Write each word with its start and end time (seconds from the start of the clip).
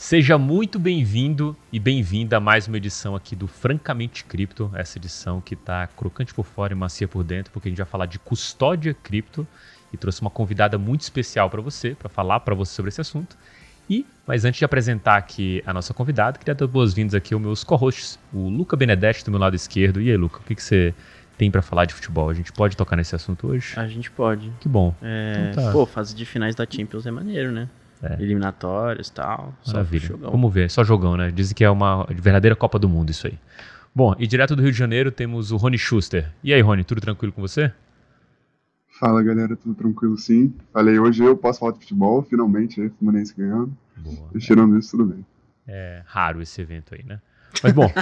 Seja 0.00 0.38
muito 0.38 0.78
bem-vindo 0.78 1.54
e 1.70 1.78
bem-vinda 1.78 2.38
a 2.38 2.40
mais 2.40 2.66
uma 2.66 2.78
edição 2.78 3.14
aqui 3.14 3.36
do 3.36 3.46
Francamente 3.46 4.24
Cripto, 4.24 4.70
essa 4.72 4.96
edição 4.96 5.42
que 5.42 5.52
está 5.52 5.86
crocante 5.88 6.32
por 6.32 6.46
fora 6.46 6.72
e 6.72 6.74
macia 6.74 7.06
por 7.06 7.22
dentro, 7.22 7.52
porque 7.52 7.68
a 7.68 7.70
gente 7.70 7.76
vai 7.76 7.86
falar 7.86 8.06
de 8.06 8.18
custódia 8.18 8.94
cripto 8.94 9.46
e 9.92 9.98
trouxe 9.98 10.22
uma 10.22 10.30
convidada 10.30 10.78
muito 10.78 11.02
especial 11.02 11.50
para 11.50 11.60
você, 11.60 11.94
para 11.94 12.08
falar 12.08 12.40
para 12.40 12.54
você 12.54 12.72
sobre 12.72 12.88
esse 12.88 12.98
assunto. 13.02 13.36
E, 13.90 14.06
mas 14.26 14.46
antes 14.46 14.58
de 14.58 14.64
apresentar 14.64 15.18
aqui 15.18 15.62
a 15.66 15.72
nossa 15.74 15.92
convidada, 15.92 16.38
queria 16.38 16.54
dar 16.54 16.66
boas-vindas 16.66 17.14
aqui 17.14 17.34
aos 17.34 17.42
meus 17.42 17.62
co-hosts, 17.62 18.18
o 18.32 18.48
Luca 18.48 18.78
Benedetti 18.78 19.22
do 19.22 19.30
meu 19.30 19.38
lado 19.38 19.54
esquerdo. 19.54 20.00
E 20.00 20.10
aí, 20.10 20.16
Luca, 20.16 20.38
o 20.38 20.42
que, 20.42 20.54
que 20.54 20.62
você 20.62 20.94
tem 21.36 21.50
para 21.50 21.60
falar 21.60 21.84
de 21.84 21.92
futebol? 21.92 22.30
A 22.30 22.34
gente 22.34 22.54
pode 22.54 22.74
tocar 22.74 22.96
nesse 22.96 23.14
assunto 23.14 23.48
hoje? 23.48 23.74
A 23.78 23.86
gente 23.86 24.10
pode. 24.10 24.50
Que 24.60 24.68
bom. 24.68 24.94
É, 25.02 25.50
então 25.50 25.62
tá. 25.62 25.72
Pô, 25.72 25.84
fase 25.84 26.14
de 26.14 26.24
finais 26.24 26.54
da 26.54 26.66
Champions 26.66 27.04
é 27.04 27.10
maneiro, 27.10 27.52
né? 27.52 27.68
É. 28.02 28.14
Eliminatórios 28.14 29.08
e 29.08 29.12
tal. 29.12 29.54
Maravilha. 29.66 30.16
Vamos 30.16 30.52
ver, 30.52 30.70
só 30.70 30.82
jogão, 30.82 31.16
né? 31.16 31.30
Dizem 31.30 31.54
que 31.54 31.64
é 31.64 31.70
uma 31.70 32.06
verdadeira 32.06 32.56
Copa 32.56 32.78
do 32.78 32.88
Mundo 32.88 33.10
isso 33.10 33.26
aí. 33.26 33.38
Bom, 33.94 34.14
e 34.18 34.26
direto 34.26 34.56
do 34.56 34.62
Rio 34.62 34.72
de 34.72 34.78
Janeiro 34.78 35.10
temos 35.10 35.52
o 35.52 35.56
Rony 35.56 35.76
Schuster. 35.76 36.30
E 36.42 36.54
aí, 36.54 36.60
Rony, 36.60 36.84
tudo 36.84 37.00
tranquilo 37.00 37.32
com 37.32 37.42
você? 37.42 37.72
Fala 39.00 39.22
galera, 39.22 39.56
tudo 39.56 39.74
tranquilo 39.74 40.16
sim. 40.16 40.54
Falei, 40.72 40.98
hoje 40.98 41.24
eu 41.24 41.36
posso 41.36 41.60
falar 41.60 41.72
de 41.72 41.80
futebol, 41.80 42.22
finalmente, 42.22 42.80
aí, 42.80 42.90
Fluminense 42.90 43.34
ganhando. 43.36 43.76
Boa, 43.96 44.30
e 44.34 44.38
tirando 44.38 44.78
isso, 44.78 44.90
tudo 44.90 45.06
bem. 45.06 45.24
É 45.66 46.02
raro 46.06 46.40
esse 46.40 46.60
evento 46.60 46.94
aí, 46.94 47.04
né? 47.04 47.20
Mas 47.62 47.72
bom. 47.72 47.90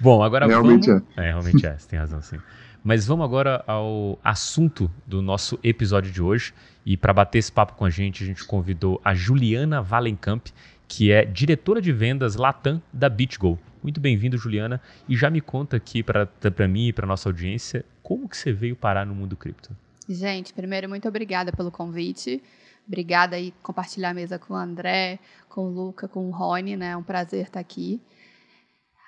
bom, 0.00 0.22
agora 0.22 0.46
realmente 0.46 0.88
vamos... 0.88 1.04
é. 1.16 1.24
É, 1.24 1.30
realmente 1.30 1.66
é, 1.66 1.76
você 1.76 1.88
tem 1.88 1.98
razão 1.98 2.22
sim. 2.22 2.38
Mas 2.82 3.06
vamos 3.06 3.24
agora 3.24 3.64
ao 3.66 4.18
assunto 4.22 4.90
do 5.06 5.22
nosso 5.22 5.58
episódio 5.62 6.12
de 6.12 6.22
hoje. 6.22 6.52
E 6.84 6.96
para 6.96 7.12
bater 7.12 7.38
esse 7.38 7.50
papo 7.50 7.74
com 7.74 7.84
a 7.84 7.90
gente, 7.90 8.22
a 8.22 8.26
gente 8.26 8.44
convidou 8.44 9.00
a 9.04 9.14
Juliana 9.14 9.80
Valencamp, 9.80 10.48
que 10.86 11.10
é 11.10 11.24
diretora 11.24 11.80
de 11.80 11.92
vendas 11.92 12.36
Latam 12.36 12.82
da 12.92 13.08
BitGo. 13.08 13.58
Muito 13.82 14.00
bem-vindo, 14.00 14.36
Juliana. 14.36 14.80
E 15.08 15.16
já 15.16 15.30
me 15.30 15.40
conta 15.40 15.76
aqui 15.76 16.02
para 16.02 16.68
mim 16.68 16.88
e 16.88 16.92
para 16.92 17.06
nossa 17.06 17.28
audiência, 17.28 17.84
como 18.02 18.28
que 18.28 18.36
você 18.36 18.52
veio 18.52 18.76
parar 18.76 19.06
no 19.06 19.14
mundo 19.14 19.36
cripto? 19.36 19.74
Gente, 20.08 20.52
primeiro, 20.52 20.88
muito 20.88 21.08
obrigada 21.08 21.52
pelo 21.52 21.70
convite. 21.70 22.42
Obrigada 22.86 23.36
aí 23.36 23.54
compartilhar 23.62 24.10
a 24.10 24.14
mesa 24.14 24.38
com 24.38 24.52
o 24.52 24.56
André, 24.56 25.18
com 25.48 25.62
o 25.62 25.70
Luca, 25.70 26.06
com 26.06 26.28
o 26.28 26.30
Rony, 26.30 26.76
né? 26.76 26.90
É 26.90 26.96
um 26.96 27.02
prazer 27.02 27.46
estar 27.46 27.60
aqui. 27.60 27.98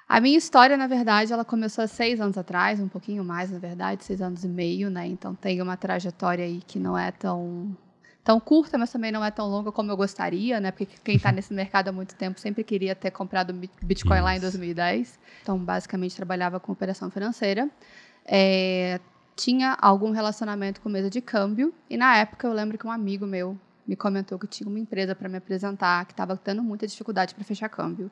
A 0.09 0.21
minha 0.21 0.39
história, 0.39 0.77
na 0.77 0.87
verdade, 0.87 1.33
ela 1.33 1.45
começou 1.45 1.83
há 1.83 1.89
seis 1.89 2.21
anos 2.21 2.39
atrás, 2.39 2.79
um 2.79 2.89
pouquinho 2.89 3.25
mais, 3.25 3.51
na 3.51 3.59
verdade, 3.59 4.05
seis 4.05 4.23
anos 4.23 4.45
e 4.45 4.49
meio, 4.49 4.89
né? 4.89 5.07
Então 5.07 5.35
tem 5.35 5.61
uma 5.61 5.77
trajetória 5.77 6.45
aí 6.45 6.63
que 6.65 6.79
não 6.79 6.97
é 6.97 7.11
tão 7.11 7.77
tão 8.23 8.41
curta, 8.41 8.77
mas 8.77 8.91
também 8.91 9.13
não 9.13 9.25
é 9.25 9.31
tão 9.31 9.47
longa 9.47 9.71
como 9.71 9.91
eu 9.91 9.97
gostaria, 9.97 10.59
né? 10.59 10.73
Porque 10.73 10.89
quem 11.05 11.15
está 11.17 11.31
nesse 11.31 11.55
mercado 11.55 11.89
há 11.89 11.93
muito 11.93 12.17
tempo 12.17 12.41
sempre 12.41 12.65
queria 12.65 12.93
ter 12.93 13.13
comprado 13.13 13.53
Bitcoin 13.83 14.17
Isso. 14.17 14.25
lá 14.25 14.37
em 14.37 14.41
2010. 14.41 15.19
Então, 15.43 15.57
basicamente, 15.57 16.17
trabalhava 16.17 16.59
com 16.59 16.73
operação 16.73 17.09
financeira. 17.09 17.71
É, 18.25 18.99
tinha 19.37 19.77
algum 19.81 20.11
relacionamento 20.11 20.81
com 20.81 20.89
mesa 20.89 21.09
de 21.09 21.21
câmbio. 21.21 21.73
E 21.89 21.97
na 21.97 22.17
época 22.17 22.49
eu 22.49 22.53
lembro 22.53 22.77
que 22.77 22.85
um 22.85 22.91
amigo 22.91 23.27
meu 23.27 23.57
me 23.87 23.97
comentou 23.97 24.39
que 24.39 24.47
tinha 24.47 24.69
uma 24.69 24.79
empresa 24.79 25.15
para 25.15 25.29
me 25.29 25.37
apresentar 25.37 26.05
que 26.07 26.13
estava 26.13 26.37
tendo 26.37 26.63
muita 26.63 26.87
dificuldade 26.87 27.35
para 27.35 27.45
fechar 27.45 27.69
câmbio, 27.69 28.11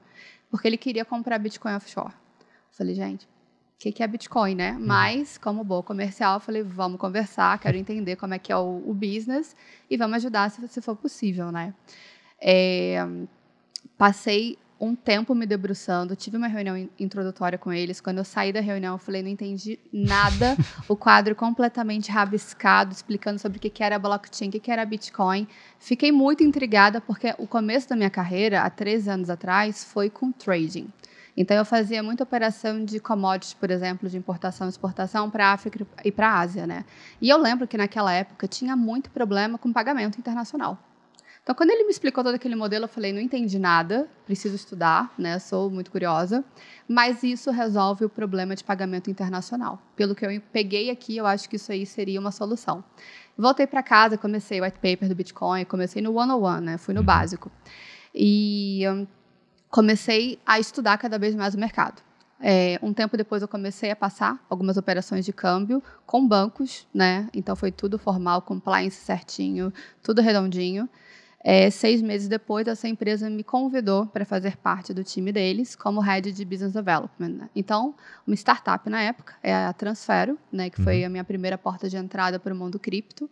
porque 0.51 0.69
ele 0.69 0.77
queria 0.77 1.05
comprar 1.05 1.39
Bitcoin 1.39 1.75
offshore. 1.75 2.13
Eu 2.41 2.47
falei, 2.71 2.95
gente, 2.95 3.27
o 3.27 3.93
que, 3.93 4.03
é 4.03 4.07
Bitcoin, 4.07 4.55
né? 4.55 4.73
Uhum. 4.73 4.87
Mas, 4.87 5.37
como 5.37 5.65
boa 5.65 5.83
comercial, 5.83 6.35
eu 6.35 6.41
falei, 6.41 6.63
vamos 6.63 6.99
conversar, 6.99 7.59
quero 7.59 7.77
entender 7.77 8.17
como 8.17 8.35
é 8.35 8.39
que 8.39 8.53
é 8.53 8.57
o, 8.57 8.83
o 8.87 8.95
business 8.95 9.57
e 9.91 9.97
vamos 9.97 10.17
ajudar 10.17 10.51
se, 10.51 10.67
se 10.69 10.81
for 10.81 10.97
possível, 10.97 11.51
né? 11.51 11.75
É, 12.41 12.99
passei 13.99 14.59
um 14.85 14.95
tempo 14.95 15.35
me 15.35 15.47
debruçando, 15.47 16.15
tive 16.15 16.37
uma 16.37 16.47
reunião 16.47 16.89
introdutória 16.99 17.57
com 17.57 17.73
eles. 17.73 18.01
Quando 18.01 18.19
eu 18.19 18.25
saí 18.25 18.53
da 18.53 18.61
reunião, 18.61 18.95
eu 18.95 18.99
falei, 18.99 19.23
não 19.23 19.31
entendi 19.31 19.79
nada. 19.91 20.57
o 20.87 20.95
quadro 20.95 21.35
completamente 21.35 22.11
rabiscado, 22.11 22.93
explicando 22.93 23.39
sobre 23.39 23.57
o 23.57 23.61
que 23.61 23.83
era 23.83 23.99
blockchain, 23.99 24.49
o 24.49 24.53
que 24.53 24.71
era 24.71 24.85
Bitcoin. 24.85 25.49
Fiquei 25.79 26.13
muito 26.13 26.45
intrigada, 26.45 27.01
porque 27.01 27.35
o 27.39 27.47
começo 27.47 27.89
da 27.89 27.97
minha 27.97 28.11
carreira, 28.11 28.63
há 28.63 28.71
três 28.71 29.09
anos 29.09 29.31
atrás, 29.31 29.83
foi 29.83 30.11
com 30.11 30.31
trading. 30.31 30.89
Então, 31.37 31.57
eu 31.57 31.65
fazia 31.65 32.03
muita 32.03 32.23
operação 32.23 32.85
de 32.85 33.01
commodities, 33.01 33.55
por 33.55 33.71
exemplo, 33.71 34.09
de 34.09 34.17
importação 34.17 34.67
e 34.67 34.71
exportação 34.71 35.31
para 35.31 35.49
a 35.49 35.53
África 35.53 35.85
e 36.05 36.13
para 36.13 36.29
a 36.29 36.41
Ásia. 36.41 36.67
Né? 36.67 36.85
E 37.21 37.29
eu 37.29 37.39
lembro 37.39 37.67
que 37.67 37.77
naquela 37.77 38.13
época 38.13 38.47
tinha 38.47 38.77
muito 38.77 39.11
problema 39.11 39.59
com 39.59 39.73
pagamento 39.73 40.19
internacional. 40.19 40.79
Então, 41.45 41.55
quando 41.55 41.69
ele 41.69 41.85
me 41.85 41.91
explicou 41.91 42.25
todo 42.25 42.35
aquele 42.35 42.57
modelo, 42.57 42.87
eu 42.87 42.89
falei, 42.89 43.13
não 43.13 43.21
entendi 43.21 43.59
nada, 43.59 44.09
preciso 44.25 44.57
estudar, 44.57 45.13
né? 45.19 45.39
Sou 45.39 45.69
muito 45.69 45.91
curiosa. 45.91 46.43
Mas 46.89 47.23
isso 47.23 47.51
resolve 47.51 48.07
o 48.07 48.09
problema 48.09 48.57
de 48.57 48.65
pagamento 48.65 49.11
internacional. 49.11 49.79
Pelo 49.95 50.15
que 50.15 50.25
eu 50.25 50.41
peguei 50.51 50.89
aqui, 50.89 51.19
eu 51.19 51.27
acho 51.27 51.47
que 51.47 51.57
isso 51.57 51.71
aí 51.71 51.85
seria 51.85 52.19
uma 52.19 52.33
solução. 52.33 52.83
Voltei 53.37 53.67
para 53.67 53.83
casa, 53.83 54.17
comecei 54.17 54.59
o 54.59 54.65
white 54.65 54.79
paper 54.79 55.07
do 55.07 55.15
Bitcoin, 55.15 55.67
comecei 55.67 56.01
no 56.01 56.15
one-on-one, 56.15 56.65
né? 56.65 56.79
Fui 56.79 56.95
no 56.95 57.01
uhum. 57.01 57.07
básico. 57.07 57.53
E 58.15 58.83
um, 58.89 59.07
comecei 59.69 60.39
a 60.47 60.59
estudar 60.59 60.97
cada 60.97 61.19
vez 61.19 61.35
mais 61.35 61.55
o 61.55 61.59
mercado. 61.59 62.01
É, 62.41 62.79
um 62.83 62.95
tempo 62.95 63.19
depois 63.19 63.43
eu 63.43 63.49
comecei 63.49 63.91
a 63.91 63.97
passar 63.97 64.43
algumas 64.49 64.79
operações 64.79 65.27
de 65.27 65.33
câmbio 65.33 65.83
com 66.07 66.27
bancos, 66.27 66.87
né? 66.93 67.29
Então 67.35 67.55
foi 67.55 67.71
tudo 67.71 67.99
formal, 67.99 68.41
compliance 68.41 68.97
certinho, 68.97 69.71
tudo 70.03 70.23
redondinho. 70.23 70.89
É, 71.47 71.69
seis 71.69 72.01
meses 72.01 72.27
depois, 72.27 72.67
essa 72.67 72.89
empresa 72.89 73.29
me 73.29 73.45
convidou 73.45 74.07
para 74.07 74.25
fazer 74.25 74.57
parte 74.57 74.95
do 74.95 75.05
time 75.05 75.31
deles 75.31 75.77
como 75.77 76.01
head 76.01 76.33
de 76.33 76.43
business 76.43 76.73
development. 76.73 77.29
Né? 77.29 77.51
Então, 77.55 77.95
uma 78.27 78.35
startup 78.35 78.89
na 78.89 79.03
época 79.03 79.35
é 79.43 79.55
a 79.55 79.71
Transfero, 79.75 80.39
né, 80.51 80.71
que 80.71 80.81
foi 80.81 81.01
uhum. 81.01 81.07
a 81.07 81.09
minha 81.11 81.25
primeira 81.25 81.59
porta 81.59 81.87
de 81.87 81.99
entrada 81.99 82.41
para 82.41 82.55
o 82.55 82.57
mundo 82.57 82.79
cripto. 82.79 83.31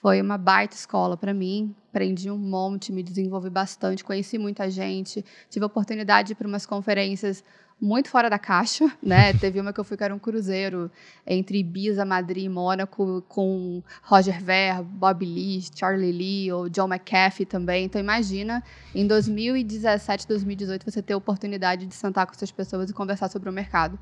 Foi 0.00 0.22
uma 0.22 0.38
baita 0.38 0.74
escola 0.74 1.18
para 1.18 1.34
mim. 1.34 1.74
Aprendi 1.90 2.30
um 2.30 2.38
monte, 2.38 2.90
me 2.90 3.02
desenvolvi 3.02 3.50
bastante, 3.50 4.02
conheci 4.02 4.38
muita 4.38 4.70
gente, 4.70 5.22
tive 5.50 5.62
a 5.62 5.66
oportunidade 5.66 6.28
de 6.28 6.32
ir 6.32 6.36
para 6.36 6.48
umas 6.48 6.64
conferências 6.64 7.44
muito 7.80 8.10
fora 8.10 8.28
da 8.28 8.38
caixa, 8.38 8.90
né? 9.02 9.32
Teve 9.32 9.60
uma 9.60 9.72
que 9.72 9.80
eu 9.80 9.84
fui 9.84 9.96
que 9.96 10.04
era 10.04 10.14
um 10.14 10.18
cruzeiro 10.18 10.90
entre 11.26 11.58
Ibiza, 11.58 12.04
Madrid 12.04 12.44
e 12.44 12.48
Mônaco 12.48 13.24
com 13.28 13.82
Roger 14.02 14.42
Ver, 14.42 14.82
Bob 14.82 15.24
Lee, 15.24 15.64
Charlie 15.74 16.12
Lee 16.12 16.52
ou 16.52 16.68
John 16.68 16.88
McAfee 16.88 17.46
também. 17.46 17.84
Então 17.84 18.00
imagina, 18.00 18.62
em 18.94 19.06
2017, 19.06 20.28
2018 20.28 20.84
você 20.84 21.00
ter 21.02 21.14
a 21.14 21.16
oportunidade 21.16 21.86
de 21.86 21.94
sentar 21.94 22.26
com 22.26 22.32
essas 22.32 22.50
pessoas 22.50 22.90
e 22.90 22.92
conversar 22.92 23.28
sobre 23.30 23.48
o 23.48 23.52
mercado. 23.52 23.98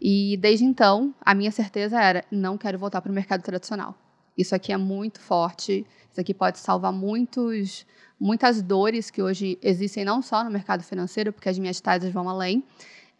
E 0.00 0.36
desde 0.38 0.64
então, 0.64 1.14
a 1.20 1.34
minha 1.34 1.52
certeza 1.52 2.00
era, 2.00 2.24
não 2.30 2.58
quero 2.58 2.78
voltar 2.78 3.00
para 3.00 3.10
o 3.10 3.14
mercado 3.14 3.42
tradicional. 3.42 3.94
Isso 4.36 4.54
aqui 4.54 4.72
é 4.72 4.76
muito 4.76 5.20
forte, 5.20 5.86
isso 6.10 6.20
aqui 6.20 6.34
pode 6.34 6.58
salvar 6.58 6.92
muitos 6.92 7.86
muitas 8.18 8.62
dores 8.62 9.10
que 9.10 9.22
hoje 9.22 9.58
existem 9.60 10.04
não 10.04 10.22
só 10.22 10.42
no 10.44 10.50
mercado 10.50 10.82
financeiro, 10.82 11.32
porque 11.32 11.48
as 11.48 11.58
minhas 11.58 11.80
teses 11.80 12.12
vão 12.12 12.28
além, 12.28 12.64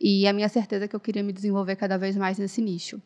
e 0.00 0.26
a 0.26 0.32
minha 0.32 0.48
certeza 0.48 0.84
é 0.84 0.88
que 0.88 0.96
eu 0.96 1.00
queria 1.00 1.22
me 1.22 1.32
desenvolver 1.32 1.76
cada 1.76 1.96
vez 1.96 2.16
mais 2.16 2.38
nesse 2.38 2.60
nicho. 2.60 3.00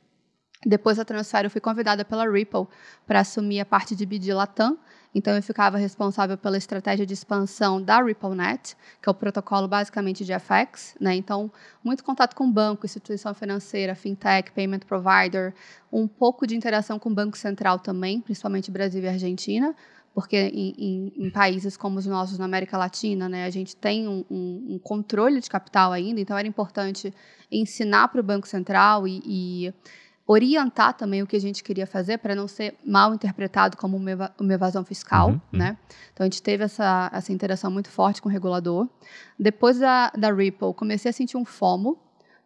Depois 0.66 0.96
da 0.96 1.04
transfer, 1.04 1.44
eu 1.44 1.50
fui 1.50 1.60
convidada 1.60 2.04
pela 2.04 2.28
Ripple 2.28 2.66
para 3.06 3.20
assumir 3.20 3.60
a 3.60 3.64
parte 3.64 3.94
de 3.94 4.04
BD 4.04 4.34
Latam. 4.34 4.76
Então, 5.14 5.34
eu 5.34 5.42
ficava 5.42 5.78
responsável 5.78 6.36
pela 6.36 6.58
estratégia 6.58 7.06
de 7.06 7.14
expansão 7.14 7.80
da 7.80 8.02
RippleNet, 8.02 8.76
que 9.00 9.08
é 9.08 9.10
o 9.10 9.14
protocolo 9.14 9.68
basicamente 9.68 10.24
de 10.24 10.32
FX. 10.32 10.96
Né? 11.00 11.14
Então, 11.14 11.50
muito 11.82 12.02
contato 12.04 12.34
com 12.34 12.50
banco, 12.50 12.84
instituição 12.84 13.32
financeira, 13.34 13.94
fintech, 13.94 14.50
payment 14.50 14.80
provider, 14.80 15.54
um 15.92 16.06
pouco 16.08 16.46
de 16.46 16.56
interação 16.56 16.98
com 16.98 17.08
o 17.08 17.14
Banco 17.14 17.38
Central 17.38 17.78
também, 17.78 18.20
principalmente 18.20 18.70
Brasil 18.70 19.02
e 19.02 19.08
Argentina, 19.08 19.74
porque 20.18 20.36
em, 20.36 20.74
em, 20.76 21.26
em, 21.26 21.30
países 21.30 21.76
como 21.76 21.96
os 21.96 22.04
nossos 22.04 22.40
na 22.40 22.44
América 22.44 22.76
Latina, 22.76 23.28
né, 23.28 23.44
a 23.44 23.50
gente 23.50 23.76
tem 23.76 24.08
um, 24.08 24.24
um, 24.28 24.66
um 24.70 24.78
controle 24.80 25.40
de 25.40 25.48
capital 25.48 25.92
ainda, 25.92 26.20
então 26.20 26.36
era 26.36 26.48
importante 26.48 27.14
ensinar 27.48 28.08
para 28.08 28.20
o 28.20 28.24
Banco 28.24 28.48
Central 28.48 29.06
e, 29.06 29.22
e, 29.24 29.74
orientar 30.26 30.94
também 30.94 31.22
o 31.22 31.26
que 31.26 31.36
a 31.36 31.40
gente 31.40 31.62
queria 31.62 31.86
fazer 31.86 32.18
para 32.18 32.34
não 32.34 32.48
ser 32.48 32.74
mal 32.84 33.14
interpretado 33.14 33.76
como 33.76 33.96
uma, 33.96 34.34
uma 34.40 34.52
evasão 34.52 34.84
fiscal, 34.84 35.28
uhum, 35.28 35.40
né? 35.52 35.70
Uhum. 35.70 35.96
Então 36.12 36.24
a 36.24 36.28
gente 36.28 36.42
teve 36.42 36.64
essa, 36.64 37.08
essa 37.14 37.32
interação 37.32 37.70
muito 37.70 37.88
forte 37.88 38.20
com 38.20 38.28
o 38.28 38.32
regulador. 38.32 38.88
Depois 39.38 39.78
da, 39.78 40.10
da 40.10 40.34
Ripple, 40.34 40.74
comecei 40.74 41.10
a 41.10 41.12
sentir 41.12 41.36
um 41.36 41.44
FOMO, 41.44 41.96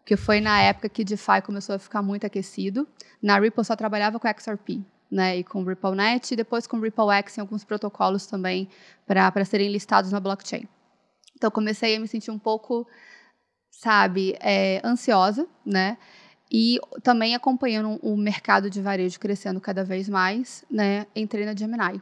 que 0.05 0.15
foi 0.15 0.43
na 0.43 0.61
época 0.61 0.91
que 0.91 1.05
DeFi 1.05 1.41
começou 1.43 1.75
a 1.75 1.79
ficar 1.79 2.03
muito 2.03 2.27
aquecido. 2.27 2.87
Na 3.23 3.39
Ripple 3.39 3.65
só 3.65 3.75
trabalhava 3.75 4.21
com 4.21 4.29
XRP, 4.29 4.85
né, 5.13 5.37
e 5.37 5.45
com 5.45 5.63
RippleNet, 5.63 6.33
e 6.33 6.37
depois 6.37 6.67
com 6.67 6.81
RippleX 6.81 7.37
em 7.37 7.43
alguns 7.43 7.65
protocolos 7.65 8.27
também 8.27 8.67
para 9.07 9.45
serem 9.45 9.71
listados 9.71 10.11
na 10.11 10.19
blockchain. 10.19 10.67
Então, 11.37 11.51
comecei 11.51 11.97
a 11.97 12.01
me 12.01 12.09
sentir 12.09 12.31
um 12.31 12.39
pouco, 12.39 12.87
sabe, 13.71 14.35
é, 14.41 14.81
ansiosa, 14.83 15.47
né, 15.67 15.99
e 16.51 16.81
também 17.03 17.35
acompanhando 17.35 17.99
o 18.03 18.17
mercado 18.17 18.71
de 18.71 18.81
varejo 18.81 19.21
crescendo 19.21 19.61
cada 19.61 19.85
vez 19.85 20.09
mais, 20.09 20.65
né, 20.71 21.07
entrei 21.15 21.45
na 21.45 21.55
Gemini. 21.55 22.01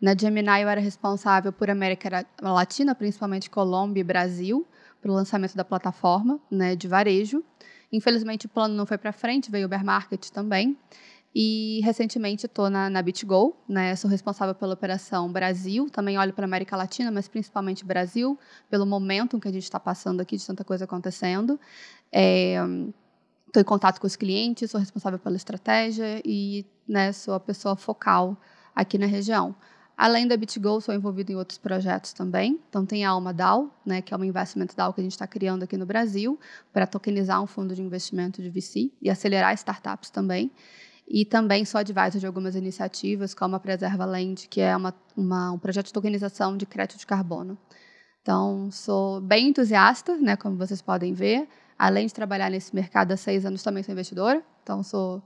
Na 0.00 0.14
Gemini 0.16 0.62
eu 0.62 0.68
era 0.68 0.80
responsável 0.80 1.52
por 1.52 1.70
América 1.70 2.26
Latina, 2.40 2.94
principalmente 2.94 3.50
Colômbia 3.50 4.00
e 4.00 4.04
Brasil, 4.04 4.66
para 5.00 5.10
o 5.10 5.14
lançamento 5.14 5.56
da 5.56 5.64
plataforma 5.64 6.38
né, 6.50 6.76
de 6.76 6.88
varejo. 6.88 7.42
Infelizmente 7.92 8.46
o 8.46 8.48
plano 8.48 8.74
não 8.74 8.86
foi 8.86 8.98
para 8.98 9.12
frente, 9.12 9.50
veio 9.50 9.66
o 9.66 9.68
bear 9.68 9.84
market 9.84 10.28
também. 10.30 10.76
E 11.34 11.80
recentemente 11.84 12.46
estou 12.46 12.68
na, 12.68 12.90
na 12.90 13.00
BitGo, 13.00 13.56
né? 13.68 13.94
Sou 13.94 14.10
responsável 14.10 14.54
pela 14.54 14.74
operação 14.74 15.30
Brasil, 15.30 15.88
também 15.88 16.18
olho 16.18 16.32
para 16.32 16.44
a 16.44 16.48
América 16.48 16.76
Latina, 16.76 17.10
mas 17.10 17.28
principalmente 17.28 17.84
Brasil, 17.84 18.36
pelo 18.68 18.84
momento 18.84 19.38
que 19.38 19.46
a 19.46 19.52
gente 19.52 19.62
está 19.62 19.78
passando 19.78 20.20
aqui 20.20 20.36
de 20.36 20.44
tanta 20.44 20.64
coisa 20.64 20.84
acontecendo. 20.84 21.60
Estou 22.10 23.60
é, 23.60 23.60
em 23.60 23.64
contato 23.64 24.00
com 24.00 24.08
os 24.08 24.16
clientes, 24.16 24.70
sou 24.72 24.80
responsável 24.80 25.20
pela 25.20 25.36
estratégia 25.36 26.20
e 26.24 26.66
né, 26.86 27.12
sou 27.12 27.34
a 27.34 27.40
pessoa 27.40 27.76
focal 27.76 28.36
aqui 28.74 28.98
na 28.98 29.06
região. 29.06 29.54
Além 29.96 30.26
da 30.26 30.36
BitGo, 30.36 30.80
sou 30.80 30.94
envolvido 30.94 31.30
em 31.30 31.36
outros 31.36 31.58
projetos 31.58 32.14
também. 32.14 32.58
Então, 32.70 32.86
tem 32.86 33.04
a 33.04 33.10
Alma 33.10 33.34
DAO, 33.34 33.70
né, 33.84 34.00
que 34.00 34.14
é 34.14 34.16
uma 34.16 34.24
investment 34.24 34.68
DAO 34.74 34.94
que 34.94 35.00
a 35.00 35.04
gente 35.04 35.12
está 35.12 35.26
criando 35.26 35.62
aqui 35.62 35.76
no 35.76 35.84
Brasil 35.84 36.40
para 36.72 36.86
tokenizar 36.86 37.40
um 37.42 37.46
fundo 37.46 37.74
de 37.74 37.82
investimento 37.82 38.42
de 38.42 38.48
VC 38.48 38.90
e 39.00 39.10
acelerar 39.10 39.52
startups 39.54 40.08
também. 40.08 40.50
E 41.12 41.24
também 41.24 41.64
sou 41.64 41.80
advisor 41.80 42.20
de 42.20 42.26
algumas 42.26 42.54
iniciativas, 42.54 43.34
como 43.34 43.56
a 43.56 43.60
Preserva 43.60 44.04
Land, 44.04 44.46
que 44.46 44.60
é 44.60 44.76
uma, 44.76 44.94
uma, 45.16 45.50
um 45.50 45.58
projeto 45.58 45.86
de 45.86 45.92
tokenização 45.92 46.56
de 46.56 46.64
crédito 46.64 47.00
de 47.00 47.04
carbono. 47.04 47.58
Então, 48.22 48.70
sou 48.70 49.20
bem 49.20 49.48
entusiasta, 49.48 50.16
né, 50.16 50.36
como 50.36 50.56
vocês 50.56 50.80
podem 50.80 51.12
ver. 51.12 51.48
Além 51.76 52.06
de 52.06 52.14
trabalhar 52.14 52.48
nesse 52.48 52.72
mercado 52.72 53.10
há 53.10 53.16
seis 53.16 53.44
anos, 53.44 53.60
também 53.60 53.82
sou 53.82 53.90
investidora. 53.90 54.40
Então, 54.62 54.84
sou 54.84 55.20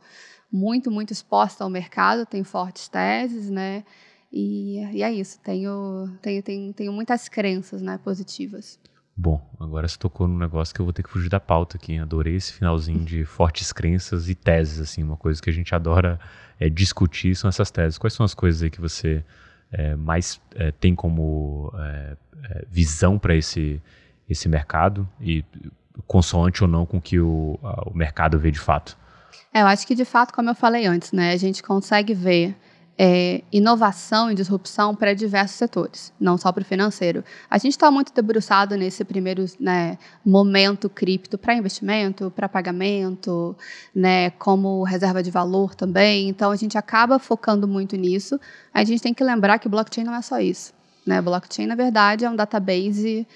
muito, 0.50 0.90
muito 0.90 1.12
exposta 1.12 1.64
ao 1.64 1.68
mercado, 1.68 2.24
tenho 2.24 2.44
fortes 2.44 2.88
teses, 2.88 3.50
né? 3.50 3.84
E, 4.32 4.78
e 4.90 5.02
é 5.02 5.12
isso, 5.12 5.38
tenho, 5.40 6.08
tenho, 6.22 6.42
tenho, 6.42 6.72
tenho 6.72 6.92
muitas 6.94 7.28
crenças 7.28 7.82
né, 7.82 7.98
positivas. 8.02 8.78
Bom, 9.16 9.40
agora 9.60 9.86
você 9.86 9.96
tocou 9.96 10.26
num 10.26 10.38
negócio 10.38 10.74
que 10.74 10.80
eu 10.80 10.84
vou 10.84 10.92
ter 10.92 11.02
que 11.02 11.08
fugir 11.08 11.28
da 11.28 11.38
pauta 11.38 11.76
aqui. 11.76 11.98
Adorei 11.98 12.34
esse 12.34 12.52
finalzinho 12.52 13.04
de 13.04 13.24
fortes 13.24 13.72
crenças 13.72 14.28
e 14.28 14.34
teses, 14.34 14.80
assim, 14.80 15.04
uma 15.04 15.16
coisa 15.16 15.40
que 15.40 15.48
a 15.48 15.52
gente 15.52 15.72
adora 15.72 16.18
é, 16.58 16.68
discutir 16.68 17.36
são 17.36 17.48
essas 17.48 17.70
teses. 17.70 17.96
Quais 17.96 18.12
são 18.12 18.24
as 18.24 18.34
coisas 18.34 18.62
aí 18.62 18.70
que 18.70 18.80
você 18.80 19.24
é, 19.70 19.94
mais 19.94 20.40
é, 20.56 20.72
tem 20.72 20.96
como 20.96 21.72
é, 21.76 22.16
é, 22.50 22.64
visão 22.68 23.16
para 23.16 23.36
esse, 23.36 23.80
esse 24.28 24.48
mercado 24.48 25.08
e 25.20 25.44
consoante 26.08 26.64
ou 26.64 26.68
não 26.68 26.84
com 26.84 27.00
que 27.00 27.20
o, 27.20 27.58
a, 27.62 27.88
o 27.88 27.96
mercado 27.96 28.36
vê 28.36 28.50
de 28.50 28.58
fato? 28.58 28.96
É, 29.52 29.62
eu 29.62 29.66
acho 29.66 29.86
que 29.86 29.94
de 29.94 30.04
fato, 30.04 30.34
como 30.34 30.50
eu 30.50 30.54
falei 30.56 30.86
antes, 30.86 31.12
né, 31.12 31.32
a 31.32 31.36
gente 31.36 31.62
consegue 31.62 32.14
ver 32.14 32.56
é, 32.96 33.42
inovação 33.52 34.30
e 34.30 34.34
disrupção 34.34 34.94
para 34.94 35.14
diversos 35.14 35.56
setores, 35.56 36.12
não 36.18 36.38
só 36.38 36.52
para 36.52 36.62
o 36.62 36.64
financeiro. 36.64 37.24
A 37.50 37.58
gente 37.58 37.72
está 37.72 37.90
muito 37.90 38.12
debruçado 38.12 38.76
nesse 38.76 39.04
primeiro 39.04 39.44
né, 39.58 39.98
momento 40.24 40.88
cripto 40.88 41.36
para 41.36 41.54
investimento, 41.54 42.32
para 42.34 42.48
pagamento, 42.48 43.56
né, 43.94 44.30
como 44.30 44.82
reserva 44.84 45.22
de 45.22 45.30
valor 45.30 45.74
também. 45.74 46.28
Então 46.28 46.50
a 46.50 46.56
gente 46.56 46.78
acaba 46.78 47.18
focando 47.18 47.66
muito 47.66 47.96
nisso. 47.96 48.38
A 48.72 48.84
gente 48.84 49.02
tem 49.02 49.12
que 49.12 49.24
lembrar 49.24 49.58
que 49.58 49.68
blockchain 49.68 50.04
não 50.04 50.14
é 50.14 50.22
só 50.22 50.38
isso. 50.38 50.72
Né? 51.04 51.20
Blockchain, 51.20 51.66
na 51.66 51.74
verdade, 51.74 52.24
é 52.24 52.30
um 52.30 52.36
database 52.36 53.26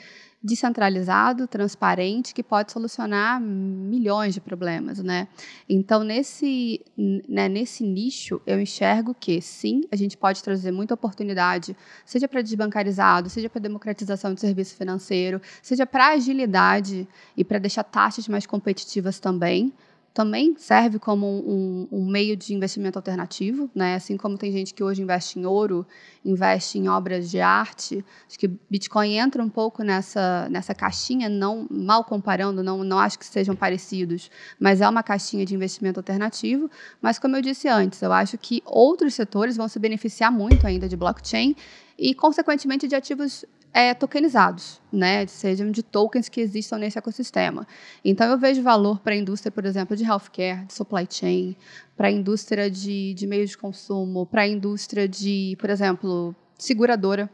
descentralizado, 0.43 1.49
transparente, 1.49 2.33
que 2.33 2.43
pode 2.43 2.71
solucionar 2.71 3.41
milhões 3.41 4.35
de 4.35 4.41
problemas, 4.41 5.03
né? 5.03 5.27
Então, 5.69 6.05
nesse, 6.05 6.81
né, 7.29 7.49
nesse 7.49 7.85
nicho, 7.85 8.41
eu 8.47 8.61
enxergo 8.61 9.15
que, 9.19 9.41
sim, 9.41 9.83
a 9.91 9.97
gente 9.97 10.17
pode 10.17 10.43
trazer 10.43 10.71
muita 10.71 10.95
oportunidade, 10.95 11.77
seja 12.05 12.29
para 12.29 12.41
desbancarizado, 12.41 13.29
seja 13.29 13.51
para 13.51 13.61
democratização 13.61 14.33
de 14.33 14.41
serviço 14.41 14.77
financeiro, 14.77 15.41
seja 15.61 15.85
para 15.85 16.11
agilidade 16.11 17.09
e 17.37 17.45
para 17.45 17.59
deixar 17.59 17.83
taxas 17.83 18.29
mais 18.29 18.47
competitivas 18.47 19.19
também, 19.19 19.73
também 20.19 20.57
serve 20.59 20.99
como 20.99 21.29
um, 21.29 21.87
um, 21.93 22.05
meio 22.05 22.37
de 22.37 22.53
investimento 22.53 22.99
alternativo, 22.99 23.71
né? 23.73 23.95
Assim 23.95 24.17
como 24.17 24.37
tem 24.37 24.51
gente 24.51 24.75
que 24.75 24.83
hoje 24.83 25.01
investe 25.01 25.39
em 25.39 25.47
ouro, 25.47 25.87
investe 26.25 26.77
em 26.77 26.89
obras 26.89 27.31
de 27.31 27.41
arte, 27.41 28.05
acho 28.27 28.37
que 28.37 28.49
Bitcoin 28.69 29.15
entra 29.17 29.41
um 29.41 29.49
pouco 29.49 29.85
nessa 29.85 30.49
nessa 30.51 30.75
caixinha, 30.75 31.29
não 31.29 31.69
mal 31.71 32.03
comparando, 32.03 32.65
não 32.65 32.83
não 32.83 32.99
acho 32.99 33.17
que 33.17 33.25
sejam 33.25 33.55
parecidos, 33.55 34.29
mas 34.59 34.81
é 34.81 34.89
uma 34.89 35.05
caixinha 35.05 35.47
de 35.47 35.55
investimento 35.55 36.01
alternativo. 36.01 36.69
Mas 37.01 37.17
como 37.21 37.37
eu 37.37 37.41
disse 37.41 37.69
antes, 37.69 38.03
eu 38.03 38.13
acho 38.13 38.37
que 38.37 38.61
outros 38.67 39.15
setores 39.15 39.57
vão 39.57 39.69
se 39.69 39.79
beneficiar 39.79 40.33
muito 40.33 40.67
ainda 40.67 40.89
de 40.89 40.97
blockchain 40.97 41.55
e, 41.97 42.13
consequentemente, 42.13 42.89
de 42.89 42.95
ativos 42.95 43.45
é, 43.73 43.95
tokenizados, 43.95 44.81
né? 44.93 45.27
sejam 45.27 45.71
de 45.71 45.83
tokens 45.83 46.29
que 46.29 46.41
existam 46.41 46.79
nesse 46.79 46.99
ecossistema. 46.99 47.67
Então, 48.05 48.31
eu 48.31 48.39
vejo 48.39 48.63
valor 48.63 49.01
para 49.01 49.15
a 49.15 49.17
indústria, 49.17 49.51
por 49.51 49.65
exemplo, 49.65 49.97
de 49.97 50.05
healthcare, 50.05 50.65
de 50.65 50.75
supply 50.75 51.07
chain, 51.09 51.57
para 51.97 52.09
a 52.09 52.11
indústria 52.11 52.71
de, 52.71 53.15
de 53.15 53.27
meios 53.27 53.51
de 53.51 53.59
consumo, 53.59 54.27
para 54.27 54.43
a 54.43 54.49
indústria 54.49 55.09
de, 55.09 55.57
por 55.61 55.71
exemplo, 55.71 56.35
seguradora. 56.59 57.31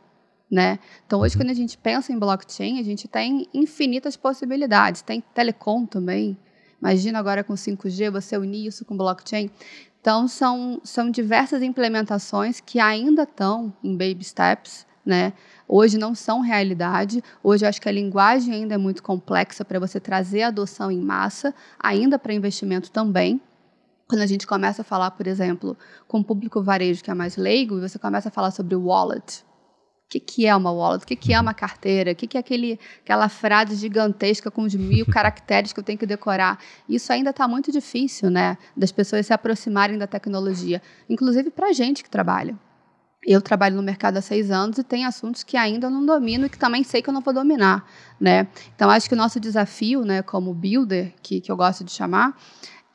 Né? 0.51 0.79
Então, 1.07 1.21
hoje, 1.21 1.35
uhum. 1.35 1.43
quando 1.43 1.51
a 1.51 1.55
gente 1.55 1.79
pensa 1.79 2.13
em 2.13 2.19
blockchain, 2.19 2.79
a 2.79 2.83
gente 2.83 3.09
tem 3.09 3.49
infinitas 3.53 4.17
possibilidades. 4.17 5.03
Tem 5.03 5.23
telecom 5.33 5.87
também. 5.87 6.37
Imagina 6.81 7.19
agora 7.19 7.43
com 7.43 7.55
5G 7.55 8.11
você 8.11 8.37
unir 8.37 8.67
isso 8.67 8.85
com 8.85 8.97
blockchain. 8.97 9.51
Então, 10.01 10.29
são, 10.29 10.81
são 10.85 11.11
diversas 11.11 11.63
implementações 11.63 12.61
que 12.61 12.79
ainda 12.79 13.23
estão 13.23 13.73
em 13.83 13.97
baby 13.97 14.23
steps, 14.23 14.87
né? 15.05 15.33
Hoje 15.67 15.97
não 15.99 16.15
são 16.15 16.41
realidade. 16.41 17.23
Hoje 17.43 17.65
eu 17.65 17.69
acho 17.69 17.81
que 17.81 17.89
a 17.89 17.93
linguagem 17.93 18.53
ainda 18.55 18.75
é 18.75 18.79
muito 18.79 19.03
complexa 19.03 19.65
para 19.65 19.79
você 19.79 19.99
trazer 19.99 20.43
adoção 20.43 20.91
em 20.91 21.01
massa, 21.01 21.55
ainda 21.79 22.19
para 22.19 22.35
investimento 22.35 22.91
também. 22.91 23.41
Quando 24.07 24.21
a 24.21 24.27
gente 24.27 24.47
começa 24.47 24.83
a 24.83 24.85
falar, 24.85 25.11
por 25.13 25.27
exemplo, 25.27 25.77
com 26.07 26.21
o 26.21 26.25
público 26.25 26.63
varejo 26.63 27.03
que 27.03 27.11
é 27.11 27.15
mais 27.15 27.37
leigo, 27.37 27.79
e 27.79 27.81
você 27.81 27.99
começa 27.99 28.29
a 28.29 28.33
falar 28.33 28.51
sobre 28.51 28.77
wallet. 28.77 29.43
O 30.07 30.11
que, 30.11 30.21
que 30.21 30.47
é 30.47 30.55
uma 30.55 30.71
wallet? 30.71 31.03
O 31.03 31.07
que, 31.07 31.17
que 31.17 31.33
é 31.33 31.41
uma 31.41 31.55
carteira? 31.55 32.13
O 32.13 32.15
que, 32.15 32.27
que 32.27 32.37
é 32.37 32.41
aquele, 32.41 32.79
aquela 33.03 33.29
frase 33.31 33.75
gigantesca 33.75 34.51
com 34.51 34.63
os 34.63 34.75
mil 34.75 35.07
caracteres 35.11 35.73
que 35.73 35.81
eu 35.81 35.85
tenho 35.85 35.99
que 35.99 36.07
decorar? 36.07 36.59
Isso 36.87 37.11
ainda 37.11 37.31
está 37.31 37.49
muito 37.49 37.73
difícil, 37.73 38.31
né? 38.31 38.59
Das 38.77 38.93
pessoas 38.93 39.27
se 39.27 39.33
aproximarem 39.33 39.97
da 39.97 40.07
tecnologia, 40.07 40.83
inclusive 41.09 41.51
para 41.51 41.69
a 41.69 41.73
gente 41.73 42.05
que 42.05 42.11
trabalha. 42.11 42.55
Eu 43.27 43.41
trabalho 43.41 43.77
no 43.77 43.83
mercado 43.83 44.19
há 44.19 44.21
seis 44.21 44.51
anos 44.51 44.79
e 44.79 44.85
tem 44.85 45.05
assuntos 45.05 45.43
que 45.43 45.57
ainda 45.57 45.89
não 45.89 46.05
domino 46.05 46.47
e 46.47 46.49
que 46.49 46.59
também 46.59 46.85
sei 46.85 47.01
que 47.01 47.09
eu 47.09 47.15
não 47.15 47.21
vou 47.21 47.33
dominar, 47.33 47.89
né? 48.21 48.49
Então, 48.75 48.91
acho 48.91 49.09
que 49.09 49.15
o 49.15 49.19
nosso 49.19 49.41
desafio, 49.41 50.05
né, 50.05 50.23
como 50.23 50.53
builder, 50.53 51.15
que, 51.23 51.41
que 51.41 51.51
eu 51.51 51.57
gosto 51.57 51.83
de 51.83 51.93
chamar, 51.93 52.37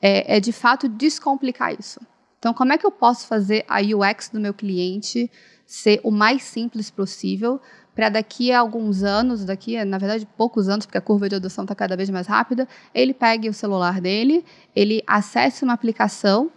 é, 0.02 0.38
é 0.38 0.40
de 0.40 0.52
fato 0.52 0.88
descomplicar 0.88 1.74
isso. 1.78 2.00
Então, 2.38 2.54
como 2.54 2.72
é 2.72 2.78
que 2.78 2.86
eu 2.86 2.92
posso 2.92 3.28
fazer 3.28 3.66
a 3.68 3.80
UX 3.82 4.30
do 4.30 4.40
meu 4.40 4.54
cliente 4.54 5.30
ser 5.66 6.00
o 6.04 6.10
mais 6.12 6.44
simples 6.44 6.90
possível 6.90 7.62
para 7.94 8.08
daqui 8.08 8.52
a 8.52 8.60
alguns 8.60 9.04
anos, 9.04 9.44
daqui 9.44 9.84
na 9.84 9.98
verdade, 9.98 10.28
poucos 10.38 10.70
anos, 10.70 10.86
porque 10.86 10.98
a 10.98 11.02
curva 11.02 11.28
de 11.28 11.36
adoção 11.36 11.66
está 11.66 11.76
cada 11.76 11.98
vez 11.98 12.10
mais 12.10 12.28
rápida, 12.28 12.66
ele 12.94 13.14
pegue 13.14 13.50
o 13.50 13.54
celular 13.54 14.00
dele, 14.00 14.46
ele 14.74 15.04
acesse 15.06 15.66
uma 15.66 15.74
aplicação 15.74 16.50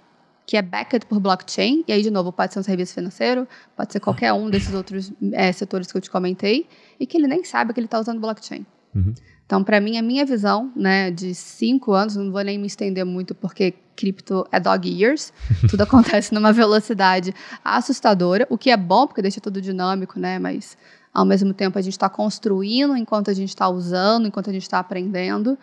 que 0.46 0.56
é 0.56 0.62
backed 0.62 1.06
por 1.06 1.20
blockchain, 1.20 1.84
e 1.86 1.92
aí, 1.92 2.02
de 2.02 2.10
novo, 2.10 2.32
pode 2.32 2.52
ser 2.52 2.60
um 2.60 2.62
serviço 2.62 2.94
financeiro, 2.94 3.46
pode 3.76 3.92
ser 3.92 4.00
qualquer 4.00 4.32
um 4.32 4.50
desses 4.50 4.74
outros 4.74 5.12
é, 5.32 5.52
setores 5.52 5.90
que 5.90 5.96
eu 5.96 6.00
te 6.00 6.10
comentei, 6.10 6.66
e 6.98 7.06
que 7.06 7.16
ele 7.16 7.26
nem 7.26 7.44
sabe 7.44 7.72
que 7.72 7.80
ele 7.80 7.86
está 7.86 8.00
usando 8.00 8.20
blockchain. 8.20 8.66
Uhum. 8.94 9.14
Então, 9.46 9.62
para 9.62 9.80
mim, 9.80 9.98
a 9.98 10.02
minha 10.02 10.24
visão 10.24 10.72
né, 10.74 11.10
de 11.10 11.34
cinco 11.34 11.92
anos, 11.92 12.16
não 12.16 12.32
vou 12.32 12.42
nem 12.42 12.58
me 12.58 12.66
estender 12.66 13.04
muito, 13.04 13.34
porque 13.34 13.74
cripto 13.94 14.46
é 14.50 14.58
dog 14.58 14.88
years, 14.88 15.32
tudo 15.68 15.82
acontece 15.82 16.32
numa 16.32 16.52
velocidade 16.52 17.34
assustadora, 17.62 18.46
o 18.48 18.56
que 18.56 18.70
é 18.70 18.76
bom, 18.76 19.06
porque 19.06 19.22
deixa 19.22 19.40
tudo 19.40 19.60
dinâmico, 19.60 20.18
né? 20.18 20.38
Mas, 20.38 20.76
ao 21.12 21.24
mesmo 21.24 21.52
tempo, 21.52 21.78
a 21.78 21.82
gente 21.82 21.92
está 21.92 22.08
construindo 22.08 22.96
enquanto 22.96 23.30
a 23.30 23.34
gente 23.34 23.50
está 23.50 23.68
usando, 23.68 24.26
enquanto 24.26 24.48
a 24.48 24.52
gente 24.52 24.62
está 24.62 24.78
aprendendo. 24.78 25.58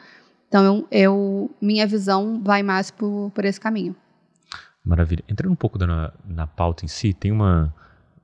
Então, 0.48 0.86
eu, 0.92 1.50
minha 1.62 1.88
visão 1.88 2.42
vai 2.44 2.62
mais 2.62 2.92
por, 2.92 3.32
por 3.34 3.44
esse 3.46 3.60
caminho. 3.60 3.96
Maravilha. 4.84 5.24
Entrando 5.28 5.52
um 5.52 5.56
pouco 5.56 5.78
na, 5.86 6.12
na 6.26 6.48
pauta 6.48 6.86
em 6.86 6.88
si, 6.88 7.14
tem 7.14 7.32
uma. 7.32 7.74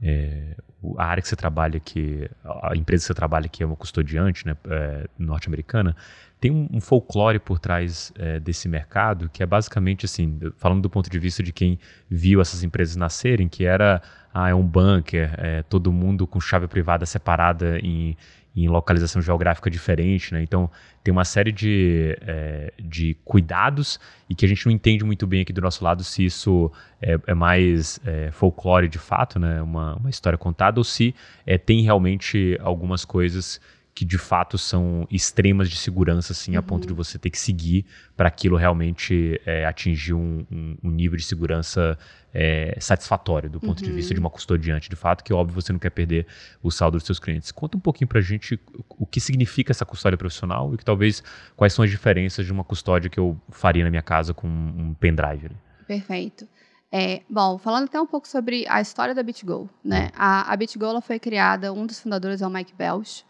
É, 0.01 0.55
a 0.97 1.05
área 1.05 1.21
que 1.21 1.27
você 1.27 1.35
trabalha, 1.35 1.79
que 1.79 2.29
a 2.43 2.75
empresa 2.75 3.03
que 3.03 3.07
você 3.07 3.13
trabalha, 3.13 3.47
que 3.47 3.63
é 3.63 3.65
uma 3.65 3.75
custodiante 3.75 4.45
né, 4.45 4.55
é, 4.69 5.07
norte-americana, 5.17 5.95
tem 6.39 6.51
um, 6.51 6.67
um, 6.71 6.81
folclore 6.81 7.39
por 7.39 7.57
trás 7.57 8.13
é, 8.17 8.39
desse 8.39 8.67
mercado 8.67 9.27
que 9.29 9.41
é 9.41 9.45
basicamente 9.47 10.05
assim, 10.05 10.37
falando 10.57 10.83
do 10.83 10.89
ponto 10.89 11.09
de 11.09 11.17
vista 11.17 11.41
de 11.41 11.51
quem 11.51 11.79
viu 12.07 12.39
essas 12.39 12.63
empresas 12.63 12.95
nascerem, 12.95 13.47
que 13.47 13.65
era 13.65 13.99
ah, 14.31 14.49
é 14.49 14.53
um 14.53 14.65
bunker, 14.65 15.33
é, 15.37 15.63
todo 15.63 15.91
mundo 15.91 16.27
com 16.27 16.39
chave 16.39 16.67
privada 16.67 17.05
separada 17.05 17.79
em, 17.79 18.15
em 18.55 18.67
localização 18.69 19.21
geográfica 19.21 19.69
diferente, 19.69 20.33
né? 20.33 20.41
Então 20.41 20.69
tem 21.03 21.11
uma 21.11 21.25
série 21.25 21.51
de, 21.51 22.17
é, 22.21 22.73
de 22.79 23.15
cuidados 23.25 23.99
e 24.29 24.35
que 24.35 24.45
a 24.45 24.47
gente 24.47 24.65
não 24.65 24.71
entende 24.71 25.03
muito 25.03 25.27
bem 25.27 25.41
aqui 25.41 25.51
do 25.51 25.61
nosso 25.61 25.83
lado 25.83 26.03
se 26.03 26.23
isso 26.23 26.71
é, 27.01 27.19
é 27.27 27.33
mais 27.33 27.99
é, 28.05 28.31
folclore 28.31 28.87
de 28.87 28.97
fato, 28.97 29.37
né? 29.37 29.61
Uma, 29.61 29.95
uma 29.95 30.09
história 30.09 30.37
contada, 30.37 30.79
ou 30.79 30.83
se 30.83 31.13
é, 31.45 31.57
tem 31.57 31.81
realmente 31.81 32.57
algumas 32.61 33.03
coisas 33.03 33.59
que 33.95 34.03
de 34.03 34.17
fato 34.17 34.57
são 34.57 35.07
extremas 35.09 35.69
de 35.69 35.77
segurança, 35.77 36.33
assim, 36.33 36.51
uhum. 36.51 36.59
a 36.59 36.61
ponto 36.61 36.85
de 36.85 36.91
uhum. 36.91 36.97
você 36.97 37.17
ter 37.17 37.29
que 37.29 37.39
seguir 37.39 37.85
para 38.17 38.27
aquilo 38.27 38.57
realmente 38.57 39.39
é, 39.45 39.65
atingir 39.65 40.13
um, 40.13 40.45
um, 40.51 40.77
um, 40.83 40.91
nível 40.91 41.17
de 41.17 41.23
segurança 41.23 41.97
é, 42.33 42.77
satisfatório 42.77 43.49
do 43.49 43.57
ponto 43.57 43.79
uhum. 43.79 43.85
de 43.85 43.93
vista 43.93 44.13
de 44.13 44.19
uma 44.19 44.29
custodiante, 44.29 44.89
de 44.89 44.97
fato, 44.97 45.23
que 45.23 45.33
óbvio 45.33 45.61
você 45.61 45.71
não 45.71 45.79
quer 45.79 45.91
perder 45.91 46.27
o 46.61 46.69
saldo 46.69 46.97
dos 46.97 47.05
seus 47.05 47.19
clientes. 47.19 47.53
Conta 47.53 47.77
um 47.77 47.79
pouquinho 47.79 48.09
para 48.09 48.19
a 48.19 48.21
gente 48.21 48.59
o 48.89 49.05
que 49.05 49.21
significa 49.21 49.71
essa 49.71 49.85
custódia 49.85 50.17
profissional 50.17 50.73
e 50.73 50.77
que 50.77 50.83
talvez 50.83 51.23
quais 51.55 51.71
são 51.71 51.85
as 51.85 51.89
diferenças 51.89 52.45
de 52.45 52.51
uma 52.51 52.65
custódia 52.65 53.09
que 53.09 53.19
eu 53.19 53.39
faria 53.49 53.85
na 53.85 53.89
minha 53.89 54.03
casa 54.03 54.33
com 54.33 54.45
um 54.45 54.93
pendrive. 54.93 55.51
Perfeito. 55.87 56.45
É, 56.91 57.21
bom, 57.29 57.57
falando 57.57 57.85
até 57.85 57.99
um 57.99 58.05
pouco 58.05 58.27
sobre 58.27 58.65
a 58.67 58.81
história 58.81 59.15
da 59.15 59.23
BitGo, 59.23 59.69
né? 59.81 60.07
Hum. 60.07 60.17
A, 60.17 60.51
a 60.51 60.57
BitGo 60.57 60.83
ela 60.83 61.01
foi 61.01 61.17
criada, 61.17 61.71
um 61.71 61.85
dos 61.85 62.01
fundadores 62.01 62.41
é 62.41 62.47
o 62.47 62.49
Mike 62.49 62.73
Belch, 62.73 63.23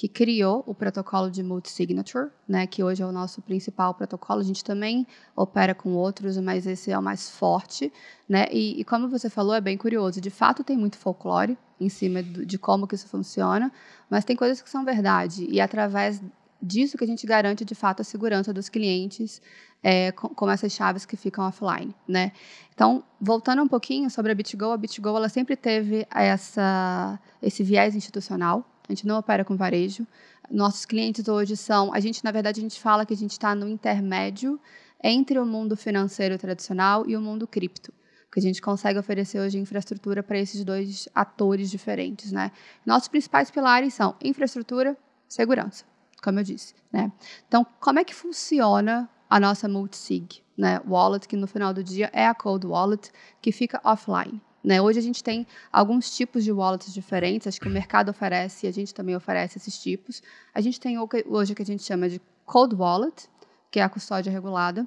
que 0.00 0.08
criou 0.08 0.64
o 0.66 0.74
protocolo 0.74 1.30
de 1.30 1.42
multi-signature, 1.42 2.30
né, 2.48 2.66
que 2.66 2.82
hoje 2.82 3.02
é 3.02 3.06
o 3.06 3.12
nosso 3.12 3.42
principal 3.42 3.92
protocolo. 3.92 4.40
A 4.40 4.42
gente 4.42 4.64
também 4.64 5.06
opera 5.36 5.74
com 5.74 5.92
outros, 5.92 6.38
mas 6.38 6.66
esse 6.66 6.90
é 6.90 6.98
o 6.98 7.02
mais 7.02 7.28
forte. 7.28 7.92
Né? 8.26 8.46
E, 8.50 8.80
e 8.80 8.84
como 8.84 9.10
você 9.10 9.28
falou, 9.28 9.54
é 9.54 9.60
bem 9.60 9.76
curioso. 9.76 10.18
De 10.18 10.30
fato, 10.30 10.64
tem 10.64 10.74
muito 10.74 10.96
folclore 10.96 11.58
em 11.78 11.90
cima 11.90 12.22
do, 12.22 12.46
de 12.46 12.56
como 12.56 12.86
que 12.86 12.94
isso 12.94 13.08
funciona, 13.08 13.70
mas 14.08 14.24
tem 14.24 14.34
coisas 14.34 14.62
que 14.62 14.70
são 14.70 14.86
verdade. 14.86 15.46
E 15.50 15.60
através 15.60 16.22
disso 16.62 16.96
que 16.96 17.04
a 17.04 17.06
gente 17.06 17.26
garante, 17.26 17.62
de 17.62 17.74
fato, 17.74 18.00
a 18.00 18.04
segurança 18.04 18.54
dos 18.54 18.70
clientes 18.70 19.42
é, 19.82 20.12
com, 20.12 20.30
com, 20.30 20.50
essas 20.50 20.72
chaves 20.72 21.04
que 21.04 21.14
ficam 21.14 21.46
offline, 21.46 21.94
né? 22.08 22.32
Então, 22.74 23.04
voltando 23.20 23.62
um 23.62 23.68
pouquinho 23.68 24.08
sobre 24.08 24.32
a 24.32 24.34
BitGo, 24.34 24.72
a 24.72 24.78
BitGo 24.78 25.08
ela 25.08 25.28
sempre 25.28 25.56
teve 25.56 26.06
essa, 26.10 27.20
esse 27.42 27.62
viés 27.62 27.94
institucional, 27.94 28.64
a 28.88 28.92
gente 28.92 29.06
não 29.06 29.18
opera 29.18 29.44
com 29.44 29.56
varejo. 29.56 30.06
Nossos 30.50 30.84
clientes 30.84 31.28
hoje 31.28 31.56
são, 31.56 31.92
a 31.94 32.00
gente 32.00 32.24
na 32.24 32.32
verdade 32.32 32.60
a 32.60 32.62
gente 32.62 32.80
fala 32.80 33.06
que 33.06 33.14
a 33.14 33.16
gente 33.16 33.32
está 33.32 33.54
no 33.54 33.68
intermédio 33.68 34.60
entre 35.02 35.38
o 35.38 35.46
mundo 35.46 35.76
financeiro 35.76 36.36
tradicional 36.36 37.08
e 37.08 37.16
o 37.16 37.20
mundo 37.20 37.46
cripto, 37.46 37.92
porque 38.24 38.40
a 38.40 38.42
gente 38.42 38.60
consegue 38.60 38.98
oferecer 38.98 39.40
hoje 39.40 39.58
infraestrutura 39.58 40.22
para 40.22 40.38
esses 40.38 40.64
dois 40.64 41.08
atores 41.14 41.70
diferentes, 41.70 42.32
né? 42.32 42.52
Nossos 42.84 43.08
principais 43.08 43.50
pilares 43.50 43.94
são 43.94 44.14
infraestrutura, 44.22 44.96
segurança, 45.28 45.84
como 46.22 46.40
eu 46.40 46.44
disse, 46.44 46.74
né? 46.92 47.10
Então, 47.48 47.66
como 47.80 47.98
é 47.98 48.04
que 48.04 48.14
funciona 48.14 49.08
a 49.28 49.38
nossa 49.38 49.68
multisig, 49.68 50.42
né? 50.56 50.80
Wallet 50.86 51.26
que 51.26 51.36
no 51.36 51.46
final 51.46 51.72
do 51.72 51.82
dia 51.82 52.10
é 52.12 52.26
a 52.26 52.34
cold 52.34 52.66
wallet 52.66 53.10
que 53.40 53.52
fica 53.52 53.80
offline. 53.84 54.42
Né? 54.62 54.80
Hoje 54.80 54.98
a 54.98 55.02
gente 55.02 55.24
tem 55.24 55.46
alguns 55.72 56.14
tipos 56.14 56.44
de 56.44 56.52
wallets 56.52 56.92
diferentes, 56.92 57.46
acho 57.46 57.60
que 57.60 57.68
o 57.68 57.70
mercado 57.70 58.10
oferece 58.10 58.66
e 58.66 58.68
a 58.68 58.72
gente 58.72 58.94
também 58.94 59.16
oferece 59.16 59.58
esses 59.58 59.78
tipos. 59.78 60.22
A 60.54 60.60
gente 60.60 60.78
tem 60.78 60.98
hoje 60.98 61.52
o 61.52 61.56
que 61.56 61.62
a 61.62 61.66
gente 61.66 61.82
chama 61.82 62.08
de 62.08 62.20
cold 62.44 62.74
wallet, 62.74 63.28
que 63.70 63.80
é 63.80 63.82
a 63.82 63.88
custódia 63.88 64.30
regulada. 64.30 64.86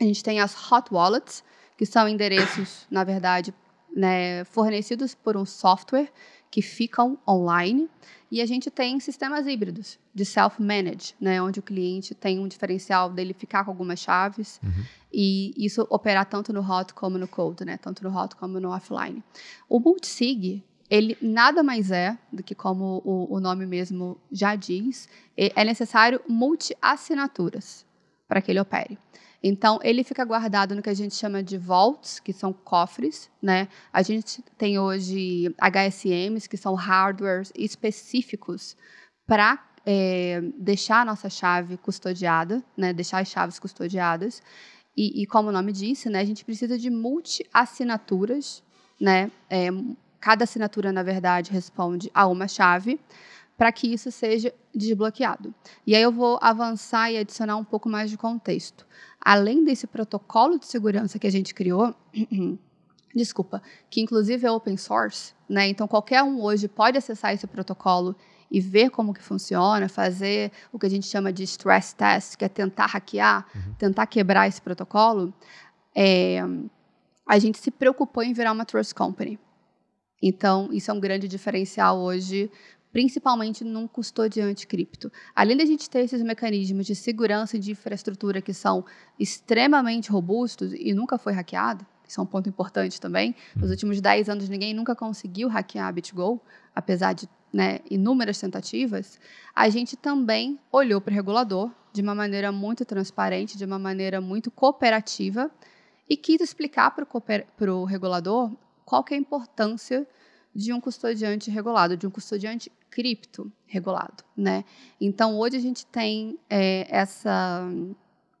A 0.00 0.04
gente 0.04 0.22
tem 0.24 0.40
as 0.40 0.54
hot 0.70 0.92
wallets, 0.92 1.44
que 1.76 1.86
são 1.86 2.08
endereços, 2.08 2.86
na 2.90 3.04
verdade, 3.04 3.54
né, 3.94 4.44
fornecidos 4.44 5.14
por 5.14 5.36
um 5.36 5.44
software 5.44 6.10
que 6.56 6.62
ficam 6.62 7.18
online. 7.28 7.86
E 8.30 8.40
a 8.40 8.46
gente 8.46 8.70
tem 8.70 8.98
sistemas 8.98 9.46
híbridos 9.46 9.98
de 10.14 10.24
self-manage, 10.24 11.14
né, 11.20 11.40
onde 11.42 11.60
o 11.60 11.62
cliente 11.62 12.14
tem 12.14 12.38
um 12.38 12.48
diferencial 12.48 13.12
dele 13.12 13.34
ficar 13.34 13.62
com 13.62 13.70
algumas 13.72 14.00
chaves 14.00 14.58
uhum. 14.64 14.84
e 15.12 15.52
isso 15.54 15.86
operar 15.90 16.24
tanto 16.24 16.54
no 16.54 16.62
hot 16.62 16.94
como 16.94 17.18
no 17.18 17.28
cold, 17.28 17.62
né, 17.62 17.76
tanto 17.76 18.02
no 18.02 18.10
hot 18.10 18.34
como 18.36 18.58
no 18.58 18.70
offline. 18.70 19.22
O 19.68 19.78
multisig, 19.78 20.64
ele 20.88 21.14
nada 21.20 21.62
mais 21.62 21.90
é 21.90 22.16
do 22.32 22.42
que, 22.42 22.54
como 22.54 23.02
o, 23.04 23.34
o 23.34 23.38
nome 23.38 23.66
mesmo 23.66 24.18
já 24.32 24.56
diz, 24.56 25.10
é 25.36 25.62
necessário 25.62 26.22
multi-assinaturas 26.26 27.84
para 28.26 28.40
que 28.40 28.50
ele 28.50 28.60
opere. 28.60 28.98
Então, 29.48 29.78
ele 29.80 30.02
fica 30.02 30.24
guardado 30.24 30.74
no 30.74 30.82
que 30.82 30.90
a 30.90 30.94
gente 30.94 31.14
chama 31.14 31.40
de 31.40 31.56
vaults, 31.56 32.18
que 32.18 32.32
são 32.32 32.52
cofres, 32.52 33.30
né? 33.40 33.68
A 33.92 34.02
gente 34.02 34.42
tem 34.58 34.76
hoje 34.76 35.54
HSMs, 35.56 36.48
que 36.48 36.56
são 36.56 36.74
hardwares 36.74 37.52
específicos 37.54 38.76
para 39.24 39.64
é, 39.86 40.40
deixar 40.58 41.02
a 41.02 41.04
nossa 41.04 41.30
chave 41.30 41.76
custodiada, 41.76 42.60
né? 42.76 42.92
Deixar 42.92 43.20
as 43.20 43.28
chaves 43.28 43.60
custodiadas. 43.60 44.42
E, 44.96 45.22
e 45.22 45.26
como 45.26 45.50
o 45.50 45.52
nome 45.52 45.70
disse, 45.70 46.10
né? 46.10 46.18
A 46.18 46.24
gente 46.24 46.44
precisa 46.44 46.76
de 46.76 46.90
multi-assinaturas, 46.90 48.64
né? 49.00 49.30
É, 49.48 49.68
cada 50.18 50.42
assinatura, 50.42 50.90
na 50.90 51.04
verdade, 51.04 51.52
responde 51.52 52.10
a 52.12 52.26
uma 52.26 52.48
chave 52.48 52.98
para 53.56 53.72
que 53.72 53.86
isso 53.92 54.10
seja 54.10 54.52
desbloqueado. 54.74 55.54
E 55.86 55.94
aí 55.94 56.02
eu 56.02 56.12
vou 56.12 56.38
avançar 56.42 57.10
e 57.10 57.18
adicionar 57.18 57.56
um 57.56 57.64
pouco 57.64 57.88
mais 57.88 58.10
de 58.10 58.18
contexto. 58.18 58.86
Além 59.28 59.64
desse 59.64 59.88
protocolo 59.88 60.56
de 60.56 60.66
segurança 60.66 61.18
que 61.18 61.26
a 61.26 61.32
gente 61.32 61.52
criou, 61.52 61.92
desculpa, 63.12 63.60
que 63.90 64.00
inclusive 64.00 64.46
é 64.46 64.50
open 64.52 64.76
source, 64.76 65.34
né? 65.48 65.66
Então 65.66 65.88
qualquer 65.88 66.22
um 66.22 66.40
hoje 66.40 66.68
pode 66.68 66.96
acessar 66.96 67.34
esse 67.34 67.44
protocolo 67.44 68.14
e 68.48 68.60
ver 68.60 68.88
como 68.88 69.12
que 69.12 69.20
funciona, 69.20 69.88
fazer 69.88 70.52
o 70.72 70.78
que 70.78 70.86
a 70.86 70.88
gente 70.88 71.08
chama 71.08 71.32
de 71.32 71.42
stress 71.42 71.92
test, 71.92 72.36
que 72.36 72.44
é 72.44 72.48
tentar 72.48 72.86
hackear, 72.86 73.44
uhum. 73.52 73.74
tentar 73.74 74.06
quebrar 74.06 74.46
esse 74.46 74.62
protocolo. 74.62 75.34
É, 75.92 76.38
a 77.26 77.36
gente 77.40 77.58
se 77.58 77.72
preocupou 77.72 78.22
em 78.22 78.32
virar 78.32 78.52
uma 78.52 78.64
trust 78.64 78.94
company. 78.94 79.40
Então, 80.22 80.68
isso 80.72 80.88
é 80.88 80.94
um 80.94 81.00
grande 81.00 81.26
diferencial 81.26 81.98
hoje 81.98 82.48
principalmente 82.96 83.62
num 83.62 83.86
custodiante 83.86 84.66
cripto. 84.66 85.12
Além 85.34 85.54
da 85.54 85.66
gente 85.66 85.90
ter 85.90 85.98
esses 85.98 86.22
mecanismos 86.22 86.86
de 86.86 86.94
segurança 86.94 87.58
e 87.58 87.60
de 87.60 87.72
infraestrutura 87.72 88.40
que 88.40 88.54
são 88.54 88.86
extremamente 89.18 90.10
robustos 90.10 90.72
e 90.72 90.94
nunca 90.94 91.18
foi 91.18 91.34
hackeado, 91.34 91.84
isso 92.08 92.18
é 92.18 92.22
um 92.22 92.26
ponto 92.26 92.48
importante 92.48 92.98
também. 92.98 93.34
Nos 93.54 93.64
uhum. 93.64 93.70
últimos 93.72 94.00
10 94.00 94.30
anos, 94.30 94.48
ninguém 94.48 94.72
nunca 94.72 94.96
conseguiu 94.96 95.46
hackear 95.46 95.88
a 95.88 95.92
BitGo, 95.92 96.40
apesar 96.74 97.12
de 97.12 97.28
né, 97.52 97.80
inúmeras 97.90 98.40
tentativas. 98.40 99.20
A 99.54 99.68
gente 99.68 99.94
também 99.94 100.58
olhou 100.72 100.98
para 100.98 101.12
o 101.12 101.14
regulador 101.14 101.70
de 101.92 102.00
uma 102.00 102.14
maneira 102.14 102.50
muito 102.50 102.82
transparente, 102.86 103.58
de 103.58 103.64
uma 103.66 103.78
maneira 103.78 104.22
muito 104.22 104.50
cooperativa, 104.50 105.50
e 106.08 106.16
quis 106.16 106.40
explicar 106.40 106.92
para 106.92 107.74
o 107.74 107.84
regulador 107.84 108.50
qual 108.86 109.04
que 109.04 109.12
é 109.12 109.18
a 109.18 109.20
importância 109.20 110.06
de 110.56 110.72
um 110.72 110.80
custodiante 110.80 111.50
regulado, 111.50 111.98
de 111.98 112.06
um 112.06 112.10
custodiante 112.10 112.72
cripto 112.96 113.52
regulado, 113.66 114.24
né? 114.34 114.64
Então 114.98 115.38
hoje 115.38 115.54
a 115.58 115.60
gente 115.60 115.84
tem 115.84 116.38
é, 116.48 116.86
essa 116.88 117.68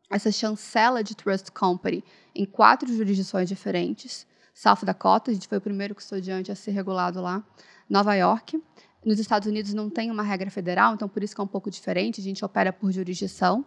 essa 0.08 0.32
chancela 0.32 1.04
de 1.04 1.14
trust 1.14 1.52
company 1.52 2.02
em 2.34 2.46
quatro 2.46 2.90
jurisdições 2.90 3.50
diferentes. 3.50 4.26
South 4.54 4.78
Dakota, 4.82 5.30
a 5.30 5.34
gente 5.34 5.46
foi 5.46 5.58
o 5.58 5.60
primeiro 5.60 5.94
custodiante 5.94 6.50
a 6.50 6.54
ser 6.54 6.70
regulado 6.70 7.20
lá. 7.20 7.44
Nova 7.90 8.14
York. 8.14 8.58
Nos 9.04 9.18
Estados 9.18 9.46
Unidos 9.46 9.74
não 9.74 9.90
tem 9.90 10.10
uma 10.10 10.22
regra 10.22 10.50
federal, 10.50 10.94
então 10.94 11.06
por 11.06 11.22
isso 11.22 11.34
que 11.34 11.40
é 11.40 11.44
um 11.44 11.48
pouco 11.48 11.70
diferente. 11.70 12.22
A 12.22 12.24
gente 12.24 12.42
opera 12.42 12.72
por 12.72 12.90
jurisdição. 12.90 13.62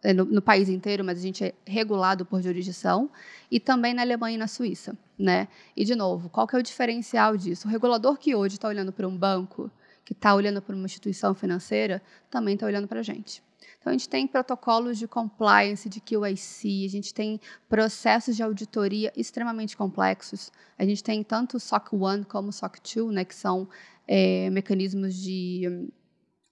É, 0.00 0.12
no, 0.12 0.24
no, 0.24 0.40
país 0.40 0.68
inteiro, 0.68 1.04
mas 1.04 1.18
a 1.18 1.20
gente 1.20 1.42
é 1.42 1.52
regulado 1.66 2.24
por 2.24 2.40
jurisdição, 2.40 3.10
e 3.50 3.58
também 3.58 3.92
na 3.92 4.02
Alemanha 4.02 4.36
e 4.36 4.38
na 4.38 4.46
Suíça. 4.46 4.96
Né? 5.18 5.48
E, 5.76 5.84
de 5.84 5.96
novo, 5.96 6.28
qual 6.28 6.46
que 6.46 6.54
é 6.54 6.58
o 6.60 6.62
diferencial 6.62 7.36
disso? 7.36 7.66
O 7.66 7.70
regulador 7.70 8.16
que 8.16 8.32
hoje 8.32 8.54
está 8.54 8.68
olhando 8.68 8.92
para 8.92 9.08
um 9.08 9.16
banco, 9.16 9.68
que 10.08 10.14
está 10.14 10.34
olhando 10.34 10.62
para 10.62 10.74
uma 10.74 10.86
instituição 10.86 11.34
financeira, 11.34 12.02
também 12.30 12.54
está 12.54 12.64
olhando 12.64 12.88
para 12.88 13.00
a 13.00 13.02
gente. 13.02 13.42
Então, 13.78 13.90
a 13.90 13.92
gente 13.92 14.08
tem 14.08 14.26
protocolos 14.26 14.96
de 14.96 15.06
compliance, 15.06 15.86
de 15.86 16.00
QIC, 16.00 16.86
a 16.86 16.88
gente 16.88 17.12
tem 17.12 17.38
processos 17.68 18.34
de 18.34 18.42
auditoria 18.42 19.12
extremamente 19.14 19.76
complexos. 19.76 20.50
A 20.78 20.84
gente 20.86 21.04
tem 21.04 21.22
tanto 21.22 21.58
o 21.58 21.60
SOC 21.60 21.92
1 21.92 22.22
como 22.22 22.48
o 22.48 22.52
SOC 22.52 22.78
2, 22.80 23.12
né, 23.12 23.22
que 23.22 23.34
são 23.34 23.68
é, 24.06 24.48
mecanismos 24.48 25.14
de 25.14 25.90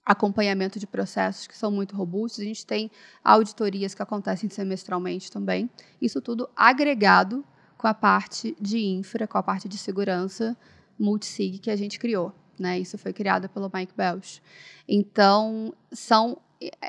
acompanhamento 0.05 0.79
de 0.79 0.87
processos 0.87 1.47
que 1.47 1.57
são 1.57 1.71
muito 1.71 1.97
robustos. 1.97 2.41
A 2.41 2.45
gente 2.45 2.67
tem 2.67 2.91
auditorias 3.25 3.95
que 3.95 4.03
acontecem 4.03 4.51
semestralmente 4.51 5.31
também. 5.33 5.71
Isso 5.99 6.21
tudo 6.21 6.47
agregado 6.55 7.43
com 7.79 7.87
a 7.87 7.95
parte 7.95 8.55
de 8.61 8.85
infra, 8.85 9.27
com 9.27 9.39
a 9.39 9.43
parte 9.43 9.67
de 9.67 9.79
segurança 9.79 10.55
multisig 10.99 11.59
que 11.59 11.71
a 11.71 11.77
gente 11.77 11.99
criou. 11.99 12.35
Né? 12.59 12.79
Isso 12.79 12.97
foi 12.97 13.13
criado 13.13 13.49
pelo 13.49 13.71
Mike 13.73 13.93
Belch. 13.97 14.43
Então, 14.89 15.75
são 15.93 16.39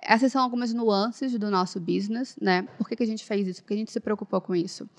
essas 0.02 0.32
são 0.32 0.42
algumas 0.42 0.74
nuances 0.74 1.38
do 1.38 1.52
nosso 1.52 1.80
business, 1.80 2.38
né? 2.42 2.64
Por 2.78 2.88
que, 2.88 2.96
que 2.96 3.04
a 3.04 3.08
gente 3.08 3.26
fez 3.26 3.48
isso? 3.48 3.62
Porque 3.62 3.74
a 3.74 3.78
gente 3.78 3.92
se 3.92 4.00
preocupou 4.00 4.40
com 4.40 4.56
isso. 4.56 4.90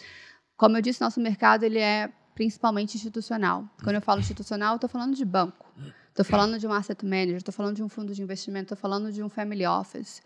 Como 0.57 0.77
eu 0.77 0.83
disse, 0.83 1.01
nosso 1.01 1.21
mercado 1.21 1.63
ele 1.65 1.79
é 1.79 2.13
principalmente 2.35 2.97
institucional. 2.97 3.69
Quando 3.83 3.97
eu 3.97 4.03
falo 4.03 4.21
institucional, 4.21 4.75
estou 4.75 4.89
falando 4.89 5.15
de 5.15 5.25
banco. 5.25 5.67
estou 6.09 6.25
falando 6.25 6.59
de 6.59 6.67
um 6.67 6.73
asset 6.73 7.05
manager, 7.05 7.37
estou 7.37 7.55
falando 7.55 7.77
de 7.77 7.83
um 7.83 7.89
fundo 7.89 8.15
de 8.15 8.23
investimento, 8.23 8.75
estou 8.75 8.77
falando 8.77 9.11
de 9.13 9.23
um 9.23 9.29
family 9.29 9.67
office. 9.67 10.21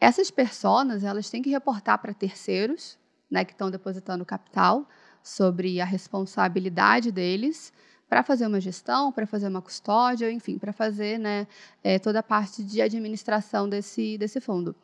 Essas 0.00 0.30
pessoas, 0.30 1.02
elas 1.02 1.28
têm 1.30 1.42
que 1.42 1.50
reportar 1.50 1.98
para 1.98 2.12
terceiros, 2.14 2.98
né, 3.30 3.44
que 3.44 3.52
estão 3.52 3.70
depositando 3.70 4.24
capital, 4.24 4.88
sobre 5.22 5.80
a 5.80 5.84
responsabilidade 5.84 7.10
deles 7.10 7.72
para 8.08 8.22
fazer 8.22 8.46
uma 8.46 8.60
gestão, 8.60 9.10
para 9.10 9.26
fazer 9.26 9.48
uma 9.48 9.60
custódia, 9.60 10.30
enfim, 10.30 10.58
para 10.58 10.72
fazer 10.72 11.18
né, 11.18 11.46
é, 11.82 11.98
toda 11.98 12.20
a 12.20 12.22
parte 12.22 12.62
de 12.62 12.80
administração 12.80 13.68
desse, 13.68 14.16
desse 14.16 14.40
fundo. 14.40 14.74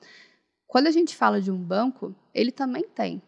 Quando 0.66 0.86
a 0.86 0.90
gente 0.90 1.16
fala 1.16 1.40
de 1.40 1.50
um 1.50 1.58
banco, 1.58 2.14
ele 2.34 2.50
também 2.50 2.82
tem 2.82 3.22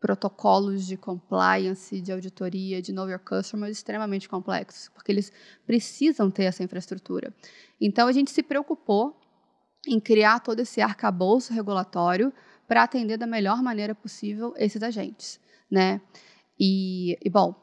protocolos 0.00 0.86
de 0.86 0.96
compliance, 0.96 2.00
de 2.00 2.12
auditoria, 2.12 2.82
de 2.82 2.92
know 2.92 3.08
your 3.08 3.18
customer 3.18 3.70
extremamente 3.70 4.28
complexos, 4.28 4.88
porque 4.90 5.10
eles 5.10 5.32
precisam 5.66 6.30
ter 6.30 6.44
essa 6.44 6.62
infraestrutura. 6.62 7.34
Então, 7.80 8.08
a 8.08 8.12
gente 8.12 8.30
se 8.30 8.42
preocupou 8.42 9.18
em 9.86 10.00
criar 10.00 10.40
todo 10.40 10.60
esse 10.60 10.80
arcabouço 10.80 11.52
regulatório 11.52 12.32
para 12.66 12.82
atender 12.82 13.16
da 13.16 13.26
melhor 13.26 13.62
maneira 13.62 13.94
possível 13.94 14.52
esses 14.56 14.82
agentes, 14.82 15.40
né? 15.70 16.00
E, 16.58 17.16
e, 17.24 17.30
bom, 17.30 17.54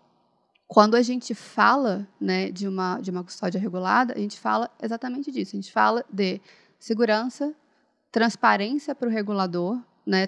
quando 0.73 0.95
a 0.95 1.03
gente 1.03 1.35
fala 1.35 2.07
né, 2.19 2.49
de, 2.49 2.67
uma, 2.67 2.99
de 2.99 3.11
uma 3.11 3.23
custódia 3.23 3.61
regulada, 3.61 4.15
a 4.15 4.17
gente 4.17 4.39
fala 4.39 4.71
exatamente 4.81 5.31
disso. 5.31 5.55
A 5.55 5.61
gente 5.61 5.71
fala 5.71 6.03
de 6.11 6.41
segurança, 6.79 7.53
transparência 8.11 8.95
para 8.95 9.07
o 9.07 9.11
regulador, 9.11 9.79
né, 10.03 10.27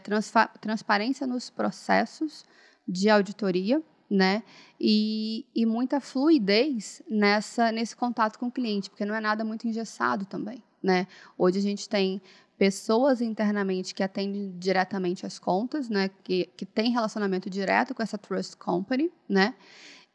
transparência 0.61 1.25
nos 1.25 1.49
processos 1.49 2.45
de 2.87 3.09
auditoria, 3.09 3.81
né, 4.07 4.43
e, 4.79 5.47
e 5.55 5.65
muita 5.65 5.99
fluidez 5.99 7.01
nessa, 7.09 7.71
nesse 7.71 7.95
contato 7.95 8.37
com 8.37 8.45
o 8.45 8.51
cliente, 8.51 8.87
porque 8.87 9.03
não 9.03 9.15
é 9.15 9.19
nada 9.19 9.43
muito 9.43 9.67
engessado 9.67 10.25
também. 10.25 10.61
Né? 10.81 11.07
Hoje 11.35 11.57
a 11.57 11.63
gente 11.63 11.89
tem 11.89 12.21
pessoas 12.55 13.19
internamente 13.19 13.95
que 13.95 14.03
atendem 14.03 14.53
diretamente 14.59 15.25
as 15.25 15.39
contas, 15.39 15.89
né, 15.89 16.11
que, 16.23 16.51
que 16.55 16.67
relacionamento 16.91 17.49
direto 17.49 17.95
com 17.95 18.03
essa 18.03 18.15
trust 18.15 18.55
company, 18.57 19.11
né, 19.27 19.55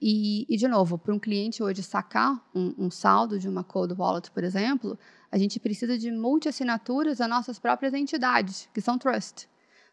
e, 0.00 0.46
e 0.48 0.56
de 0.56 0.66
novo, 0.66 0.96
para 0.96 1.14
um 1.14 1.18
cliente 1.18 1.62
hoje 1.62 1.82
sacar 1.82 2.42
um, 2.54 2.74
um, 2.78 2.90
saldo 2.90 3.38
de 3.38 3.48
uma 3.48 3.62
cold 3.62 3.94
wallet, 3.94 4.30
por 4.30 4.42
exemplo, 4.42 4.98
a 5.30 5.36
gente 5.36 5.60
precisa 5.60 5.98
de 5.98 6.10
multi-assinaturas 6.10 7.18
das 7.18 7.28
nossas 7.28 7.58
próprias 7.58 7.92
entidades, 7.92 8.68
que 8.72 8.80
são 8.80 8.96
trust. 8.96 9.46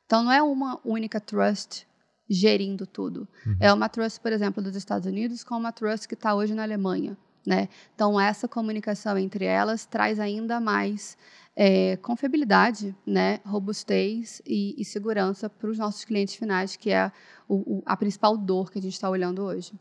Então, 0.06 0.24
não 0.24 0.32
é 0.32 0.42
uma 0.42 0.80
única 0.86 1.20
trust 1.20 1.86
gerindo 2.30 2.88
tudo. 2.88 3.28
Uhum. 3.46 3.58
É 3.60 3.74
uma 3.74 3.90
trust, 3.90 4.20
por 4.22 4.32
exemplo, 4.32 4.64
dos 4.64 4.76
Estados 4.76 5.06
Unidos 5.06 5.44
com 5.44 5.56
uma 5.56 5.74
trust 5.74 6.08
que 6.08 6.14
está 6.14 6.34
hoje 6.34 6.54
na 6.54 6.64
Alemanha. 6.64 7.18
Né? 7.46 7.70
Então, 7.94 8.20
essa 8.20 8.48
comunicação 8.48 9.18
entre 9.18 9.46
elas 9.46 9.86
traz 9.86 10.20
ainda 10.20 10.60
mais 10.60 11.18
é, 11.56 11.96
confiabilidade, 11.98 12.96
né, 13.06 13.40
robustez 13.46 14.42
e, 14.46 14.76
e 14.78 14.86
segurança 14.86 15.50
para 15.50 15.70
os 15.70 15.78
nossos 15.78 16.06
clientes 16.06 16.36
finais, 16.36 16.76
que 16.76 16.92
é 16.92 17.12
o, 17.48 17.78
o, 17.78 17.84
a 17.86 17.96
principal 17.98 18.38
dor 18.38 18.70
que 18.70 18.80
a 18.80 18.82
gente 18.82 18.94
está 18.94 19.10
olhando 19.10 19.42
hoje. 19.42 19.74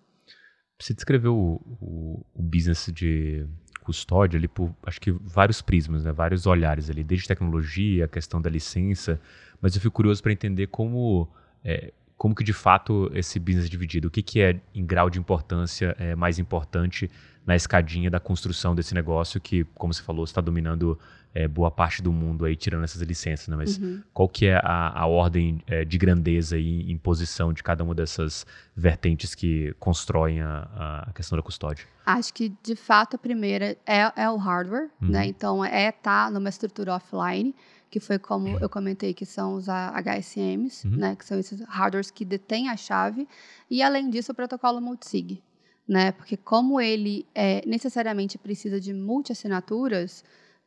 Você 0.78 0.92
descreveu 0.92 1.34
o, 1.34 1.54
o, 1.80 2.26
o, 2.34 2.42
business 2.42 2.90
de 2.92 3.46
custódia 3.82 4.36
ali 4.36 4.48
por, 4.48 4.74
acho 4.84 5.00
que 5.00 5.10
vários 5.10 5.62
prismas, 5.62 6.04
né, 6.04 6.12
vários 6.12 6.46
olhares 6.46 6.90
ali, 6.90 7.02
desde 7.02 7.28
tecnologia, 7.28 8.04
a 8.04 8.08
questão 8.08 8.40
da 8.40 8.50
licença, 8.50 9.20
mas 9.60 9.74
eu 9.74 9.80
fico 9.80 9.94
curioso 9.94 10.22
para 10.22 10.32
entender 10.32 10.66
como 10.66 11.28
é, 11.64 11.92
como 12.16 12.34
que 12.34 12.42
de 12.42 12.52
fato 12.52 13.10
esse 13.14 13.38
business 13.38 13.66
é 13.66 13.68
dividido, 13.68 14.08
o 14.08 14.10
que, 14.10 14.22
que 14.22 14.40
é 14.40 14.60
em 14.74 14.84
grau 14.84 15.10
de 15.10 15.18
importância 15.18 15.94
é, 15.98 16.14
mais 16.14 16.38
importante 16.38 17.10
na 17.46 17.54
escadinha 17.54 18.10
da 18.10 18.18
construção 18.18 18.74
desse 18.74 18.92
negócio 18.92 19.40
que, 19.40 19.64
como 19.74 19.94
você 19.94 20.02
falou, 20.02 20.24
está 20.24 20.40
dominando 20.40 20.98
é, 21.32 21.46
boa 21.46 21.70
parte 21.70 22.02
do 22.02 22.10
mundo 22.10 22.44
aí, 22.44 22.56
tirando 22.56 22.82
essas 22.82 23.02
licenças, 23.02 23.46
né? 23.46 23.56
Mas 23.56 23.78
uhum. 23.78 24.02
qual 24.12 24.26
que 24.26 24.46
é 24.46 24.56
a, 24.56 25.02
a 25.02 25.06
ordem 25.06 25.62
é, 25.66 25.84
de 25.84 25.98
grandeza 25.98 26.58
e 26.58 26.90
imposição 26.90 27.52
de 27.52 27.62
cada 27.62 27.84
uma 27.84 27.94
dessas 27.94 28.46
vertentes 28.74 29.34
que 29.34 29.74
constroem 29.78 30.40
a, 30.40 31.04
a, 31.06 31.12
questão 31.12 31.36
da 31.36 31.42
custódia? 31.42 31.84
Acho 32.06 32.32
que, 32.32 32.52
de 32.62 32.74
fato, 32.74 33.16
a 33.16 33.18
primeira 33.18 33.76
é, 33.86 34.12
é 34.16 34.30
o 34.30 34.36
hardware, 34.36 34.88
uhum. 35.00 35.08
né? 35.10 35.26
Então, 35.26 35.62
é 35.62 35.90
estar 35.90 36.26
tá 36.26 36.30
numa 36.30 36.48
estrutura 36.48 36.94
offline, 36.94 37.54
que 37.96 38.00
foi 38.00 38.18
como 38.18 38.46
uhum. 38.46 38.58
eu 38.60 38.68
comentei, 38.68 39.14
que 39.14 39.24
são 39.24 39.54
os 39.54 39.68
HSMs, 39.70 40.86
uhum. 40.86 40.96
né? 40.96 41.16
Que 41.16 41.24
são 41.24 41.38
esses 41.38 41.62
hardwares 41.62 42.10
que 42.10 42.26
detêm 42.26 42.68
a 42.68 42.76
chave. 42.76 43.26
E, 43.70 43.82
além 43.82 44.10
disso, 44.10 44.32
o 44.32 44.34
protocolo 44.34 44.82
multisig, 44.82 45.42
né? 45.88 46.12
Porque 46.12 46.36
como 46.36 46.78
ele 46.78 47.26
é, 47.34 47.66
necessariamente 47.66 48.36
precisa 48.36 48.78
de 48.78 48.92
multi-assinaturas, 48.92 50.22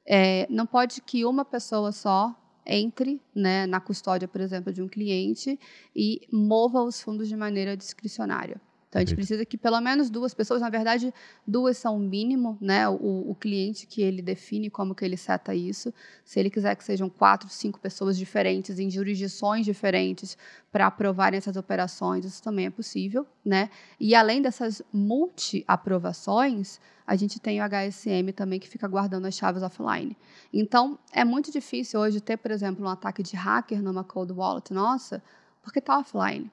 é, 0.08 0.48
não 0.50 0.66
pode 0.66 1.02
que 1.02 1.24
uma 1.24 1.46
pessoa 1.46 1.92
só 1.92 2.36
entre 2.66 3.22
né, 3.36 3.68
na 3.68 3.80
custódia, 3.80 4.28
por 4.28 4.42
exemplo, 4.42 4.74
de 4.74 4.82
um 4.82 4.88
cliente 4.88 5.60
e 5.96 6.22
mova 6.32 6.82
os 6.82 7.00
fundos 7.00 7.28
de 7.28 7.38
maneira 7.38 7.78
discricionária. 7.78 8.60
Então, 8.90 9.00
a 9.00 9.06
gente 9.06 9.14
precisa 9.14 9.46
que 9.46 9.56
pelo 9.56 9.80
menos 9.80 10.10
duas 10.10 10.34
pessoas, 10.34 10.62
na 10.62 10.70
verdade, 10.70 11.14
duas 11.46 11.78
são 11.78 11.96
o 11.96 12.00
mínimo, 12.00 12.58
né? 12.60 12.90
O, 12.90 13.30
o, 13.30 13.36
cliente 13.36 13.86
que 13.86 14.02
ele 14.02 14.20
define 14.20 14.68
como 14.68 14.96
que 14.96 15.06
ele 15.06 15.16
seta 15.16 15.54
isso. 15.54 15.94
Se 16.26 16.40
ele 16.40 16.50
quiser 16.50 16.76
que 16.76 16.84
sejam 16.84 17.08
quatro, 17.08 17.48
cinco 17.50 17.80
pessoas 17.80 18.18
diferentes, 18.18 18.80
em 18.80 18.90
jurisdições 18.90 19.64
diferentes, 19.64 20.36
para 20.72 20.88
aprovarem 20.88 21.38
essas 21.38 21.56
operações, 21.56 22.26
isso 22.26 22.42
também 22.42 22.66
é 22.66 22.72
possível, 22.72 23.28
né? 23.46 23.70
E 24.00 24.16
além 24.16 24.42
dessas 24.42 24.82
multi-aprovações, 24.92 26.80
a 27.06 27.16
gente 27.16 27.40
tem 27.40 27.62
o 27.62 27.64
HSM 27.64 28.32
também 28.36 28.60
que 28.60 28.68
fica 28.68 28.88
guardando 28.88 29.28
as 29.28 29.36
chaves 29.36 29.62
offline. 29.62 30.18
Então, 30.52 30.98
é 31.14 31.24
muito 31.24 31.52
difícil 31.52 32.00
hoje 32.00 32.20
ter, 32.20 32.38
por 32.38 32.50
exemplo, 32.50 32.84
um 32.84 32.90
ataque 32.90 33.22
de 33.22 33.36
hacker 33.36 33.84
numa 33.84 34.04
cold 34.04 34.34
wallet 34.34 34.74
nossa, 34.74 35.22
porque 35.62 35.78
está 35.78 36.00
offline 36.00 36.50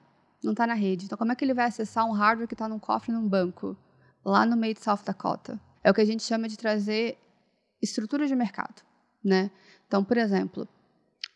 não 0.47 0.53
está 0.53 0.65
na 0.65 0.73
rede. 0.73 1.05
Então, 1.05 1.17
como 1.17 1.31
é 1.31 1.35
que 1.35 1.45
ele 1.45 1.53
vai 1.53 1.65
acessar 1.65 2.05
um 2.05 2.11
hardware 2.11 2.47
que 2.47 2.53
está 2.53 2.67
num 2.67 2.79
cofre 2.79 3.11
num 3.11 3.27
banco, 3.27 3.77
lá 4.25 4.45
no 4.45 4.57
meio 4.57 4.73
de 4.73 4.81
South 4.81 5.03
Dakota? 5.05 5.59
É 5.83 5.91
o 5.91 5.93
que 5.93 6.01
a 6.01 6.05
gente 6.05 6.23
chama 6.23 6.47
de 6.47 6.57
trazer 6.57 7.17
estrutura 7.81 8.27
de 8.27 8.35
mercado, 8.35 8.81
né? 9.23 9.51
Então, 9.87 10.03
por 10.03 10.17
exemplo, 10.17 10.67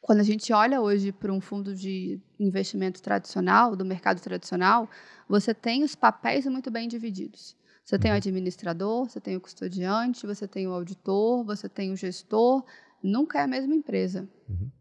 quando 0.01 0.19
a 0.19 0.23
gente 0.23 0.51
olha 0.51 0.81
hoje 0.81 1.11
para 1.11 1.31
um 1.31 1.39
fundo 1.39 1.75
de 1.75 2.19
investimento 2.39 3.01
tradicional, 3.01 3.75
do 3.75 3.85
mercado 3.85 4.19
tradicional, 4.19 4.89
você 5.29 5.53
tem 5.53 5.83
os 5.83 5.95
papéis 5.95 6.45
muito 6.47 6.71
bem 6.71 6.87
divididos. 6.87 7.55
Você 7.85 7.99
tem 7.99 8.11
o 8.11 8.15
administrador, 8.15 9.09
você 9.09 9.19
tem 9.19 9.35
o 9.35 9.41
custodiante, 9.41 10.25
você 10.25 10.47
tem 10.47 10.67
o 10.67 10.73
auditor, 10.73 11.43
você 11.43 11.67
tem 11.67 11.91
o 11.91 11.95
gestor. 11.95 12.63
Nunca 13.03 13.39
é 13.39 13.43
a 13.43 13.47
mesma 13.47 13.75
empresa. 13.75 14.27
Uhum. 14.49 14.71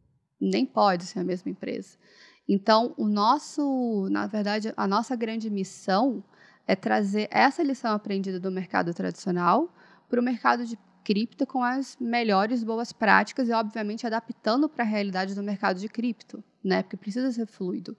Nem 0.41 0.65
pode 0.65 1.05
ser 1.05 1.21
a 1.21 1.25
mesma 1.25 1.51
empresa. 1.51 1.99
Então, 2.49 2.95
o 2.97 3.07
nosso, 3.07 4.09
na 4.11 4.27
verdade, 4.27 4.73
a 4.77 4.87
nossa 4.87 5.15
grande 5.15 5.49
missão 5.51 6.23
é 6.67 6.75
trazer 6.75 7.29
essa 7.31 7.63
lição 7.63 7.93
aprendida 7.93 8.41
do 8.41 8.51
mercado 8.51 8.93
tradicional 8.95 9.73
para 10.09 10.21
o 10.21 10.23
mercado 10.23 10.65
de 10.65 10.79
cripto 11.05 11.47
com 11.47 11.63
as 11.63 11.97
melhores 12.01 12.63
boas 12.63 12.93
práticas 12.93 13.49
e, 13.49 13.53
obviamente, 13.53 14.07
adaptando 14.07 14.69
para 14.69 14.85
a 14.85 14.87
realidade 14.87 15.35
do 15.35 15.43
mercado 15.43 15.81
de 15.81 15.89
cripto, 15.89 16.43
né? 16.63 16.83
Porque 16.83 16.97
precisa 16.97 17.33
ser 17.33 17.47
fluido. 17.47 17.97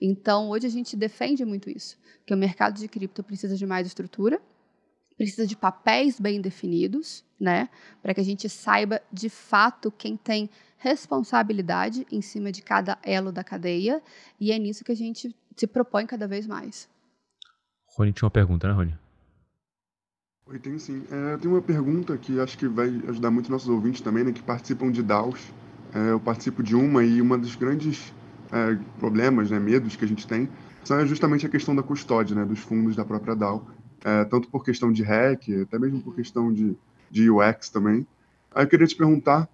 Então, 0.00 0.48
hoje 0.50 0.66
a 0.66 0.70
gente 0.70 0.96
defende 0.96 1.44
muito 1.44 1.70
isso, 1.70 1.98
que 2.26 2.34
o 2.34 2.36
mercado 2.36 2.78
de 2.78 2.88
cripto 2.88 3.22
precisa 3.22 3.56
de 3.56 3.66
mais 3.66 3.86
estrutura, 3.86 4.40
precisa 5.20 5.46
de 5.46 5.54
papéis 5.54 6.18
bem 6.18 6.40
definidos, 6.40 7.22
né? 7.38 7.68
Para 8.02 8.14
que 8.14 8.22
a 8.22 8.24
gente 8.24 8.48
saiba 8.48 9.02
de 9.12 9.28
fato 9.28 9.92
quem 9.92 10.16
tem 10.16 10.48
responsabilidade 10.78 12.06
em 12.10 12.22
cima 12.22 12.50
de 12.50 12.62
cada 12.62 12.98
elo 13.02 13.30
da 13.30 13.44
cadeia, 13.44 14.02
e 14.40 14.50
é 14.50 14.58
nisso 14.58 14.82
que 14.82 14.92
a 14.92 14.96
gente 14.96 15.36
se 15.54 15.66
propõe 15.66 16.06
cada 16.06 16.26
vez 16.26 16.46
mais. 16.46 16.88
Rony 17.94 18.14
tinha 18.14 18.24
uma 18.24 18.30
pergunta, 18.30 18.66
né, 18.66 18.72
Rony? 18.72 18.98
Oi, 20.46 20.58
tem 20.58 20.78
sim. 20.78 21.04
É, 21.10 21.34
eu 21.34 21.38
tenho 21.38 21.52
uma 21.52 21.60
pergunta 21.60 22.16
que 22.16 22.40
acho 22.40 22.56
que 22.56 22.66
vai 22.66 22.88
ajudar 23.08 23.30
muito 23.30 23.50
nossos 23.50 23.68
ouvintes 23.68 24.00
também, 24.00 24.24
né, 24.24 24.32
que 24.32 24.42
participam 24.42 24.90
de 24.90 25.02
DAOs. 25.02 25.52
É, 25.94 26.12
eu 26.12 26.20
participo 26.20 26.62
de 26.62 26.74
uma 26.74 27.04
e 27.04 27.20
uma 27.20 27.36
dos 27.36 27.56
grandes 27.56 28.10
é, 28.50 28.74
problemas, 28.98 29.50
né, 29.50 29.60
medos 29.60 29.96
que 29.96 30.04
a 30.06 30.08
gente 30.08 30.26
tem, 30.26 30.48
são 30.82 31.06
justamente 31.06 31.44
a 31.44 31.50
questão 31.50 31.76
da 31.76 31.82
custódia, 31.82 32.34
né, 32.34 32.46
dos 32.46 32.60
fundos 32.60 32.96
da 32.96 33.04
própria 33.04 33.36
DAO. 33.36 33.66
É, 34.04 34.24
tanto 34.24 34.48
por 34.48 34.64
questão 34.64 34.90
de 34.90 35.02
hack, 35.02 35.48
até 35.62 35.78
mesmo 35.78 36.00
por 36.00 36.14
questão 36.14 36.52
de, 36.52 36.76
de 37.10 37.30
UX 37.30 37.68
também. 37.68 38.06
Aí 38.54 38.64
eu 38.64 38.68
queria 38.68 38.86
te 38.86 38.96
perguntar 38.96 39.48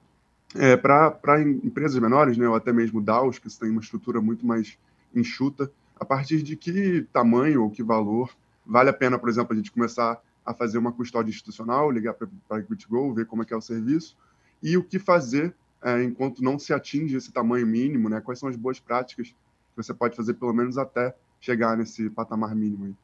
é, 0.55 0.77
para 0.77 1.43
empresas 1.43 1.99
menores, 2.01 2.39
né, 2.39 2.49
ou 2.49 2.55
até 2.55 2.73
mesmo 2.73 3.01
DAOs, 3.01 3.39
que 3.39 3.49
têm 3.59 3.71
uma 3.71 3.81
estrutura 3.81 4.21
muito 4.21 4.47
mais 4.47 4.79
enxuta, 5.15 5.71
a 5.99 6.05
partir 6.05 6.43
de 6.43 6.57
que 6.57 7.07
tamanho 7.13 7.63
ou 7.63 7.71
que 7.71 7.83
valor 7.83 8.31
vale 8.65 8.91
a 8.91 8.93
pena, 8.93 9.19
por 9.19 9.29
exemplo, 9.29 9.53
a 9.53 9.57
gente 9.57 9.73
começar 9.73 10.21
a 10.45 10.55
fazer 10.55 10.79
uma 10.79 10.93
custódia 10.93 11.31
institucional, 11.31 11.91
ligar 11.91 12.15
para 12.15 12.29
a 12.51 12.59
EquitiGo, 12.59 13.15
ver 13.15 13.27
como 13.27 13.43
é 13.43 13.45
que 13.45 13.53
é 13.53 13.57
o 13.57 13.61
serviço, 13.61 14.17
e 14.63 14.77
o 14.77 14.85
que 14.85 14.99
fazer 14.99 15.55
é, 15.83 16.03
enquanto 16.03 16.43
não 16.43 16.59
se 16.59 16.73
atinge 16.73 17.17
esse 17.17 17.33
tamanho 17.33 17.67
mínimo, 17.67 18.09
né? 18.09 18.21
Quais 18.21 18.39
são 18.39 18.49
as 18.49 18.57
boas 18.57 18.81
práticas 18.81 19.29
que 19.29 19.35
você 19.77 19.93
pode 19.93 20.17
fazer, 20.17 20.35
pelo 20.35 20.53
menos 20.53 20.79
até 20.79 21.15
chegar 21.41 21.77
nesse 21.77 22.09
patamar 22.11 22.55
mínimo 22.55 22.87
aí? 22.87 22.95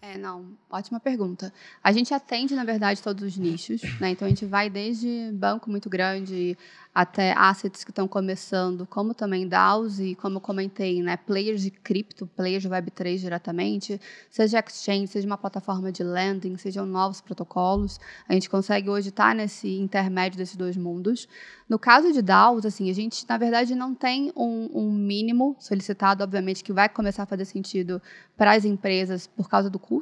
É, 0.00 0.16
não, 0.18 0.56
ótima 0.70 1.00
pergunta. 1.00 1.52
A 1.82 1.90
gente 1.90 2.12
atende, 2.12 2.54
na 2.54 2.64
verdade, 2.64 3.02
todos 3.02 3.24
os 3.24 3.36
nichos, 3.36 3.80
né? 3.98 4.10
Então 4.10 4.26
a 4.26 4.28
gente 4.28 4.44
vai 4.44 4.68
desde 4.70 5.32
banco 5.32 5.70
muito 5.70 5.88
grande 5.88 6.56
até 6.96 7.34
assets 7.36 7.84
que 7.84 7.90
estão 7.90 8.08
começando, 8.08 8.86
como 8.86 9.12
também 9.12 9.46
DAOs 9.46 10.00
e, 10.00 10.14
como 10.14 10.38
eu 10.38 10.40
comentei, 10.40 11.02
né, 11.02 11.14
players 11.14 11.60
de 11.60 11.70
cripto, 11.70 12.26
players 12.26 12.62
de 12.62 12.70
Web3 12.70 13.18
diretamente, 13.18 14.00
seja 14.30 14.60
exchange, 14.60 15.08
seja 15.08 15.26
uma 15.26 15.36
plataforma 15.36 15.92
de 15.92 16.02
lending, 16.02 16.56
sejam 16.56 16.86
novos 16.86 17.20
protocolos. 17.20 18.00
A 18.26 18.32
gente 18.32 18.48
consegue 18.48 18.88
hoje 18.88 19.10
estar 19.10 19.34
nesse 19.34 19.76
intermédio 19.76 20.38
desses 20.38 20.56
dois 20.56 20.74
mundos. 20.74 21.28
No 21.68 21.78
caso 21.78 22.14
de 22.14 22.22
DAOs, 22.22 22.64
assim, 22.64 22.88
a 22.88 22.94
gente, 22.94 23.26
na 23.28 23.36
verdade, 23.36 23.74
não 23.74 23.94
tem 23.94 24.32
um, 24.34 24.70
um 24.72 24.90
mínimo 24.90 25.54
solicitado, 25.58 26.24
obviamente, 26.24 26.64
que 26.64 26.72
vai 26.72 26.88
começar 26.88 27.24
a 27.24 27.26
fazer 27.26 27.44
sentido 27.44 28.00
para 28.38 28.52
as 28.52 28.64
empresas 28.64 29.26
por 29.26 29.50
causa 29.50 29.68
do 29.68 29.78
custo, 29.78 29.95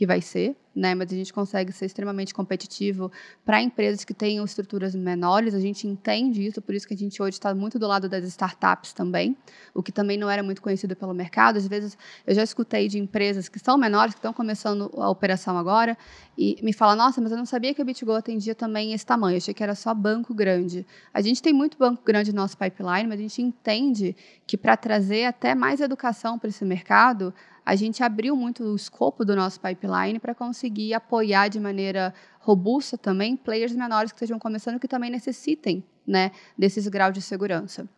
que 0.00 0.06
vai 0.06 0.20
ser, 0.20 0.56
né? 0.74 0.94
Mas 0.94 1.12
a 1.12 1.14
gente 1.14 1.32
consegue 1.32 1.72
ser 1.72 1.84
extremamente 1.84 2.32
competitivo 2.32 3.10
para 3.44 3.60
empresas 3.60 4.04
que 4.04 4.14
tenham 4.14 4.44
estruturas 4.44 4.94
menores. 4.94 5.52
A 5.52 5.60
gente 5.60 5.86
entende 5.86 6.46
isso, 6.46 6.62
por 6.62 6.74
isso 6.74 6.86
que 6.86 6.94
a 6.94 6.96
gente 6.96 7.20
hoje 7.20 7.34
está 7.34 7.54
muito 7.54 7.78
do 7.78 7.86
lado 7.86 8.08
das 8.08 8.24
startups 8.24 8.92
também, 8.92 9.36
o 9.74 9.82
que 9.82 9.90
também 9.90 10.16
não 10.16 10.30
era 10.30 10.42
muito 10.42 10.62
conhecido 10.62 10.94
pelo 10.94 11.12
mercado. 11.12 11.58
Às 11.58 11.66
vezes 11.66 11.98
eu 12.26 12.34
já 12.34 12.42
escutei 12.42 12.88
de 12.88 12.98
empresas 12.98 13.48
que 13.48 13.58
são 13.58 13.76
menores, 13.76 14.14
que 14.14 14.20
estão 14.20 14.32
começando 14.32 14.90
a 14.96 15.10
operação 15.10 15.58
agora, 15.58 15.98
e 16.38 16.56
me 16.62 16.72
falam: 16.72 16.96
Nossa, 16.96 17.20
mas 17.20 17.32
eu 17.32 17.36
não 17.36 17.46
sabia 17.46 17.74
que 17.74 17.82
a 17.82 17.84
BitGo 17.84 18.12
atendia 18.12 18.54
também 18.54 18.92
esse 18.94 19.04
tamanho. 19.04 19.34
Eu 19.34 19.38
achei 19.38 19.52
que 19.52 19.62
era 19.62 19.74
só 19.74 19.92
banco 19.92 20.32
grande. 20.32 20.86
A 21.12 21.20
gente 21.20 21.42
tem 21.42 21.52
muito 21.52 21.76
banco 21.76 22.02
grande 22.04 22.32
no 22.32 22.40
nosso 22.40 22.56
pipeline, 22.56 23.08
mas 23.08 23.18
a 23.18 23.22
gente 23.22 23.42
entende 23.42 24.16
que 24.46 24.56
para 24.56 24.76
trazer 24.76 25.24
até 25.24 25.54
mais 25.54 25.80
educação 25.80 26.38
para 26.38 26.48
esse 26.48 26.64
mercado 26.64 27.34
a 27.70 27.76
gente 27.76 28.02
abriu 28.02 28.34
muito 28.34 28.64
o 28.64 28.74
escopo 28.74 29.24
do 29.24 29.36
nosso 29.36 29.60
pipeline 29.60 30.18
para 30.18 30.34
conseguir 30.34 30.92
apoiar 30.92 31.46
de 31.46 31.60
maneira 31.60 32.12
robusta 32.40 32.98
também 32.98 33.36
players 33.36 33.72
menores 33.76 34.10
que 34.10 34.16
estejam 34.16 34.40
começando 34.40 34.80
que 34.80 34.88
também 34.88 35.08
necessitem 35.08 35.84
né, 36.04 36.32
desses 36.58 36.88
graus 36.88 37.14
de 37.14 37.22
segurança. 37.22 37.88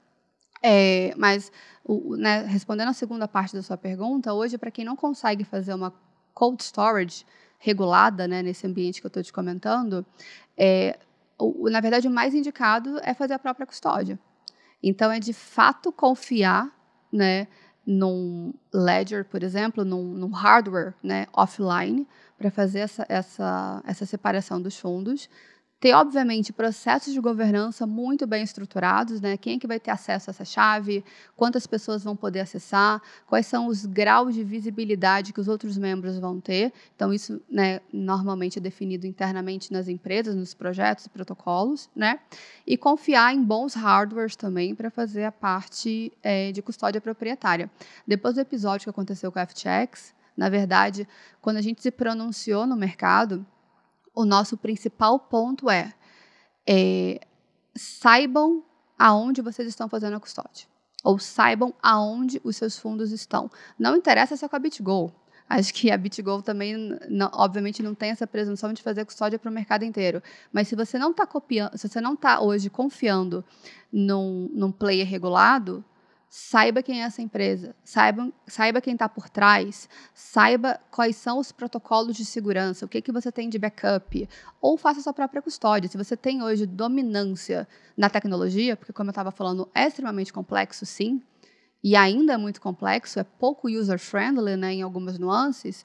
É, 0.63 1.15
mas, 1.17 1.51
o, 1.83 2.17
né, 2.17 2.43
respondendo 2.43 2.91
a 2.91 2.93
segunda 2.93 3.27
parte 3.27 3.55
da 3.55 3.63
sua 3.63 3.79
pergunta, 3.79 4.35
hoje, 4.35 4.59
para 4.59 4.71
quem 4.71 4.85
não 4.85 4.95
consegue 4.95 5.43
fazer 5.43 5.73
uma 5.73 5.91
cold 6.35 6.63
storage 6.63 7.25
regulada 7.59 8.29
né, 8.29 8.43
nesse 8.43 8.67
ambiente 8.67 9.01
que 9.01 9.07
eu 9.07 9.09
estou 9.09 9.23
te 9.23 9.33
comentando, 9.33 10.05
é, 10.55 10.99
o, 11.39 11.71
na 11.71 11.81
verdade, 11.81 12.07
o 12.07 12.11
mais 12.11 12.35
indicado 12.35 13.01
é 13.03 13.15
fazer 13.15 13.33
a 13.33 13.39
própria 13.39 13.67
custódia. 13.67 14.21
Então, 14.83 15.11
é 15.11 15.19
de 15.19 15.33
fato 15.33 15.91
confiar 15.91 16.71
né, 17.11 17.49
num 17.87 18.55
ledger, 18.73 19.25
por 19.25 19.43
exemplo, 19.43 19.85
num, 19.85 20.03
num 20.03 20.31
hardware 20.31 20.95
né, 21.03 21.27
offline, 21.33 22.07
para 22.39 22.51
fazer 22.51 22.81
essa, 22.81 23.07
essa, 23.09 23.83
essa 23.87 24.07
separação 24.07 24.61
dos 24.61 24.79
fundos 24.79 25.29
ter, 25.83 25.95
obviamente, 25.95 26.53
processos 26.53 27.13
de 27.13 27.19
governança 27.19 27.85
muito 27.89 28.25
bem 28.25 28.45
estruturados, 28.45 29.21
né? 29.21 29.37
Quem 29.37 29.57
é 29.57 29.59
que 29.59 29.67
vai 29.67 29.81
ter 29.81 29.91
acesso 29.91 30.31
a 30.31 30.31
essa 30.31 30.45
chave? 30.45 31.05
Quantas 31.37 31.67
pessoas 31.67 32.05
vão 32.05 32.15
poder 32.15 32.39
acessar? 32.39 33.03
Quais 33.27 33.47
são 33.47 33.67
os 33.67 33.85
graus 33.85 34.33
de 34.33 34.45
visibilidade 34.45 35.33
que 35.33 35.41
os 35.41 35.49
outros 35.49 35.77
membros 35.77 36.21
vão 36.21 36.41
ter? 36.41 36.73
Então, 36.95 37.13
isso, 37.13 37.43
né, 37.51 37.81
normalmente 37.93 38.61
é 38.61 38.63
definido 38.63 39.09
internamente 39.09 39.73
nas 39.73 39.89
empresas, 39.89 40.37
nos 40.37 40.55
projetos 40.55 41.07
e 41.07 41.11
protocolos, 41.11 41.91
né? 41.97 42.21
E 42.65 42.77
confiar 42.77 43.35
em 43.35 43.43
bons 43.43 43.75
hardwares 43.75 44.37
também 44.37 44.77
para 44.77 44.89
fazer 44.89 45.25
a 45.25 45.33
parte 45.33 46.13
é, 46.23 46.53
de 46.53 46.63
custódia 46.63 47.01
proprietária. 47.01 47.69
Depois 48.07 48.37
do 48.37 48.41
episódio 48.41 48.85
que 48.85 48.91
aconteceu 48.91 49.33
com 49.33 49.41
a 49.41 49.45
FTX, 49.45 50.15
na 50.37 50.49
verdade, 50.49 51.09
quando 51.41 51.57
a 51.57 51.61
gente 51.61 51.83
se 51.83 51.91
pronunciou 51.91 52.69
no 52.69 52.77
mercado, 52.77 53.45
o 54.15 54.25
nosso 54.25 54.57
principal 54.57 55.19
ponto 55.19 55.71
é, 55.71 55.93
é 56.67 57.21
saibam 57.75 58.65
aonde 58.99 59.43
vocês 59.43 59.67
estão 59.69 59.89
fazendo 59.89 60.17
a 60.17 60.21
custódia. 60.21 60.67
Ou 61.03 61.19
saibam 61.19 61.75
aonde 61.83 62.41
os 62.45 62.57
seus 62.57 62.79
fundos 62.79 63.11
estão. 63.11 63.51
Não 63.79 63.97
interessa 63.97 64.37
se 64.37 64.45
é 64.45 64.49
com 64.49 64.55
a 64.55 64.59
BitGo. 64.59 65.13
Acho 65.49 65.75
que 65.75 65.91
a 65.91 65.99
BitGo 65.99 66.41
também, 66.43 66.97
não, 67.11 67.31
obviamente, 67.35 67.83
não 67.83 67.95
tem 67.95 68.11
essa 68.11 68.27
presunção 68.27 68.73
de 68.73 68.83
fazer 68.83 69.05
custódia 69.05 69.39
para 69.39 69.51
o 69.51 69.53
mercado 69.53 69.85
inteiro. 69.85 70.23
Mas 70.53 70.69
se 70.69 70.77
você 70.77 70.99
não 70.99 71.11
está 71.11 71.27
copiando, 71.27 71.77
se 71.77 71.89
você 71.89 72.01
não 72.01 72.15
está 72.15 72.41
hoje 72.41 72.71
confiando 72.71 73.45
num, 73.93 74.49
num 74.55 74.71
player 74.71 75.07
regulado, 75.07 75.85
saiba 76.35 76.83
quem 76.83 77.03
é 77.03 77.05
essa 77.05 77.21
empresa, 77.21 77.77
saiba, 77.85 78.33
saiba 78.47 78.81
quem 78.81 78.95
está 78.95 79.07
por 79.07 79.29
trás, 79.29 79.87
saiba 80.15 80.81
quais 80.91 81.15
são 81.15 81.39
os 81.39 81.53
protocolos 81.53 82.17
de 82.17 82.25
segurança, 82.25 82.87
o 82.87 82.89
que, 82.89 83.03
que 83.03 83.13
você 83.13 83.31
tem 83.31 83.51
de 83.51 83.59
backup, 83.59 84.27
ou 84.59 84.79
faça 84.79 85.03
sua 85.03 85.13
própria 85.13 85.43
custódia. 85.43 85.91
Se 85.91 85.99
você 85.99 86.17
tem 86.17 86.43
hoje 86.43 86.65
dominância 86.65 87.69
na 87.95 88.09
tecnologia, 88.09 88.79
porque, 88.79 88.95
como 88.95 89.11
eu 89.11 89.13
estava 89.13 89.31
falando, 89.31 89.71
é 89.75 89.87
extremamente 89.87 90.33
complexo, 90.33 90.87
sim, 90.87 91.23
e 91.85 91.95
ainda 91.95 92.33
é 92.33 92.39
muito 92.39 92.63
complexo, 92.63 93.21
é 93.21 93.25
pouco 93.25 93.69
user-friendly 93.69 94.57
né, 94.57 94.73
em 94.73 94.81
algumas 94.81 95.19
nuances, 95.19 95.85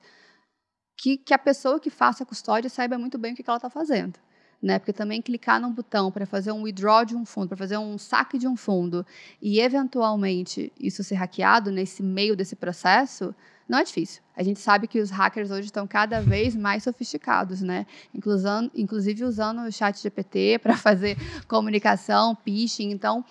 que, 0.98 1.18
que 1.18 1.34
a 1.34 1.38
pessoa 1.38 1.78
que 1.78 1.90
faça 1.90 2.24
a 2.24 2.26
custódia 2.26 2.70
saiba 2.70 2.98
muito 2.98 3.18
bem 3.18 3.34
o 3.34 3.36
que, 3.36 3.44
que 3.44 3.50
ela 3.50 3.58
está 3.58 3.70
fazendo 3.70 4.18
né? 4.62 4.80
Porque 4.80 4.94
também 4.94 5.22
clicar 5.22 5.62
num 5.62 5.72
botão 5.72 6.12
para 6.12 6.26
fazer 6.26 6.52
um 6.52 6.64
withdraw 6.64 7.06
de 7.06 7.16
um 7.16 7.26
fundo, 7.26 7.48
para 7.50 7.58
fazer 7.58 7.78
um 7.78 7.98
saque 7.98 8.38
de 8.38 8.48
um 8.48 8.56
fundo 8.56 9.06
e 9.42 9.60
eventualmente 9.60 10.72
isso 10.80 11.04
ser 11.04 11.16
hackeado 11.16 11.72
nesse 11.72 12.02
meio 12.02 12.36
desse 12.36 12.56
processo, 12.56 13.36
não 13.68 13.80
é 13.80 13.84
difícil. 13.84 14.22
A 14.36 14.42
gente 14.42 14.60
sabe 14.60 14.88
que 14.88 15.00
os 15.00 15.10
hackers 15.10 15.52
hoje 15.52 15.66
estão 15.66 15.86
cada 15.86 16.22
vez 16.22 16.56
mais 16.56 16.84
sofisticados, 16.84 17.62
né? 17.62 17.86
inclusive 18.14 19.24
usando 19.24 19.62
o 19.62 19.72
chat 19.72 20.02
GPT 20.02 20.60
para 20.64 20.76
fazer 20.78 21.18
comunicação, 21.48 22.36
phishing. 22.44 22.92
Então, 22.92 23.24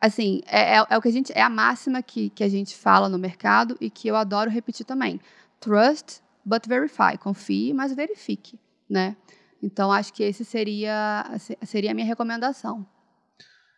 assim, 0.00 0.40
é, 0.46 0.76
é, 0.76 0.86
é, 0.88 0.98
o 0.98 1.02
que 1.02 1.08
a 1.08 1.12
gente 1.12 1.32
é 1.34 1.42
a 1.42 1.50
máxima 1.50 2.02
que, 2.02 2.30
que 2.30 2.44
a 2.44 2.48
gente 2.48 2.76
fala 2.76 3.08
no 3.08 3.18
mercado 3.18 3.76
e 3.80 3.90
que 3.90 4.08
eu 4.08 4.16
adoro 4.16 4.50
repetir 4.50 4.86
também. 4.86 5.20
Trust, 5.58 6.22
but 6.44 6.66
verify. 6.66 7.18
Confie, 7.18 7.74
mas 7.74 7.92
verifique, 7.92 8.58
né? 8.88 9.16
Então, 9.62 9.92
acho 9.92 10.12
que 10.12 10.22
esse 10.22 10.44
seria, 10.44 11.24
seria 11.62 11.90
a 11.90 11.94
minha 11.94 12.06
recomendação. 12.06 12.86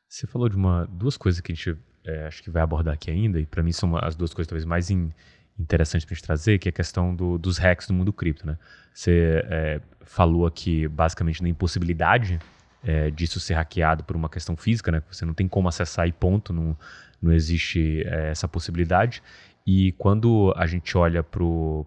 Você 0.09 0.27
falou 0.27 0.49
de 0.49 0.57
uma, 0.57 0.87
duas 0.87 1.17
coisas 1.17 1.41
que 1.41 1.53
a 1.53 1.55
gente 1.55 1.77
é, 2.05 2.27
acho 2.27 2.43
que 2.43 2.51
vai 2.51 2.63
abordar 2.63 2.95
aqui 2.95 3.11
ainda, 3.11 3.41
e 3.41 3.47
para 3.47 3.63
mim 3.63 3.73
são 3.73 3.97
as 3.97 4.15
duas 4.15 4.35
coisas 4.35 4.49
talvez 4.49 4.65
mais 4.65 4.91
in, 4.91 5.11
interessantes 5.59 6.05
para 6.05 6.15
a 6.15 6.17
gente 6.17 6.25
trazer, 6.25 6.59
que 6.59 6.69
é 6.69 6.71
a 6.71 6.73
questão 6.73 7.15
do, 7.15 7.39
dos 7.39 7.59
hacks 7.59 7.89
no 7.89 7.95
mundo 7.95 8.13
cripto. 8.13 8.47
Né? 8.47 8.59
Você 8.93 9.43
é, 9.47 9.81
falou 10.05 10.47
aqui 10.47 10.89
basicamente 10.89 11.43
na 11.43 11.49
impossibilidade 11.49 12.39
é, 12.83 13.11
disso 13.11 13.39
ser 13.39 13.55
hackeado 13.55 14.05
por 14.05 14.17
uma 14.17 14.29
questão 14.29 14.57
física, 14.57 14.91
né? 14.91 15.03
você 15.11 15.25
não 15.25 15.35
tem 15.35 15.47
como 15.47 15.69
acessar 15.69 16.07
e 16.09 16.13
ponto, 16.13 16.53
não, 16.53 16.77
não 17.21 17.33
existe 17.33 18.03
é, 18.07 18.31
essa 18.31 18.49
possibilidade. 18.49 19.23
E 19.65 19.93
quando 19.93 20.53
a 20.57 20.67
gente 20.67 20.97
olha 20.99 21.23
para 21.23 21.43
o 21.43 21.87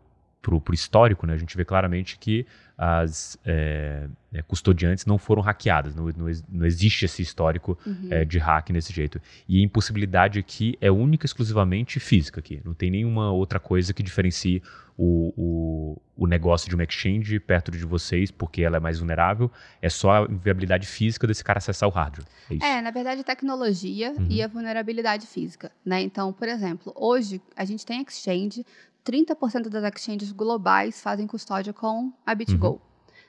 histórico, 0.73 1.25
né, 1.25 1.33
a 1.33 1.37
gente 1.37 1.55
vê 1.55 1.65
claramente 1.65 2.17
que 2.17 2.45
as 2.77 3.37
é, 3.45 4.07
é, 4.33 4.41
custodiantes 4.41 5.05
não 5.05 5.17
foram 5.17 5.41
hackeadas, 5.41 5.95
não, 5.95 6.07
não, 6.07 6.27
não 6.49 6.65
existe 6.65 7.05
esse 7.05 7.21
histórico 7.21 7.77
uhum. 7.85 8.07
é, 8.11 8.25
de 8.25 8.37
hack 8.37 8.69
nesse 8.69 8.91
jeito. 8.91 9.21
E 9.47 9.61
a 9.61 9.63
impossibilidade 9.63 10.39
aqui 10.39 10.77
é 10.81 10.91
única 10.91 11.25
exclusivamente 11.25 11.99
física 11.99 12.39
aqui, 12.39 12.61
não 12.65 12.73
tem 12.73 12.91
nenhuma 12.91 13.31
outra 13.31 13.59
coisa 13.59 13.93
que 13.93 14.03
diferencie 14.03 14.61
o, 14.97 15.33
o, 15.35 16.01
o, 16.15 16.27
negócio 16.27 16.69
de 16.69 16.75
uma 16.75 16.83
exchange 16.83 17.39
perto 17.39 17.69
de 17.69 17.85
vocês, 17.85 18.31
porque 18.31 18.61
ela 18.61 18.77
é 18.77 18.79
mais 18.79 18.99
vulnerável, 18.99 19.51
é 19.81 19.89
só 19.89 20.23
a 20.23 20.27
viabilidade 20.27 20.87
física 20.87 21.27
desse 21.27 21.43
cara 21.43 21.57
acessar 21.57 21.87
o 21.87 21.91
hardware. 21.91 22.25
É, 22.61 22.77
é 22.77 22.81
na 22.81 22.91
verdade, 22.91 23.23
tecnologia 23.23 24.11
uhum. 24.11 24.27
e 24.29 24.41
a 24.41 24.47
vulnerabilidade 24.47 25.27
física. 25.27 25.71
Né? 25.85 26.01
Então, 26.01 26.31
por 26.31 26.47
exemplo, 26.47 26.93
hoje 26.95 27.41
a 27.55 27.65
gente 27.65 27.85
tem 27.85 28.01
exchange 28.01 28.65
30% 29.05 29.69
das 29.69 29.83
exchanges 29.83 30.31
globais 30.31 31.01
fazem 31.01 31.27
custódia 31.27 31.71
com 31.71 32.11
a 32.25 32.33
BitGo. 32.33 32.67
Uhum. 32.67 32.79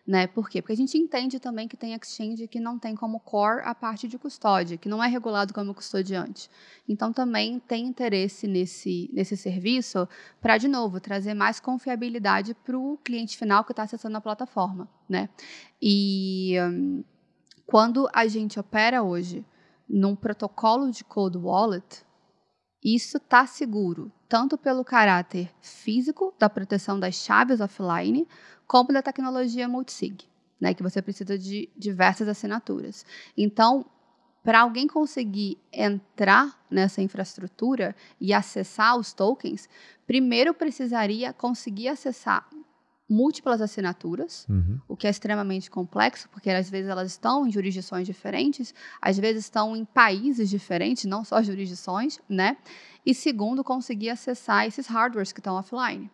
Né? 0.07 0.29
Por 0.29 0.49
quê? 0.49 0.63
Porque 0.63 0.73
a 0.73 0.77
gente 0.77 0.97
entende 0.97 1.41
também 1.41 1.67
que 1.67 1.77
tem 1.77 1.93
exchange 1.93 2.47
que 2.47 2.61
não 2.61 2.79
tem 2.79 2.95
como 2.95 3.19
core 3.19 3.63
a 3.65 3.75
parte 3.75 4.07
de 4.07 4.17
custódia, 4.17 4.77
que 4.77 4.89
não 4.89 5.03
é 5.03 5.09
regulado 5.09 5.53
como 5.53 5.75
custodiante. 5.75 6.49
Então, 6.89 7.13
também 7.13 7.59
tem 7.59 7.87
interesse 7.87 8.47
nesse, 8.47 9.11
nesse 9.13 9.37
serviço 9.37 10.09
para, 10.41 10.59
de 10.59 10.69
novo, 10.69 11.01
trazer 11.01 11.35
mais 11.35 11.59
confiabilidade 11.59 12.55
para 12.55 12.79
o 12.79 12.97
cliente 12.99 13.37
final 13.37 13.65
que 13.65 13.73
está 13.73 13.83
acessando 13.83 14.17
a 14.17 14.21
plataforma. 14.21 14.89
Né? 15.09 15.29
E 15.83 16.55
um, 16.61 17.03
quando 17.67 18.09
a 18.13 18.29
gente 18.29 18.61
opera 18.61 19.03
hoje 19.03 19.45
num 19.89 20.15
protocolo 20.15 20.89
de 20.91 21.03
cold 21.03 21.37
wallet, 21.37 22.06
isso 22.85 23.17
está 23.17 23.47
seguro, 23.47 24.13
tanto 24.29 24.57
pelo 24.57 24.85
caráter 24.85 25.51
físico 25.61 26.35
da 26.39 26.49
proteção 26.49 26.99
das 26.99 27.15
chaves 27.15 27.61
offline, 27.61 28.27
como 28.67 28.93
da 28.93 29.03
tecnologia 29.03 29.69
multisig, 29.69 30.25
né, 30.61 30.75
que 30.75 30.83
você 30.83 31.01
precisa 31.01 31.39
de 31.39 31.69
diversas 31.77 32.29
assinaturas. 32.29 33.05
Então, 33.37 33.87
para 34.43 34.61
alguém 34.61 34.87
conseguir 34.87 35.59
entrar 35.73 36.65
nessa 36.71 37.03
infraestrutura 37.03 37.97
e 38.21 38.33
acessar 38.33 38.97
os 38.97 39.13
tokens, 39.13 39.69
primeiro 40.07 40.55
precisaria 40.55 41.33
conseguir 41.33 41.89
acessar 41.89 42.49
múltiplas 43.09 43.61
assinaturas, 43.61 44.47
uhum. 44.49 44.81
o 44.89 44.97
que 44.97 45.07
é 45.07 45.11
extremamente 45.11 45.71
complexo, 45.71 46.29
porque 46.31 46.51
às 46.51 46.69
vezes 46.69 46.91
elas 46.91 47.13
estão 47.13 47.47
em 47.47 47.53
jurisdições 47.53 48.07
diferentes, 48.07 48.75
às 49.01 49.17
vezes 49.17 49.45
estão 49.45 49.77
em 49.77 49.85
países 49.85 50.51
diferentes, 50.51 51.05
não 51.05 51.25
só 51.25 51.41
jurisdições, 51.43 52.19
né? 52.29 52.57
E 53.05 53.15
segundo, 53.15 53.63
conseguir 53.63 54.11
acessar 54.11 54.67
esses 54.67 54.89
hardwares 54.89 55.33
que 55.33 55.39
estão 55.39 55.55
offline. 55.55 56.11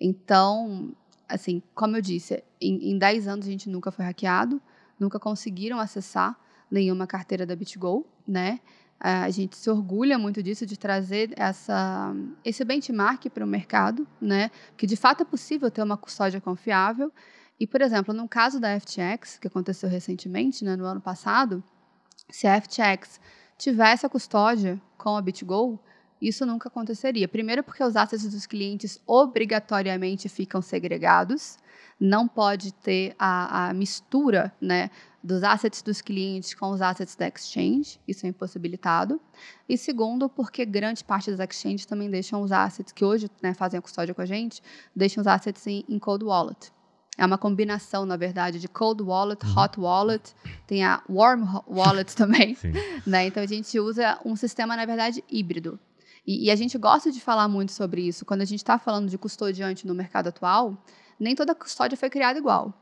Então, 0.00 0.92
assim, 1.28 1.62
como 1.74 1.96
eu 1.96 2.02
disse, 2.02 2.42
em, 2.60 2.90
em 2.90 2.98
10 2.98 3.28
anos 3.28 3.46
a 3.46 3.50
gente 3.50 3.68
nunca 3.68 3.92
foi 3.92 4.04
hackeado, 4.04 4.60
nunca 4.98 5.20
conseguiram 5.20 5.78
acessar 5.78 6.36
nenhuma 6.68 7.06
carteira 7.06 7.46
da 7.46 7.54
BitGo, 7.54 8.04
né? 8.26 8.60
A 9.02 9.30
gente 9.30 9.56
se 9.56 9.70
orgulha 9.70 10.18
muito 10.18 10.42
disso, 10.42 10.66
de 10.66 10.78
trazer 10.78 11.32
essa, 11.34 12.14
esse 12.44 12.62
benchmark 12.62 13.30
para 13.30 13.42
o 13.42 13.48
mercado, 13.48 14.06
né? 14.20 14.50
que 14.76 14.86
de 14.86 14.94
fato 14.94 15.22
é 15.22 15.24
possível 15.24 15.70
ter 15.70 15.82
uma 15.82 15.96
custódia 15.96 16.38
confiável. 16.38 17.10
E, 17.58 17.66
por 17.66 17.80
exemplo, 17.80 18.12
no 18.12 18.28
caso 18.28 18.60
da 18.60 18.78
FTX, 18.78 19.38
que 19.38 19.48
aconteceu 19.48 19.88
recentemente, 19.88 20.64
né, 20.64 20.76
no 20.76 20.84
ano 20.84 21.00
passado, 21.00 21.62
se 22.28 22.46
a 22.46 22.60
FTX 22.60 23.20
tivesse 23.58 24.06
a 24.06 24.08
custódia 24.08 24.80
com 24.96 25.16
a 25.16 25.22
BitGo, 25.22 25.78
isso 26.20 26.44
nunca 26.44 26.68
aconteceria. 26.68 27.26
Primeiro, 27.26 27.62
porque 27.62 27.82
os 27.82 27.96
assets 27.96 28.30
dos 28.30 28.46
clientes 28.46 29.00
obrigatoriamente 29.06 30.28
ficam 30.28 30.60
segregados, 30.60 31.58
não 31.98 32.28
pode 32.28 32.72
ter 32.72 33.14
a, 33.18 33.68
a 33.68 33.74
mistura 33.74 34.52
né, 34.60 34.90
dos 35.22 35.42
assets 35.42 35.82
dos 35.82 36.00
clientes 36.00 36.54
com 36.54 36.70
os 36.70 36.80
assets 36.80 37.14
da 37.14 37.28
exchange, 37.28 38.00
isso 38.08 38.24
é 38.24 38.28
impossibilitado. 38.28 39.20
E 39.68 39.76
segundo, 39.76 40.28
porque 40.28 40.64
grande 40.64 41.04
parte 41.04 41.30
das 41.30 41.40
exchanges 41.40 41.86
também 41.86 42.10
deixam 42.10 42.42
os 42.42 42.50
assets, 42.50 42.92
que 42.92 43.04
hoje 43.04 43.30
né, 43.42 43.52
fazem 43.54 43.78
a 43.78 43.82
custódia 43.82 44.14
com 44.14 44.22
a 44.22 44.26
gente, 44.26 44.62
deixam 44.96 45.20
os 45.20 45.26
assets 45.26 45.66
em, 45.66 45.84
em 45.88 45.98
cold 45.98 46.24
wallet. 46.24 46.72
É 47.18 47.26
uma 47.26 47.36
combinação, 47.36 48.06
na 48.06 48.16
verdade, 48.16 48.58
de 48.58 48.66
cold 48.66 49.02
wallet, 49.02 49.44
uhum. 49.44 49.58
hot 49.58 49.78
wallet, 49.78 50.34
tem 50.66 50.82
a 50.82 51.02
warm 51.06 51.42
wallet 51.66 52.16
também. 52.16 52.56
né? 53.06 53.26
Então 53.26 53.42
a 53.42 53.46
gente 53.46 53.78
usa 53.78 54.18
um 54.24 54.34
sistema, 54.34 54.74
na 54.74 54.86
verdade, 54.86 55.22
híbrido. 55.28 55.78
E, 56.26 56.46
e 56.46 56.50
a 56.50 56.56
gente 56.56 56.78
gosta 56.78 57.12
de 57.12 57.20
falar 57.20 57.46
muito 57.46 57.72
sobre 57.72 58.02
isso. 58.02 58.24
Quando 58.24 58.40
a 58.40 58.46
gente 58.46 58.60
está 58.60 58.78
falando 58.78 59.10
de 59.10 59.18
custodiante 59.18 59.86
no 59.86 59.94
mercado 59.94 60.28
atual, 60.28 60.82
nem 61.18 61.34
toda 61.34 61.54
custódia 61.54 61.98
foi 61.98 62.08
criada 62.08 62.38
igual. 62.38 62.72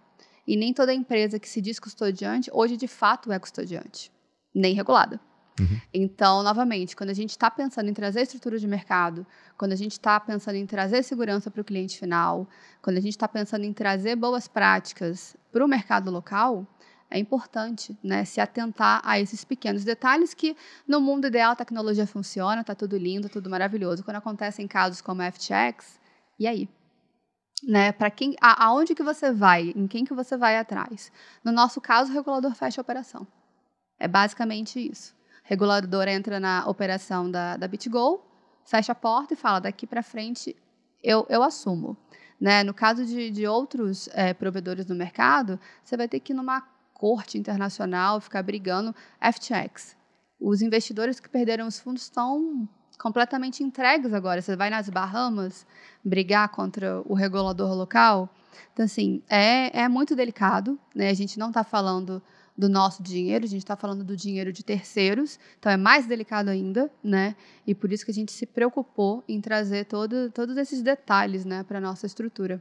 E 0.49 0.57
nem 0.57 0.73
toda 0.73 0.95
empresa 0.95 1.39
que 1.39 1.47
se 1.47 1.61
diz 1.61 1.79
custodiante, 1.79 2.51
hoje 2.55 2.75
de 2.75 2.89
fato 2.89 3.31
é 3.31 3.39
custodiante, 3.39 4.11
nem 4.55 4.75
regulada. 4.75 5.21
Uhum. 5.61 5.79
Então, 5.93 6.43
novamente, 6.43 6.97
quando 6.97 7.11
a 7.11 7.15
gente 7.15 7.31
está 7.33 7.51
pensando 7.51 7.91
em 7.91 7.93
trazer 7.93 8.23
estrutura 8.23 8.59
de 8.59 8.67
mercado, 8.67 9.27
quando 9.59 9.73
a 9.73 9.77
gente 9.77 9.93
está 9.93 10.19
pensando 10.19 10.55
em 10.55 10.65
trazer 10.65 11.03
segurança 11.03 11.51
para 11.51 11.61
o 11.61 11.65
cliente 11.65 11.99
final, 11.99 12.49
quando 12.81 12.97
a 12.97 13.01
gente 13.01 13.13
está 13.13 13.29
pensando 13.29 13.65
em 13.65 13.75
trazer 13.75 14.17
boas 14.17 14.49
práticas 14.49 15.37
para 15.53 15.63
o 15.63 15.69
mercado 15.69 16.11
local, 16.11 16.67
é 17.11 17.19
importante 17.19 17.95
né, 18.03 18.25
se 18.25 18.41
atentar 18.41 19.03
a 19.05 19.21
esses 19.21 19.45
pequenos 19.45 19.85
detalhes 19.85 20.33
que, 20.33 20.57
no 20.87 20.99
mundo 20.99 21.27
ideal, 21.27 21.53
a 21.53 21.57
tecnologia 21.57 22.07
funciona, 22.07 22.63
está 22.63 22.75
tudo 22.75 22.97
lindo, 22.97 23.29
tudo 23.29 23.51
maravilhoso. 23.51 24.03
Quando 24.03 24.17
acontecem 24.17 24.67
casos 24.67 25.03
como 25.03 25.21
a 25.21 25.31
FTX, 25.31 26.01
e 26.39 26.47
aí? 26.47 26.71
Né? 27.62 27.92
Para 27.92 28.11
quem, 28.11 28.35
a, 28.40 28.66
aonde 28.66 28.94
que 28.94 29.03
você 29.03 29.33
vai, 29.33 29.73
em 29.75 29.87
quem 29.87 30.05
que 30.05 30.14
você 30.14 30.37
vai 30.37 30.57
atrás? 30.57 31.11
No 31.44 31.53
nosso 31.53 31.81
caso, 31.81 32.11
o 32.11 32.14
regulador 32.14 32.55
fecha 32.55 32.81
a 32.81 32.83
operação. 32.83 33.27
É 33.99 34.07
basicamente 34.07 34.79
isso. 34.79 35.14
O 35.44 35.49
regulador 35.49 36.07
entra 36.09 36.38
na 36.38 36.66
operação 36.66 37.31
da, 37.31 37.57
da 37.57 37.66
BitGo, 37.66 38.21
fecha 38.64 38.92
a 38.92 38.94
porta 38.94 39.35
e 39.35 39.37
fala: 39.37 39.61
daqui 39.61 39.87
para 39.87 40.03
frente 40.03 40.55
eu, 41.03 41.27
eu 41.29 41.42
assumo. 41.42 41.97
Né? 42.40 42.62
No 42.62 42.73
caso 42.73 43.05
de, 43.05 43.31
de 43.31 43.47
outros 43.47 44.09
é, 44.12 44.33
provedores 44.33 44.87
no 44.87 44.94
mercado, 44.94 45.59
você 45.83 45.97
vai 45.97 46.07
ter 46.07 46.21
que 46.21 46.33
ir 46.33 46.37
numa 46.37 46.61
corte 46.94 47.38
internacional, 47.38 48.21
ficar 48.21 48.42
brigando 48.42 48.94
FTX. 49.21 49.97
Os 50.40 50.62
investidores 50.62 51.18
que 51.18 51.29
perderam 51.29 51.66
os 51.66 51.81
fundos 51.81 52.03
estão 52.03 52.68
completamente 52.99 53.63
entregues 53.63 54.13
agora. 54.13 54.43
Você 54.43 54.57
vai 54.57 54.71
nas 54.71 54.89
Bahamas 54.89 55.67
brigar 56.05 56.49
contra 56.49 57.01
o 57.07 57.15
regulador 57.15 57.75
local. 57.75 58.29
Então, 58.73 58.85
assim, 58.85 59.23
é, 59.29 59.83
é 59.83 59.89
muito 59.89 60.17
delicado. 60.17 60.79
Né? 60.95 61.09
A 61.09 61.15
gente 61.15 61.39
não 61.39 61.49
está 61.49 61.63
falando 61.63 62.23
do 62.59 62.69
nosso 62.69 63.05
dinheiro, 63.05 63.45
a 63.45 63.49
gente 63.49 63.63
está 63.63 63.77
falando 63.77 64.03
do 64.03 64.17
dinheiro 64.17 64.53
de 64.53 64.65
terceiros, 64.65 65.39
então 65.61 65.71
é 65.71 65.77
mais 65.77 66.07
delicado 66.07 66.49
ainda, 66.49 66.91
né? 67.05 67.37
E 67.65 67.73
por 67.73 67.93
isso 67.93 68.05
que 68.05 68.11
a 68.11 68.15
gente 68.15 68.33
se 68.33 68.45
preocupou 68.47 69.23
em 69.29 69.41
trazer 69.41 69.85
todo, 69.85 70.29
todos 70.33 70.57
esses 70.57 70.83
detalhes 70.83 71.45
né, 71.45 71.63
para 71.63 71.79
a 71.79 71.81
nossa 71.81 72.05
estrutura. 72.05 72.61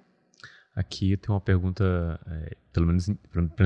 Aqui 0.77 1.17
tem 1.17 1.33
uma 1.33 1.41
pergunta, 1.41 2.19
é, 2.29 2.55
pelo 2.71 2.85
menos 2.85 3.09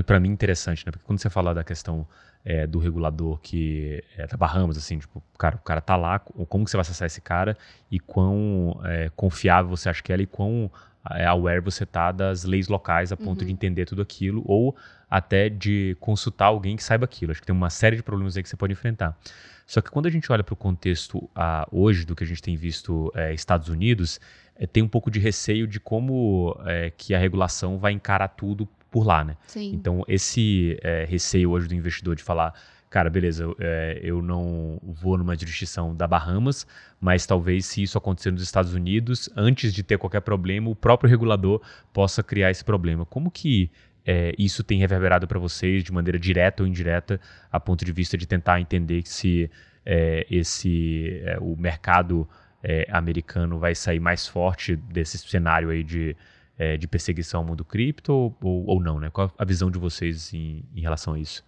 para 0.06 0.18
mim, 0.18 0.30
interessante, 0.30 0.86
né? 0.86 0.94
Porque 0.94 1.06
quando 1.06 1.20
você 1.20 1.30
fala 1.30 1.54
da 1.54 1.62
questão 1.62 2.08
é, 2.46 2.66
do 2.66 2.80
regulador 2.80 3.38
que 3.40 4.02
é 4.18 4.26
da 4.26 4.38
Bahamas, 4.38 4.78
assim, 4.78 4.98
tipo, 4.98 5.22
cara, 5.38 5.58
o 5.58 5.60
cara 5.60 5.82
tá 5.82 5.98
lá, 5.98 6.20
como 6.20 6.64
que 6.64 6.72
você 6.72 6.78
vai 6.78 6.84
acessar 6.84 7.08
esse 7.08 7.20
cara 7.20 7.58
e 7.92 8.00
quão 8.00 8.80
é, 8.86 9.12
confiável 9.14 9.76
você 9.76 9.90
acha 9.90 10.02
que 10.02 10.14
é 10.14 10.18
e 10.22 10.26
quão 10.26 10.72
é, 11.12 11.26
aware 11.26 11.60
você 11.60 11.86
tá 11.86 12.14
das 12.14 12.46
leis 12.46 12.70
locais 12.70 13.12
a 13.12 13.18
ponto 13.18 13.42
uhum. 13.42 13.48
de 13.48 13.52
entender 13.52 13.86
tudo 13.86 14.02
aquilo 14.02 14.42
ou 14.46 14.74
até 15.10 15.50
de 15.50 15.98
consultar 16.00 16.46
alguém 16.46 16.78
que 16.78 16.84
saiba 16.84 17.04
aquilo. 17.04 17.34
Acho 17.34 17.42
que 17.42 17.48
tem 17.48 17.54
uma 17.54 17.70
série 17.70 17.98
de 17.98 18.04
problemas 18.04 18.38
aí 18.38 18.44
que 18.44 18.48
você 18.48 18.56
pode 18.56 18.72
enfrentar. 18.72 19.18
Só 19.66 19.82
que 19.82 19.90
quando 19.90 20.06
a 20.08 20.10
gente 20.10 20.32
olha 20.32 20.44
para 20.44 20.54
o 20.54 20.58
contexto 20.58 21.30
a, 21.36 21.68
hoje 21.72 22.06
do 22.06 22.16
que 22.16 22.24
a 22.24 22.28
gente 22.28 22.42
tem 22.42 22.56
visto 22.56 23.12
é, 23.16 23.34
Estados 23.34 23.70
Unidos, 23.70 24.20
é, 24.56 24.68
tem 24.68 24.84
um 24.84 24.88
pouco 24.88 25.10
de 25.10 25.20
receio 25.20 25.68
de 25.68 25.80
como 25.80 26.58
é, 26.66 26.92
que 26.96 27.14
a 27.14 27.20
regulação 27.20 27.78
vai 27.78 27.92
encarar 27.92 28.28
tudo 28.30 28.68
por 28.90 29.06
lá, 29.06 29.24
né? 29.24 29.38
Sim. 29.48 29.72
Então, 29.74 30.04
esse 30.08 30.78
receio 31.08 31.52
hoje 31.52 31.68
do 31.70 31.74
investidor 31.74 32.14
de 32.14 32.22
falar, 32.22 32.54
cara, 32.90 33.10
beleza, 33.10 33.44
eu, 33.44 33.56
eu 34.02 34.22
não 34.22 34.78
vou 34.84 35.18
numa 35.18 35.34
jurisdição 35.34 35.96
da 35.96 36.06
Bahamas, 36.06 36.68
mas 37.00 37.26
talvez 37.26 37.66
se 37.68 37.82
isso 37.82 37.98
acontecer 37.98 38.32
nos 38.32 38.42
Estados 38.42 38.74
Unidos, 38.74 39.30
antes 39.34 39.74
de 39.74 39.82
ter 39.82 39.98
qualquer 39.98 40.20
problema, 40.20 40.70
o 40.70 40.76
próprio 40.76 41.10
regulador 41.10 41.62
possa 41.94 42.22
criar 42.22 42.52
esse 42.52 42.66
problema. 42.66 43.06
Como 43.06 43.32
que 43.32 43.72
é, 44.06 44.34
isso 44.38 44.64
tem 44.64 44.80
reverberado 44.80 45.28
para 45.28 45.40
vocês 45.40 45.84
de 45.84 45.92
maneira 45.92 46.18
direta 46.18 46.64
ou 46.64 46.68
indireta, 46.68 47.20
a 47.52 47.60
ponto 47.60 47.86
de 47.86 47.92
vista 47.92 48.18
de 48.18 48.26
tentar 48.26 48.60
entender 48.60 49.04
se 49.06 49.50
é, 49.86 50.26
esse 50.30 51.22
é, 51.24 51.38
o 51.40 51.56
mercado 51.56 52.28
é, 52.64 52.88
americano 52.90 53.60
vai 53.60 53.76
sair 53.76 54.00
mais 54.00 54.28
forte 54.28 54.76
desse 54.76 55.18
cenário 55.18 55.70
aí 55.70 55.84
de, 55.84 56.16
é, 56.58 56.78
de 56.78 56.88
perseguição 56.88 57.42
ao 57.42 57.46
mundo 57.46 57.66
cripto 57.66 58.14
ou, 58.14 58.66
ou, 58.68 58.82
não, 58.82 59.00
né? 59.00 59.10
Qual 59.10 59.34
a 59.38 59.46
visão 59.46 59.70
de 59.70 59.80
vocês 59.80 60.34
em, 60.34 60.64
em 60.76 60.82
relação 60.82 61.14
a 61.14 61.20
isso? 61.20 61.44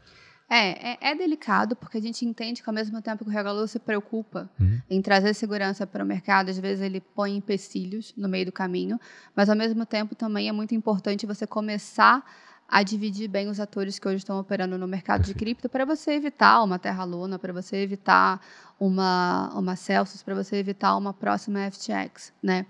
É, 0.56 0.92
é, 0.92 0.98
é, 1.02 1.16
delicado, 1.16 1.76
porque 1.76 1.98
a 1.98 2.02
gente 2.02 2.24
entende 2.24 2.62
que 2.62 2.70
ao 2.70 2.76
mesmo 2.76 3.02
tempo 3.02 3.24
que 3.24 3.30
o 3.32 3.34
regulador 3.34 3.68
se 3.68 3.80
preocupa 3.80 4.48
uhum. 4.60 4.80
em 4.88 5.02
trazer 5.02 5.34
segurança 5.34 5.88
para 5.88 6.04
o 6.04 6.06
mercado, 6.08 6.50
às 6.50 6.60
vezes 6.60 6.84
ele 6.86 7.02
põe 7.02 7.36
empecilhos 7.36 8.14
no 8.16 8.30
meio 8.30 8.46
do 8.46 8.52
caminho, 8.52 9.00
mas 9.36 9.50
ao 9.50 9.56
mesmo 9.56 9.84
tempo 9.84 10.14
também 10.14 10.48
é 10.48 10.52
muito 10.52 10.76
importante 10.76 11.26
você 11.26 11.48
começar 11.48 12.24
a 12.68 12.82
dividir 12.82 13.28
bem 13.28 13.50
os 13.50 13.60
atores 13.60 14.00
que 14.00 14.08
hoje 14.08 14.18
estão 14.18 14.40
operando 14.40 14.78
no 14.78 14.88
mercado 14.88 15.24
de 15.24 15.34
cripto 15.34 15.70
para 15.70 15.86
você 15.86 16.14
evitar 16.14 16.64
uma 16.64 16.80
Terra 16.80 17.04
Luna, 17.04 17.38
para 17.38 17.54
você 17.54 17.78
evitar 17.78 18.42
uma, 18.80 19.52
uma 19.54 19.76
Celsius, 19.76 20.24
para 20.24 20.34
você 20.34 20.58
evitar 20.58 20.98
uma 20.98 21.14
próxima 21.14 21.70
FTX, 21.72 22.34
né? 22.42 22.66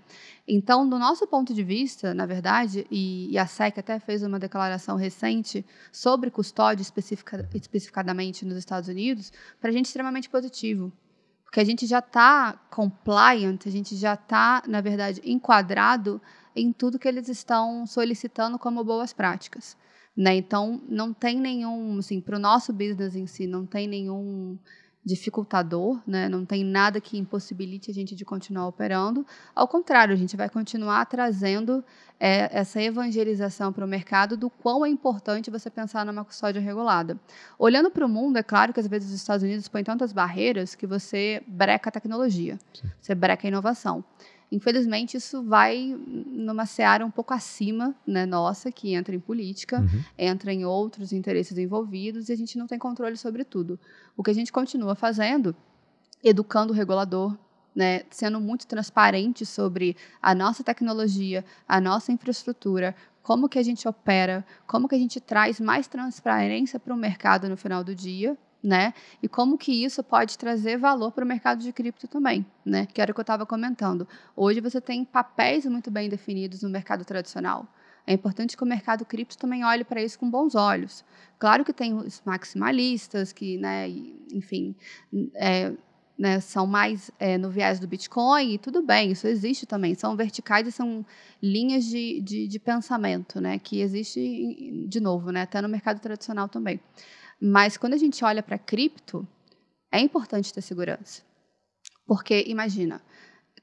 Então, 0.46 0.86
do 0.86 0.98
nosso 0.98 1.26
ponto 1.26 1.54
de 1.54 1.64
vista, 1.64 2.12
na 2.12 2.26
verdade, 2.26 2.86
e, 2.90 3.30
e 3.30 3.38
a 3.38 3.46
SEC 3.46 3.78
até 3.78 3.98
fez 3.98 4.22
uma 4.22 4.38
declaração 4.38 4.96
recente 4.96 5.64
sobre 5.90 6.30
custódia 6.30 6.82
especifica, 6.82 7.48
especificadamente 7.54 8.44
nos 8.44 8.58
Estados 8.58 8.88
Unidos, 8.88 9.32
para 9.60 9.70
a 9.70 9.72
gente 9.72 9.86
é 9.86 9.88
extremamente 9.88 10.28
positivo. 10.28 10.92
Porque 11.44 11.60
a 11.60 11.64
gente 11.64 11.86
já 11.86 12.00
está 12.00 12.58
compliant, 12.68 13.64
a 13.64 13.70
gente 13.70 13.96
já 13.96 14.14
está, 14.14 14.62
na 14.66 14.80
verdade, 14.80 15.20
enquadrado 15.24 16.20
em 16.54 16.72
tudo 16.72 16.98
que 16.98 17.08
eles 17.08 17.28
estão 17.28 17.86
solicitando 17.86 18.58
como 18.58 18.84
boas 18.84 19.12
práticas. 19.12 19.76
Né? 20.16 20.36
Então, 20.36 20.80
não 20.88 21.12
tem 21.12 21.38
nenhum, 21.38 21.98
assim, 21.98 22.20
para 22.20 22.36
o 22.36 22.38
nosso 22.38 22.72
business 22.72 23.16
em 23.16 23.26
si, 23.26 23.46
não 23.46 23.66
tem 23.66 23.88
nenhum 23.88 24.56
dificultador, 25.04 26.00
né? 26.06 26.28
não 26.28 26.46
tem 26.46 26.64
nada 26.64 26.98
que 26.98 27.18
impossibilite 27.18 27.90
a 27.90 27.94
gente 27.94 28.14
de 28.14 28.24
continuar 28.24 28.66
operando. 28.66 29.26
Ao 29.54 29.68
contrário, 29.68 30.14
a 30.14 30.16
gente 30.16 30.34
vai 30.34 30.48
continuar 30.48 31.04
trazendo 31.04 31.84
é, 32.18 32.48
essa 32.58 32.80
evangelização 32.80 33.70
para 33.70 33.84
o 33.84 33.88
mercado 33.88 34.34
do 34.34 34.48
quão 34.48 34.84
é 34.84 34.88
importante 34.88 35.50
você 35.50 35.68
pensar 35.68 36.06
numa 36.06 36.24
custódia 36.24 36.60
regulada. 36.60 37.20
Olhando 37.58 37.90
para 37.90 38.06
o 38.06 38.08
mundo, 38.08 38.38
é 38.38 38.42
claro 38.42 38.72
que 38.72 38.80
às 38.80 38.86
vezes 38.86 39.10
os 39.10 39.16
Estados 39.16 39.42
Unidos 39.42 39.68
põem 39.68 39.84
tantas 39.84 40.10
barreiras 40.10 40.74
que 40.74 40.86
você 40.86 41.42
breca 41.46 41.90
a 41.90 41.92
tecnologia, 41.92 42.58
Sim. 42.72 42.88
você 42.98 43.14
breca 43.14 43.46
a 43.46 43.48
inovação. 43.48 44.02
Infelizmente, 44.50 45.16
isso 45.16 45.42
vai 45.42 45.96
numa 46.06 46.66
seara 46.66 47.04
um 47.04 47.10
pouco 47.10 47.34
acima 47.34 47.94
né, 48.06 48.24
nossa, 48.24 48.70
que 48.70 48.94
entra 48.94 49.14
em 49.14 49.20
política, 49.20 49.80
uhum. 49.80 50.04
entra 50.16 50.52
em 50.52 50.64
outros 50.64 51.12
interesses 51.12 51.56
envolvidos 51.58 52.28
e 52.28 52.32
a 52.32 52.36
gente 52.36 52.56
não 52.56 52.66
tem 52.66 52.78
controle 52.78 53.16
sobre 53.16 53.44
tudo. 53.44 53.78
O 54.16 54.22
que 54.22 54.30
a 54.30 54.34
gente 54.34 54.52
continua 54.52 54.94
fazendo, 54.94 55.56
educando 56.22 56.72
o 56.72 56.76
regulador, 56.76 57.36
né, 57.74 58.02
sendo 58.10 58.40
muito 58.40 58.66
transparente 58.66 59.44
sobre 59.44 59.96
a 60.22 60.34
nossa 60.34 60.62
tecnologia, 60.62 61.44
a 61.66 61.80
nossa 61.80 62.12
infraestrutura, 62.12 62.94
como 63.22 63.48
que 63.48 63.58
a 63.58 63.62
gente 63.62 63.88
opera, 63.88 64.44
como 64.66 64.86
que 64.86 64.94
a 64.94 64.98
gente 64.98 65.20
traz 65.20 65.58
mais 65.58 65.88
transparência 65.88 66.78
para 66.78 66.94
o 66.94 66.96
mercado 66.96 67.48
no 67.48 67.56
final 67.56 67.82
do 67.82 67.94
dia, 67.94 68.36
né? 68.64 68.94
E 69.22 69.28
como 69.28 69.58
que 69.58 69.84
isso 69.84 70.02
pode 70.02 70.38
trazer 70.38 70.78
valor 70.78 71.12
para 71.12 71.22
o 71.22 71.28
mercado 71.28 71.62
de 71.62 71.70
cripto 71.70 72.08
também, 72.08 72.46
né? 72.64 72.86
Que 72.86 73.02
era 73.02 73.12
o 73.12 73.14
que 73.14 73.20
eu 73.20 73.22
estava 73.22 73.44
comentando. 73.44 74.08
Hoje 74.34 74.58
você 74.60 74.80
tem 74.80 75.04
papéis 75.04 75.66
muito 75.66 75.90
bem 75.90 76.08
definidos 76.08 76.62
no 76.62 76.70
mercado 76.70 77.04
tradicional. 77.04 77.68
É 78.06 78.14
importante 78.14 78.56
que 78.56 78.62
o 78.62 78.66
mercado 78.66 79.04
cripto 79.04 79.36
também 79.36 79.64
olhe 79.64 79.84
para 79.84 80.02
isso 80.02 80.18
com 80.18 80.30
bons 80.30 80.54
olhos. 80.54 81.04
Claro 81.38 81.62
que 81.62 81.72
tem 81.74 81.92
os 81.94 82.22
maximalistas, 82.24 83.32
que, 83.32 83.58
né, 83.58 83.88
enfim, 84.32 84.74
é, 85.34 85.72
né, 86.18 86.40
são 86.40 86.66
mais 86.66 87.10
é, 87.18 87.36
no 87.36 87.50
viés 87.50 87.78
do 87.80 87.86
Bitcoin, 87.88 88.54
e 88.54 88.58
tudo 88.58 88.82
bem, 88.82 89.10
isso 89.12 89.26
existe 89.26 89.66
também. 89.66 89.94
São 89.94 90.16
verticais 90.16 90.66
e 90.68 90.72
são 90.72 91.04
linhas 91.42 91.84
de, 91.84 92.20
de, 92.20 92.46
de 92.46 92.58
pensamento, 92.58 93.40
né, 93.40 93.58
que 93.58 93.80
existe, 93.80 94.86
de 94.86 95.00
novo, 95.00 95.30
né, 95.30 95.42
até 95.42 95.60
no 95.62 95.68
mercado 95.68 95.98
tradicional 95.98 96.48
também. 96.48 96.80
Mas 97.40 97.76
quando 97.76 97.94
a 97.94 97.98
gente 97.98 98.24
olha 98.24 98.42
para 98.42 98.58
cripto, 98.58 99.26
é 99.90 100.00
importante 100.00 100.52
ter 100.52 100.62
segurança. 100.62 101.22
Porque, 102.06 102.44
imagina, 102.46 103.00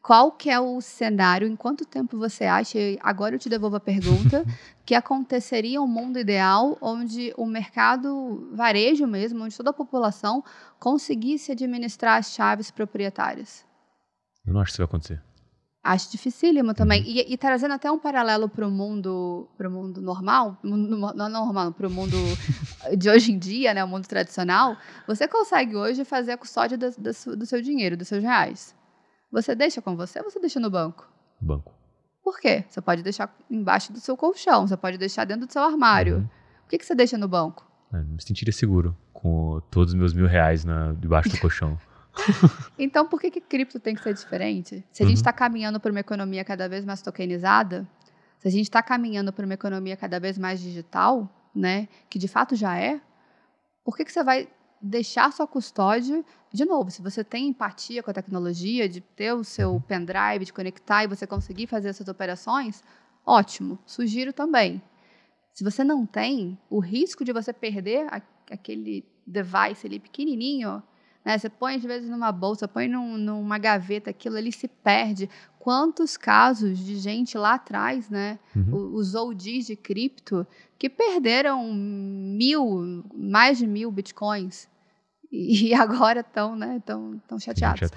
qual 0.02 0.32
que 0.32 0.50
é 0.50 0.60
o 0.60 0.82
cenário, 0.82 1.48
em 1.48 1.56
quanto 1.56 1.86
tempo 1.86 2.18
você 2.18 2.46
acha, 2.46 2.80
agora 3.02 3.36
eu 3.36 3.40
te 3.40 3.50
devolvo 3.50 3.76
a 3.76 3.80
pergunta, 3.80 4.44
que 4.86 4.96
aconteceria 4.96 5.82
um 5.82 5.88
mundo 5.88 6.18
ideal 6.18 6.78
onde 6.82 7.34
o 7.38 7.46
mercado 7.46 8.50
varejo 8.54 9.06
mesmo, 9.06 9.44
onde 9.44 9.56
toda 9.56 9.70
a 9.70 9.74
população 9.74 10.44
conseguisse 10.80 11.52
administrar 11.52 12.18
as 12.18 12.34
chaves 12.34 12.72
proprietárias? 12.72 13.64
Eu 14.46 14.54
não 14.54 14.62
acho 14.62 14.72
que 14.72 14.74
isso 14.74 14.82
vai 14.82 14.86
acontecer. 14.86 15.22
Acho 15.84 16.12
dificílimo 16.12 16.76
também. 16.76 17.02
Uhum. 17.02 17.08
E, 17.08 17.34
e, 17.34 17.38
trazendo 17.38 17.74
até 17.74 17.92
um 17.92 17.98
paralelo 17.98 18.48
para 18.48 18.68
o 18.68 18.70
mundo, 18.70 19.50
pro 19.58 19.70
mundo 19.70 20.00
normal, 20.00 20.58
não 20.64 20.78
normal, 21.28 21.72
para 21.72 21.88
o 21.88 21.90
mundo 21.90 22.16
de 22.96 23.10
hoje 23.10 23.32
em 23.32 23.40
dia, 23.40 23.74
né, 23.74 23.84
o 23.84 23.88
mundo 23.88 24.06
tradicional, 24.08 24.78
você 25.08 25.28
consegue 25.28 25.76
hoje 25.76 26.06
fazer 26.06 26.34
a 26.34 26.38
custódia 26.38 26.78
do, 26.78 26.92
do, 26.92 27.36
do 27.36 27.46
seu 27.48 27.62
dinheiro, 27.62 27.98
dos 27.98 28.08
seus 28.08 28.22
reais. 28.22 28.76
Você 29.32 29.56
deixa 29.56 29.82
com 29.82 29.96
você 29.96 30.20
ou 30.20 30.30
você 30.30 30.40
deixa 30.40 30.60
no 30.60 30.70
banco? 30.70 31.10
Banco. 31.40 31.74
Por 32.24 32.40
quê? 32.40 32.64
Você 32.70 32.80
pode 32.80 33.02
deixar 33.02 33.36
embaixo 33.50 33.92
do 33.92 34.00
seu 34.00 34.16
colchão, 34.16 34.68
você 34.68 34.78
pode 34.78 35.00
deixar 35.00 35.26
dentro 35.26 35.48
do 35.48 35.52
seu 35.52 35.64
armário. 35.64 36.18
Uhum. 36.18 36.30
Por 36.64 36.70
que, 36.70 36.78
que 36.78 36.86
você 36.86 36.94
deixa 36.94 37.18
no 37.18 37.28
banco? 37.28 37.66
É, 37.92 37.98
me 37.98 38.22
sentiria 38.22 38.54
seguro 38.54 38.96
com 39.12 39.60
todos 39.72 39.94
os 39.94 40.00
meus 40.00 40.14
mil 40.14 40.28
reais 40.28 40.64
na, 40.64 40.94
debaixo 40.94 41.30
do 41.30 41.40
colchão. 41.42 41.80
então, 42.78 43.08
por 43.08 43.20
que, 43.20 43.32
que 43.32 43.42
cripto 43.42 43.80
tem 43.80 43.96
que 43.96 44.04
ser 44.04 44.14
diferente? 44.14 44.84
Se 44.92 45.04
a 45.04 45.06
gente 45.06 45.18
está 45.18 45.32
uhum. 45.32 45.38
caminhando 45.38 45.80
para 45.80 45.92
uma 45.92 46.00
economia 46.00 46.44
cada 46.44 46.68
vez 46.68 46.86
mais 46.86 47.02
tokenizada, 47.02 47.88
se 48.40 48.48
a 48.48 48.52
gente 48.52 48.64
está 48.64 48.82
caminhando 48.82 49.32
para 49.32 49.46
uma 49.46 49.54
economia 49.54 49.96
cada 49.96 50.20
vez 50.20 50.38
mais 50.38 50.60
digital, 50.60 51.30
né, 51.54 51.88
que 52.10 52.18
de 52.18 52.28
fato 52.28 52.56
já 52.56 52.78
é, 52.78 53.00
por 53.84 53.96
que, 53.96 54.06
que 54.06 54.12
você 54.12 54.24
vai 54.24 54.48
deixar 54.82 55.32
sua 55.32 55.46
custódia, 55.46 56.24
de 56.52 56.66
novo, 56.66 56.90
se 56.90 57.02
você 57.02 57.24
tem 57.24 57.48
empatia 57.48 58.02
com 58.02 58.10
a 58.10 58.14
tecnologia, 58.14 58.90
de 58.90 59.00
ter 59.00 59.34
o 59.34 59.44
seu 59.44 59.74
uhum. 59.74 59.82
pendrive, 59.82 60.46
de 60.46 60.54
conectar 60.54 61.04
e 61.04 61.08
você 61.08 61.28
conseguir 61.28 61.68
fazer 61.68 61.90
essas 61.90 62.08
operações, 62.08 62.84
ótimo. 63.26 63.78
Sugiro 63.86 64.34
também. 64.34 64.82
Se 65.54 65.64
você 65.64 65.84
não 65.84 66.06
tem, 66.06 66.58
o 66.70 66.80
risco 66.80 67.24
de 67.24 67.32
você 67.32 67.54
perder 67.54 68.08
aquele 68.50 69.06
device 69.26 69.86
ali 69.86 70.00
pequenininho, 70.00 70.82
né? 71.24 71.38
Você 71.38 71.50
põe 71.50 71.76
às 71.76 71.84
vezes 71.84 72.10
numa 72.10 72.32
bolsa, 72.32 72.68
põe 72.68 72.88
num, 72.88 73.18
numa 73.18 73.58
gaveta, 73.58 74.10
aquilo 74.10 74.38
ali 74.38 74.52
se 74.52 74.68
perde. 74.68 75.30
Quantos 75.60 76.18
casos 76.18 76.80
de 76.80 76.96
gente 76.96 77.38
lá 77.38 77.54
atrás, 77.54 78.10
né? 78.10 78.40
Uhum. 78.56 78.94
Os 78.96 79.14
OGs 79.14 79.68
de 79.68 79.76
cripto 79.76 80.46
que 80.78 80.90
perderam 80.90 81.72
mil, 81.72 83.04
mais 83.14 83.60
de 83.60 83.68
mil 83.68 83.92
bitcoins 83.92 84.68
e 85.32 85.74
agora 85.76 86.20
estão 86.20 86.56
né, 86.56 86.82
tão, 86.86 87.22
tão 87.28 87.40
chateados. 87.40 87.90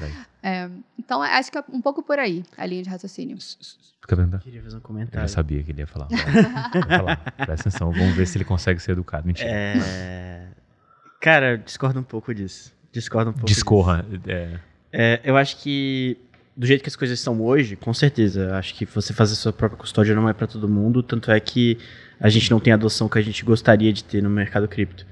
É, 0.43 0.71
então, 0.99 1.21
acho 1.23 1.51
que 1.51 1.59
é 1.59 1.65
um 1.71 1.81
pouco 1.81 2.03
por 2.03 2.19
aí 2.19 2.45
a 2.57 2.65
linha 2.65 2.83
de 2.83 2.89
raciocínio. 2.89 3.37
Queria 4.41 4.63
fazer 4.63 4.77
um 4.77 4.81
comentário. 4.81 5.25
Eu 5.25 5.29
já 5.29 5.35
sabia 5.35 5.63
que 5.63 5.73
ele 5.73 5.81
ia 5.81 5.87
falar. 5.87 6.09
falar. 6.09 7.17
Presta 7.37 7.69
atenção, 7.69 7.91
vamos 7.91 8.15
ver 8.15 8.27
se 8.27 8.37
ele 8.37 8.45
consegue 8.45 8.79
ser 8.81 8.93
educado. 8.93 9.27
Mentira. 9.27 9.51
É... 9.51 10.49
Cara, 11.21 11.57
discordo 11.57 11.99
um 11.99 12.05
pouco 12.05 12.35
disso. 12.35 12.75
Discordo 12.95 13.31
um 13.31 13.33
pouco 13.35 13.47
Discorra. 13.47 14.07
É... 14.27 14.59
É, 14.93 15.21
eu 15.25 15.37
acho 15.37 15.57
que 15.57 16.17
do 16.57 16.67
jeito 16.67 16.83
que 16.83 16.89
as 16.89 16.95
coisas 16.95 17.19
são 17.19 17.43
hoje, 17.43 17.75
com 17.75 17.93
certeza. 17.93 18.57
Acho 18.57 18.75
que 18.75 18.85
você 18.85 19.13
fazer 19.13 19.35
sua 19.35 19.53
própria 19.53 19.77
custódia 19.77 20.15
não 20.15 20.29
é 20.29 20.33
para 20.33 20.47
todo 20.47 20.69
mundo, 20.69 21.03
tanto 21.03 21.31
é 21.33 21.41
que 21.41 21.77
a 22.21 22.29
gente 22.29 22.49
não 22.51 22.61
tem 22.61 22.73
a 22.73 22.77
adoção 22.77 23.09
que 23.09 23.19
a 23.19 23.23
gente 23.23 23.45
gostaria 23.45 23.93
de 23.93 24.05
ter 24.05 24.23
no 24.23 24.31
mercado 24.31 24.69
cripto. 24.69 25.05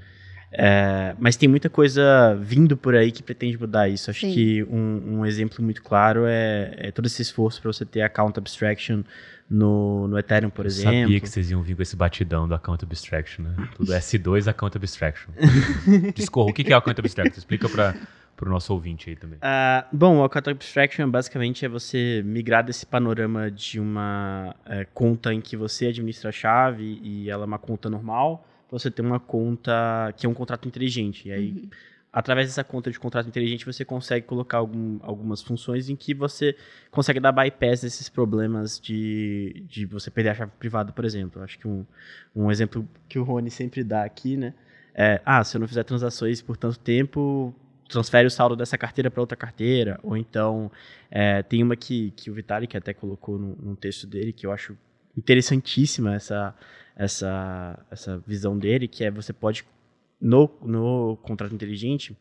É, 0.52 1.16
mas 1.18 1.34
tem 1.34 1.48
muita 1.48 1.68
coisa 1.68 2.38
vindo 2.40 2.76
por 2.76 2.94
aí 2.94 3.10
que 3.10 3.22
pretende 3.22 3.58
mudar 3.58 3.88
isso. 3.88 4.10
Acho 4.10 4.20
Sim. 4.20 4.32
que 4.32 4.62
um, 4.64 5.18
um, 5.18 5.26
exemplo 5.26 5.64
muito 5.64 5.82
claro 5.82 6.26
é, 6.26 6.74
é 6.76 6.90
todo 6.92 7.06
esse 7.06 7.22
esforço 7.22 7.60
para 7.60 7.72
você 7.72 7.84
ter 7.84 8.02
account 8.02 8.38
abstraction 8.38 9.02
no, 9.52 10.08
no 10.08 10.18
Ethereum, 10.18 10.50
por 10.50 10.64
Eu 10.64 10.68
exemplo. 10.68 11.00
sabia 11.00 11.20
que 11.20 11.28
vocês 11.28 11.50
iam 11.50 11.62
vir 11.62 11.76
com 11.76 11.82
esse 11.82 11.94
batidão 11.94 12.48
do 12.48 12.54
account 12.54 12.84
abstraction, 12.84 13.44
né? 13.44 13.68
Tudo 13.76 13.92
S2 13.92 14.48
account 14.48 14.76
abstraction. 14.76 15.30
Discorra, 16.14 16.50
o 16.50 16.52
que 16.52 16.72
é 16.72 16.76
account 16.76 17.00
abstraction? 17.00 17.38
Explica 17.38 17.68
para 17.68 17.94
para 18.34 18.48
o 18.48 18.50
nosso 18.50 18.72
ouvinte 18.72 19.08
aí 19.08 19.14
também. 19.14 19.38
Uh, 19.38 19.86
bom, 19.92 20.16
o 20.16 20.24
account 20.24 20.50
abstraction 20.50 21.08
basicamente 21.08 21.64
é 21.64 21.68
você 21.68 22.22
migrar 22.24 22.64
desse 22.64 22.84
panorama 22.84 23.50
de 23.50 23.78
uma 23.78 24.56
é, 24.64 24.84
conta 24.86 25.32
em 25.32 25.40
que 25.40 25.56
você 25.56 25.88
administra 25.88 26.30
a 26.30 26.32
chave 26.32 26.98
e 27.04 27.30
ela 27.30 27.44
é 27.44 27.46
uma 27.46 27.58
conta 27.58 27.88
normal 27.88 28.44
você 28.72 28.90
tem 28.90 29.04
uma 29.04 29.20
conta 29.20 30.14
que 30.16 30.24
é 30.24 30.28
um 30.28 30.32
contrato 30.32 30.66
inteligente. 30.66 31.28
E 31.28 31.32
aí, 31.32 31.50
uhum. 31.50 31.68
Através 32.12 32.48
dessa 32.48 32.62
conta 32.62 32.90
de 32.90 32.98
contrato 33.00 33.28
inteligente, 33.28 33.64
você 33.64 33.84
consegue 33.84 34.26
colocar 34.26 34.58
algum, 34.58 34.98
algumas 35.02 35.40
funções 35.40 35.88
em 35.88 35.96
que 35.96 36.12
você 36.12 36.54
consegue 36.90 37.18
dar 37.18 37.32
bypass 37.32 37.82
desses 37.82 38.08
problemas 38.08 38.78
de, 38.78 39.64
de 39.66 39.86
você 39.86 40.10
perder 40.10 40.30
a 40.30 40.34
chave 40.34 40.52
privada, 40.58 40.92
por 40.92 41.04
exemplo. 41.04 41.42
Acho 41.42 41.58
que 41.58 41.66
um, 41.66 41.86
um 42.34 42.50
exemplo 42.50 42.86
que 43.08 43.18
o 43.18 43.22
Rony 43.22 43.50
sempre 43.50 43.82
dá 43.82 44.04
aqui, 44.04 44.36
né? 44.36 44.52
É, 44.94 45.22
ah, 45.24 45.42
se 45.42 45.56
eu 45.56 45.60
não 45.60 45.66
fizer 45.66 45.84
transações 45.84 46.42
por 46.42 46.56
tanto 46.56 46.78
tempo, 46.78 47.54
transfere 47.88 48.26
o 48.26 48.30
saldo 48.30 48.54
dessa 48.54 48.76
carteira 48.76 49.10
para 49.10 49.20
outra 49.20 49.36
carteira. 49.36 49.98
Ou 50.02 50.16
então, 50.16 50.70
é, 51.10 51.42
tem 51.42 51.62
uma 51.62 51.76
que, 51.76 52.10
que 52.10 52.30
o 52.30 52.34
Vitalik 52.34 52.76
até 52.76 52.92
colocou 52.92 53.38
no, 53.38 53.56
num 53.56 53.74
texto 53.74 54.06
dele, 54.06 54.32
que 54.32 54.46
eu 54.46 54.52
acho 54.52 54.76
interessantíssima 55.16 56.14
essa 56.14 56.54
essa, 56.96 57.78
essa 57.90 58.22
visão 58.26 58.58
dele, 58.58 58.86
que 58.86 59.04
é 59.04 59.10
você 59.10 59.32
pode, 59.32 59.64
no, 60.22 60.48
no 60.62 61.16
contrato 61.16 61.52
inteligente, 61.52 62.16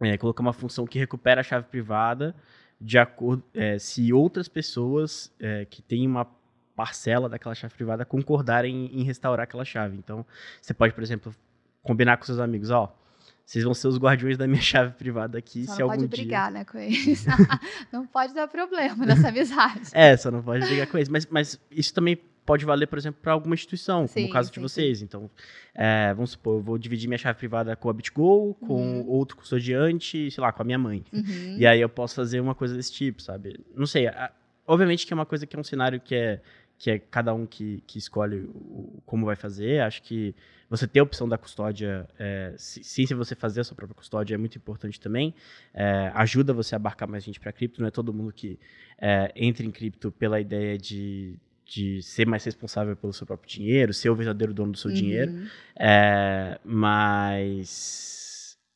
é, 0.00 0.16
colocar 0.16 0.40
uma 0.40 0.54
função 0.54 0.86
que 0.86 0.98
recupera 0.98 1.42
a 1.42 1.44
chave 1.44 1.66
privada 1.66 2.34
de 2.80 2.98
acordo 2.98 3.44
é, 3.54 3.78
se 3.78 4.12
outras 4.12 4.48
pessoas 4.48 5.30
é, 5.38 5.66
que 5.66 5.82
têm 5.82 6.06
uma 6.08 6.26
parcela 6.74 7.28
daquela 7.28 7.54
chave 7.54 7.74
privada 7.74 8.04
concordarem 8.04 8.86
em 8.86 9.04
restaurar 9.04 9.44
aquela 9.44 9.64
chave. 9.64 9.96
Então, 9.96 10.26
você 10.60 10.72
pode, 10.72 10.94
por 10.94 11.02
exemplo, 11.02 11.34
combinar 11.82 12.16
com 12.16 12.24
seus 12.24 12.40
amigos, 12.40 12.70
ó, 12.70 12.96
vocês 13.44 13.62
vão 13.62 13.74
ser 13.74 13.88
os 13.88 13.98
guardiões 13.98 14.38
da 14.38 14.46
minha 14.48 14.62
chave 14.62 14.94
privada 14.94 15.36
aqui. 15.36 15.66
Só 15.66 15.74
se 15.74 15.78
não 15.80 15.90
algum 15.90 16.02
pode 16.02 16.08
brigar, 16.08 16.50
dia... 16.50 16.60
né, 16.60 16.64
com 16.64 16.78
eles. 16.78 17.26
não 17.92 18.06
pode 18.06 18.32
dar 18.32 18.48
problema 18.48 19.04
nessa 19.04 19.28
amizade. 19.28 19.90
É, 19.92 20.16
só 20.16 20.30
não 20.30 20.42
pode 20.42 20.64
brigar 20.64 20.86
com 20.86 20.96
eles. 20.96 21.10
Mas, 21.10 21.26
mas 21.26 21.60
isso 21.70 21.92
também 21.92 22.18
pode 22.44 22.64
valer, 22.64 22.86
por 22.86 22.98
exemplo, 22.98 23.20
para 23.22 23.32
alguma 23.32 23.54
instituição, 23.54 24.06
sim, 24.06 24.14
como 24.14 24.26
o 24.28 24.30
caso 24.30 24.48
sim, 24.48 24.54
de 24.54 24.60
vocês. 24.60 24.98
Sim. 24.98 25.04
Então, 25.04 25.30
é, 25.74 26.12
vamos 26.14 26.32
supor, 26.32 26.58
eu 26.58 26.62
vou 26.62 26.78
dividir 26.78 27.08
minha 27.08 27.18
chave 27.18 27.38
privada 27.38 27.74
com 27.76 27.88
a 27.88 27.92
BitGo, 27.92 28.54
com 28.54 29.00
uhum. 29.00 29.08
outro 29.08 29.36
custodiante, 29.36 30.30
sei 30.30 30.42
lá, 30.42 30.52
com 30.52 30.62
a 30.62 30.64
minha 30.64 30.78
mãe. 30.78 31.04
Uhum. 31.12 31.56
E 31.58 31.66
aí 31.66 31.80
eu 31.80 31.88
posso 31.88 32.14
fazer 32.14 32.40
uma 32.40 32.54
coisa 32.54 32.76
desse 32.76 32.92
tipo, 32.92 33.22
sabe? 33.22 33.58
Não 33.74 33.86
sei, 33.86 34.06
a, 34.08 34.30
obviamente 34.66 35.06
que 35.06 35.12
é 35.12 35.16
uma 35.16 35.26
coisa 35.26 35.46
que 35.46 35.56
é 35.56 35.58
um 35.58 35.64
cenário 35.64 36.00
que 36.00 36.14
é 36.14 36.40
que 36.82 36.90
é 36.90 36.98
cada 36.98 37.32
um 37.32 37.46
que, 37.46 37.80
que 37.86 37.96
escolhe 37.96 38.38
o, 38.38 39.00
como 39.06 39.24
vai 39.24 39.36
fazer. 39.36 39.80
Acho 39.82 40.02
que 40.02 40.34
você 40.68 40.84
ter 40.84 40.98
a 40.98 41.04
opção 41.04 41.28
da 41.28 41.38
custódia, 41.38 42.08
é, 42.18 42.54
sim, 42.56 43.06
se 43.06 43.14
você 43.14 43.36
fazer 43.36 43.60
a 43.60 43.64
sua 43.64 43.76
própria 43.76 43.94
custódia, 43.94 44.34
é 44.34 44.36
muito 44.36 44.58
importante 44.58 44.98
também. 44.98 45.32
É, 45.72 46.10
ajuda 46.12 46.52
você 46.52 46.74
a 46.74 46.78
abarcar 46.78 47.08
mais 47.08 47.22
gente 47.22 47.38
para 47.38 47.52
cripto. 47.52 47.80
Não 47.80 47.86
é 47.86 47.90
todo 47.92 48.12
mundo 48.12 48.32
que 48.32 48.58
é, 48.98 49.30
entra 49.36 49.64
em 49.64 49.70
cripto 49.70 50.10
pela 50.10 50.40
ideia 50.40 50.76
de 50.76 51.38
de 51.64 52.02
ser 52.02 52.26
mais 52.26 52.44
responsável 52.44 52.96
pelo 52.96 53.12
seu 53.12 53.26
próprio 53.26 53.48
dinheiro, 53.48 53.92
ser 53.92 54.10
o 54.10 54.14
verdadeiro 54.14 54.52
dono 54.52 54.72
do 54.72 54.78
seu 54.78 54.90
uhum. 54.90 54.96
dinheiro. 54.96 55.32
É, 55.78 56.58
mas. 56.64 58.20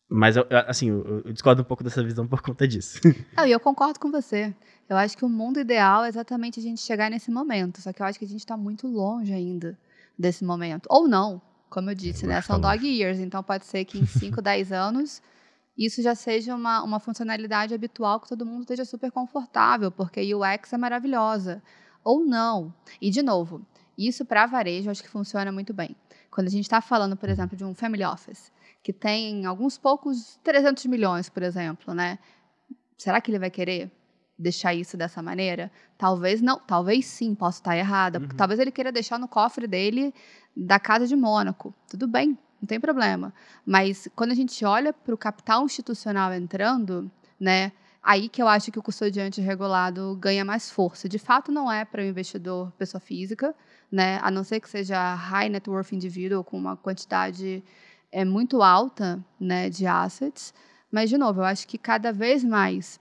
Mas, 0.08 0.36
assim, 0.68 0.88
eu, 0.88 1.22
eu, 1.24 1.32
discordo 1.32 1.62
um 1.62 1.64
pouco 1.64 1.82
dessa 1.82 2.02
visão 2.02 2.28
por 2.28 2.40
conta 2.40 2.66
disso. 2.66 3.00
Ah, 3.36 3.48
eu 3.48 3.58
concordo 3.58 3.98
com 3.98 4.10
você. 4.10 4.54
Eu 4.88 4.96
acho 4.96 5.16
que 5.16 5.24
o 5.24 5.28
mundo 5.28 5.58
ideal 5.58 6.04
é 6.04 6.08
exatamente 6.08 6.60
a 6.60 6.62
gente 6.62 6.80
chegar 6.80 7.10
nesse 7.10 7.28
momento. 7.28 7.80
Só 7.80 7.92
que 7.92 8.00
eu 8.00 8.06
acho 8.06 8.16
que 8.16 8.24
a 8.24 8.28
gente 8.28 8.38
está 8.38 8.56
muito 8.56 8.86
longe 8.86 9.32
ainda 9.32 9.76
desse 10.16 10.44
momento. 10.44 10.86
Ou 10.88 11.08
não, 11.08 11.42
como 11.68 11.90
eu 11.90 11.94
disse, 11.94 12.24
eu 12.24 12.28
né? 12.28 12.40
São 12.40 12.60
dog 12.60 12.86
years. 12.86 13.18
Então 13.18 13.42
pode 13.42 13.66
ser 13.66 13.84
que 13.84 13.98
em 13.98 14.06
5, 14.06 14.40
10 14.40 14.70
anos 14.70 15.20
isso 15.76 16.00
já 16.00 16.14
seja 16.14 16.54
uma, 16.54 16.82
uma 16.82 16.98
funcionalidade 16.98 17.74
habitual 17.74 18.18
que 18.18 18.28
todo 18.28 18.46
mundo 18.46 18.62
esteja 18.62 18.84
super 18.84 19.10
confortável, 19.10 19.90
porque 19.90 20.20
a 20.20 20.36
UX 20.36 20.72
é 20.72 20.78
maravilhosa. 20.78 21.62
Ou 22.06 22.24
não. 22.24 22.72
E, 23.00 23.10
de 23.10 23.20
novo, 23.20 23.66
isso 23.98 24.24
para 24.24 24.46
varejo 24.46 24.88
acho 24.88 25.02
que 25.02 25.08
funciona 25.08 25.50
muito 25.50 25.74
bem. 25.74 25.96
Quando 26.30 26.46
a 26.46 26.50
gente 26.50 26.62
está 26.62 26.80
falando, 26.80 27.16
por 27.16 27.28
exemplo, 27.28 27.56
de 27.56 27.64
um 27.64 27.74
family 27.74 28.04
office, 28.04 28.52
que 28.80 28.92
tem 28.92 29.44
alguns 29.44 29.76
poucos 29.76 30.38
300 30.44 30.86
milhões, 30.86 31.28
por 31.28 31.42
exemplo, 31.42 31.92
né? 31.92 32.20
Será 32.96 33.20
que 33.20 33.28
ele 33.28 33.40
vai 33.40 33.50
querer 33.50 33.90
deixar 34.38 34.72
isso 34.72 34.96
dessa 34.96 35.20
maneira? 35.20 35.68
Talvez 35.98 36.40
não, 36.40 36.60
talvez 36.60 37.06
sim, 37.06 37.34
posso 37.34 37.58
estar 37.58 37.76
errada. 37.76 38.20
Uhum. 38.20 38.28
Talvez 38.28 38.60
ele 38.60 38.70
queira 38.70 38.92
deixar 38.92 39.18
no 39.18 39.26
cofre 39.26 39.66
dele 39.66 40.14
da 40.56 40.78
casa 40.78 41.08
de 41.08 41.16
Mônaco. 41.16 41.74
Tudo 41.88 42.06
bem, 42.06 42.38
não 42.60 42.68
tem 42.68 42.78
problema. 42.78 43.34
Mas 43.66 44.08
quando 44.14 44.30
a 44.30 44.36
gente 44.36 44.64
olha 44.64 44.92
para 44.92 45.12
o 45.12 45.18
capital 45.18 45.64
institucional 45.64 46.32
entrando, 46.32 47.10
né, 47.40 47.72
aí 48.06 48.28
que 48.28 48.40
eu 48.40 48.46
acho 48.46 48.70
que 48.70 48.78
o 48.78 48.82
custodiante 48.82 49.40
regulado 49.40 50.16
ganha 50.20 50.44
mais 50.44 50.70
força. 50.70 51.08
De 51.08 51.18
fato, 51.18 51.50
não 51.50 51.70
é 51.70 51.84
para 51.84 52.00
o 52.00 52.04
investidor 52.04 52.70
pessoa 52.78 53.00
física, 53.00 53.52
né, 53.90 54.20
a 54.22 54.30
não 54.30 54.44
ser 54.44 54.60
que 54.60 54.70
seja 54.70 55.14
high 55.14 55.48
net 55.48 55.68
worth 55.68 55.92
individual 55.92 56.44
com 56.44 56.56
uma 56.56 56.76
quantidade 56.76 57.64
é, 58.12 58.24
muito 58.24 58.62
alta 58.62 59.22
né, 59.40 59.68
de 59.68 59.88
assets. 59.88 60.54
Mas, 60.88 61.10
de 61.10 61.18
novo, 61.18 61.40
eu 61.40 61.44
acho 61.44 61.66
que 61.66 61.76
cada 61.76 62.12
vez 62.12 62.44
mais 62.44 63.00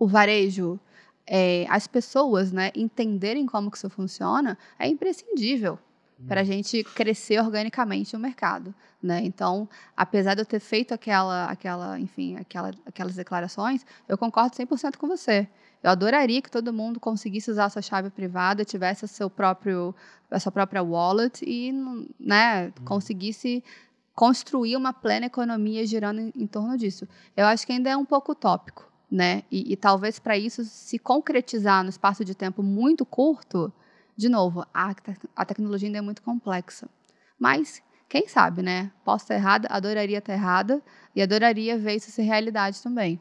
o 0.00 0.08
varejo, 0.08 0.80
é, 1.24 1.64
as 1.70 1.86
pessoas 1.86 2.50
né, 2.50 2.72
entenderem 2.74 3.46
como 3.46 3.70
que 3.70 3.76
isso 3.76 3.88
funciona, 3.88 4.58
é 4.76 4.88
imprescindível 4.88 5.78
para 6.26 6.40
a 6.40 6.44
uhum. 6.44 6.46
gente 6.46 6.84
crescer 6.84 7.40
organicamente 7.40 8.14
no 8.14 8.20
mercado, 8.20 8.74
né? 9.02 9.20
Então, 9.24 9.68
apesar 9.96 10.34
de 10.34 10.42
eu 10.42 10.46
ter 10.46 10.60
feito 10.60 10.94
aquela, 10.94 11.46
aquela, 11.46 11.98
enfim, 11.98 12.36
aquela, 12.36 12.70
aquelas 12.86 13.14
declarações, 13.14 13.84
eu 14.08 14.16
concordo 14.16 14.56
100% 14.56 14.96
com 14.96 15.08
você. 15.08 15.48
Eu 15.82 15.90
adoraria 15.90 16.40
que 16.40 16.50
todo 16.50 16.72
mundo 16.72 16.98
conseguisse 16.98 17.50
usar 17.50 17.66
a 17.66 17.68
sua 17.68 17.82
chave 17.82 18.08
privada, 18.08 18.64
tivesse 18.64 19.06
seu 19.06 19.28
próprio, 19.28 19.94
a 20.30 20.40
sua 20.40 20.50
própria 20.50 20.82
wallet 20.82 21.44
e, 21.44 21.72
né, 22.18 22.66
uhum. 22.66 22.84
conseguisse 22.84 23.62
construir 24.14 24.76
uma 24.76 24.92
plena 24.92 25.26
economia 25.26 25.84
girando 25.86 26.20
em, 26.20 26.32
em 26.34 26.46
torno 26.46 26.78
disso. 26.78 27.06
Eu 27.36 27.46
acho 27.46 27.66
que 27.66 27.72
ainda 27.72 27.90
é 27.90 27.96
um 27.96 28.04
pouco 28.04 28.32
utópico, 28.32 28.90
né? 29.10 29.42
E, 29.50 29.72
e 29.72 29.76
talvez 29.76 30.18
para 30.18 30.38
isso 30.38 30.64
se 30.64 30.98
concretizar 30.98 31.82
no 31.82 31.90
espaço 31.90 32.24
de 32.24 32.34
tempo 32.34 32.62
muito 32.62 33.04
curto, 33.04 33.72
de 34.16 34.28
novo, 34.28 34.66
a, 34.72 34.94
a 35.36 35.44
tecnologia 35.44 35.88
ainda 35.88 35.98
é 35.98 36.02
muito 36.02 36.22
complexa. 36.22 36.88
Mas, 37.38 37.82
quem 38.08 38.28
sabe, 38.28 38.62
né? 38.62 38.90
Posso 39.04 39.24
estar 39.24 39.34
errada, 39.34 39.68
adoraria 39.70 40.18
estar 40.18 40.32
errada 40.32 40.80
e 41.14 41.22
adoraria 41.22 41.78
ver 41.78 41.96
isso 41.96 42.10
ser 42.10 42.22
realidade 42.22 42.82
também. 42.82 43.18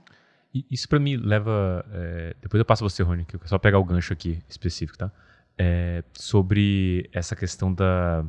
Isso 0.70 0.88
para 0.88 1.00
mim 1.00 1.18
leva. 1.18 1.84
É, 1.92 2.36
depois 2.40 2.60
eu 2.60 2.66
passo 2.66 2.88
você, 2.88 3.02
Rony, 3.02 3.26
que 3.26 3.36
eu 3.36 3.42
só 3.46 3.58
pegar 3.58 3.80
o 3.80 3.84
gancho 3.84 4.14
aqui 4.14 4.40
específico, 4.48 4.98
tá? 4.98 5.12
É, 5.58 6.04
sobre 6.14 7.10
essa 7.12 7.36
questão 7.36 7.74
da. 7.74 8.24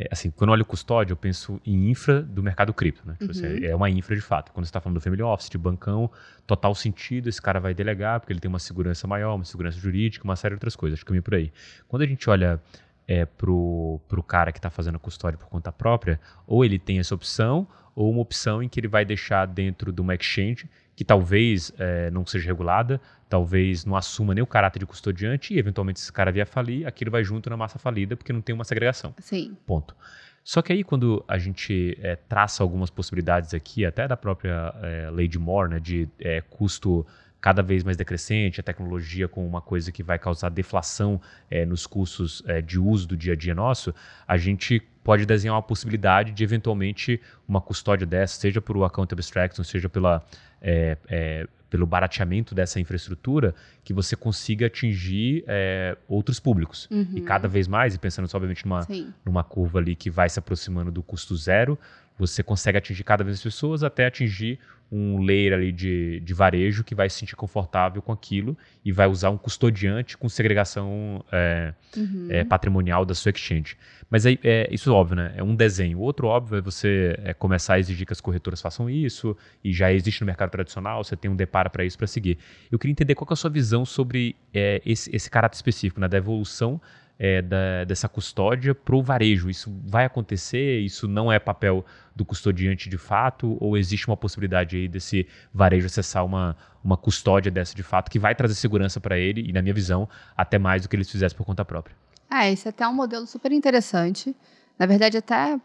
É, 0.00 0.08
assim, 0.10 0.30
quando 0.30 0.48
eu 0.48 0.54
olho 0.54 0.64
custódia, 0.64 1.12
eu 1.12 1.16
penso 1.16 1.60
em 1.62 1.90
infra 1.90 2.22
do 2.22 2.42
mercado 2.42 2.72
cripto, 2.72 3.06
né? 3.06 3.16
Tipo 3.18 3.32
assim, 3.32 3.46
uhum. 3.46 3.64
é 3.64 3.76
uma 3.76 3.90
infra 3.90 4.16
de 4.16 4.22
fato. 4.22 4.50
Quando 4.50 4.64
você 4.64 4.70
está 4.70 4.80
falando 4.80 4.96
do 4.96 5.00
family 5.02 5.22
office, 5.22 5.50
de 5.50 5.58
bancão, 5.58 6.10
total 6.46 6.74
sentido, 6.74 7.28
esse 7.28 7.40
cara 7.40 7.60
vai 7.60 7.74
delegar, 7.74 8.18
porque 8.18 8.32
ele 8.32 8.40
tem 8.40 8.48
uma 8.48 8.58
segurança 8.58 9.06
maior, 9.06 9.34
uma 9.34 9.44
segurança 9.44 9.78
jurídica, 9.78 10.24
uma 10.24 10.36
série 10.36 10.52
de 10.52 10.56
outras 10.56 10.74
coisas. 10.74 10.96
Acho 10.96 11.04
que 11.04 11.08
caminho 11.08 11.22
por 11.22 11.34
aí. 11.34 11.52
Quando 11.86 12.00
a 12.00 12.06
gente 12.06 12.30
olha 12.30 12.58
é, 13.06 13.26
pro, 13.26 14.00
pro 14.08 14.22
cara 14.22 14.50
que 14.52 14.58
está 14.58 14.70
fazendo 14.70 14.96
a 14.96 14.98
custódia 14.98 15.38
por 15.38 15.48
conta 15.50 15.70
própria, 15.70 16.18
ou 16.46 16.64
ele 16.64 16.78
tem 16.78 16.98
essa 16.98 17.14
opção, 17.14 17.68
ou 17.94 18.10
uma 18.10 18.20
opção 18.20 18.62
em 18.62 18.68
que 18.68 18.80
ele 18.80 18.88
vai 18.88 19.04
deixar 19.04 19.46
dentro 19.46 19.92
de 19.92 20.00
uma 20.00 20.14
exchange 20.14 20.68
que 20.94 21.04
talvez 21.04 21.72
é, 21.78 22.10
não 22.10 22.26
seja 22.26 22.46
regulada, 22.46 23.00
talvez 23.28 23.84
não 23.86 23.96
assuma 23.96 24.34
nem 24.34 24.42
o 24.42 24.46
caráter 24.46 24.80
de 24.80 24.86
custodiante 24.86 25.54
e 25.54 25.58
eventualmente 25.58 25.98
se 25.98 26.04
esse 26.04 26.12
cara 26.12 26.30
vier 26.30 26.46
falir, 26.46 26.86
aquilo 26.86 27.10
vai 27.10 27.24
junto 27.24 27.48
na 27.48 27.56
massa 27.56 27.78
falida 27.78 28.16
porque 28.16 28.32
não 28.32 28.42
tem 28.42 28.54
uma 28.54 28.64
segregação. 28.64 29.14
Sim. 29.18 29.56
Ponto. 29.66 29.96
Só 30.44 30.60
que 30.62 30.72
aí 30.72 30.84
quando 30.84 31.24
a 31.26 31.38
gente 31.38 31.96
é, 32.02 32.16
traça 32.16 32.62
algumas 32.62 32.90
possibilidades 32.90 33.54
aqui, 33.54 33.86
até 33.86 34.06
da 34.06 34.16
própria 34.16 34.74
é, 34.82 35.10
lei 35.10 35.28
de 35.28 35.38
Moore, 35.38 35.70
né, 35.70 35.80
de 35.80 36.08
é, 36.18 36.40
custo 36.42 37.06
cada 37.40 37.62
vez 37.62 37.82
mais 37.82 37.96
decrescente, 37.96 38.60
a 38.60 38.62
tecnologia 38.62 39.26
com 39.26 39.46
uma 39.46 39.62
coisa 39.62 39.90
que 39.90 40.02
vai 40.02 40.18
causar 40.18 40.50
deflação 40.50 41.20
é, 41.50 41.64
nos 41.64 41.86
custos 41.86 42.42
é, 42.46 42.60
de 42.60 42.78
uso 42.78 43.08
do 43.08 43.16
dia 43.16 43.32
a 43.32 43.36
dia 43.36 43.54
nosso, 43.54 43.94
a 44.28 44.36
gente 44.36 44.82
pode 45.02 45.24
desenhar 45.26 45.54
uma 45.54 45.62
possibilidade 45.62 46.32
de 46.32 46.44
eventualmente 46.44 47.20
uma 47.48 47.60
custódia 47.60 48.06
dessa, 48.06 48.38
seja 48.38 48.60
por 48.60 48.76
account 48.84 49.12
abstraction, 49.12 49.64
seja 49.64 49.88
pela 49.88 50.22
é, 50.60 50.96
é, 51.08 51.48
pelo 51.70 51.86
barateamento 51.86 52.54
dessa 52.54 52.80
infraestrutura, 52.80 53.54
que 53.84 53.94
você 53.94 54.16
consiga 54.16 54.66
atingir 54.66 55.44
é, 55.46 55.96
outros 56.08 56.40
públicos. 56.40 56.88
Uhum. 56.90 57.12
E 57.14 57.20
cada 57.20 57.46
vez 57.46 57.68
mais, 57.68 57.94
e 57.94 57.98
pensando 57.98 58.26
só, 58.26 58.36
obviamente 58.36 58.66
numa, 58.66 58.86
numa 59.24 59.44
curva 59.44 59.78
ali 59.78 59.94
que 59.94 60.10
vai 60.10 60.28
se 60.28 60.38
aproximando 60.38 60.90
do 60.90 61.02
custo 61.02 61.36
zero, 61.36 61.78
você 62.18 62.42
consegue 62.42 62.76
atingir 62.76 63.04
cada 63.04 63.22
vez 63.22 63.36
mais 63.36 63.42
pessoas 63.42 63.82
até 63.84 64.06
atingir 64.06 64.58
um 64.90 65.22
layer 65.22 65.52
ali 65.52 65.70
de, 65.70 66.20
de 66.20 66.34
varejo 66.34 66.82
que 66.82 66.94
vai 66.94 67.08
se 67.08 67.18
sentir 67.18 67.36
confortável 67.36 68.02
com 68.02 68.12
aquilo 68.12 68.56
e 68.84 68.90
vai 68.90 69.06
usar 69.06 69.30
um 69.30 69.38
custodiante 69.38 70.18
com 70.18 70.28
segregação 70.28 71.24
é, 71.30 71.72
uhum. 71.96 72.26
é, 72.28 72.44
patrimonial 72.44 73.04
da 73.04 73.14
sua 73.14 73.30
exchange. 73.30 73.76
Mas 74.10 74.26
é, 74.26 74.36
é, 74.42 74.68
isso 74.72 74.90
é 74.90 74.92
óbvio, 74.92 75.16
né? 75.16 75.32
É 75.36 75.42
um 75.42 75.54
desenho. 75.54 75.98
O 75.98 76.00
outro 76.00 76.26
óbvio 76.26 76.58
é 76.58 76.60
você 76.60 77.16
é, 77.22 77.32
começar 77.32 77.74
a 77.74 77.78
exigir 77.78 78.04
que 78.04 78.12
as 78.12 78.20
corretoras 78.20 78.60
façam 78.60 78.90
isso 78.90 79.36
e 79.62 79.72
já 79.72 79.92
existe 79.92 80.22
no 80.22 80.26
mercado 80.26 80.50
tradicional, 80.50 81.04
você 81.04 81.16
tem 81.16 81.30
um 81.30 81.36
deparo 81.36 81.70
para 81.70 81.84
isso 81.84 81.96
para 81.96 82.08
seguir. 82.08 82.36
Eu 82.70 82.78
queria 82.78 82.90
entender 82.90 83.14
qual 83.14 83.28
é 83.30 83.32
a 83.32 83.36
sua 83.36 83.50
visão 83.50 83.84
sobre 83.84 84.34
é, 84.52 84.82
esse, 84.84 85.14
esse 85.14 85.30
caráter 85.30 85.54
específico, 85.54 86.00
né, 86.00 86.08
da 86.08 86.18
evolução 86.18 86.80
é, 87.22 87.42
da, 87.42 87.84
dessa 87.84 88.08
custódia 88.08 88.74
para 88.74 88.96
o 88.96 89.02
varejo. 89.02 89.50
Isso 89.50 89.70
vai 89.86 90.06
acontecer? 90.06 90.80
Isso 90.80 91.06
não 91.06 91.30
é 91.30 91.38
papel 91.38 91.84
do 92.16 92.24
custodiante 92.24 92.88
de 92.88 92.96
fato? 92.96 93.58
Ou 93.60 93.76
existe 93.76 94.08
uma 94.08 94.16
possibilidade 94.16 94.78
aí 94.78 94.88
desse 94.88 95.28
varejo 95.52 95.84
acessar 95.84 96.24
uma, 96.24 96.56
uma 96.82 96.96
custódia 96.96 97.52
dessa 97.52 97.74
de 97.74 97.82
fato 97.82 98.10
que 98.10 98.18
vai 98.18 98.34
trazer 98.34 98.54
segurança 98.54 98.98
para 98.98 99.18
ele 99.18 99.46
e, 99.46 99.52
na 99.52 99.60
minha 99.60 99.74
visão, 99.74 100.08
até 100.34 100.58
mais 100.58 100.80
do 100.80 100.88
que 100.88 100.96
eles 100.96 101.10
fizessem 101.10 101.36
por 101.36 101.44
conta 101.44 101.62
própria? 101.62 101.94
É, 102.32 102.50
esse 102.50 102.66
é 102.66 102.70
até 102.70 102.88
um 102.88 102.94
modelo 102.94 103.26
super 103.26 103.52
interessante. 103.52 104.34
Na 104.78 104.86
verdade, 104.86 105.18
até 105.18 105.60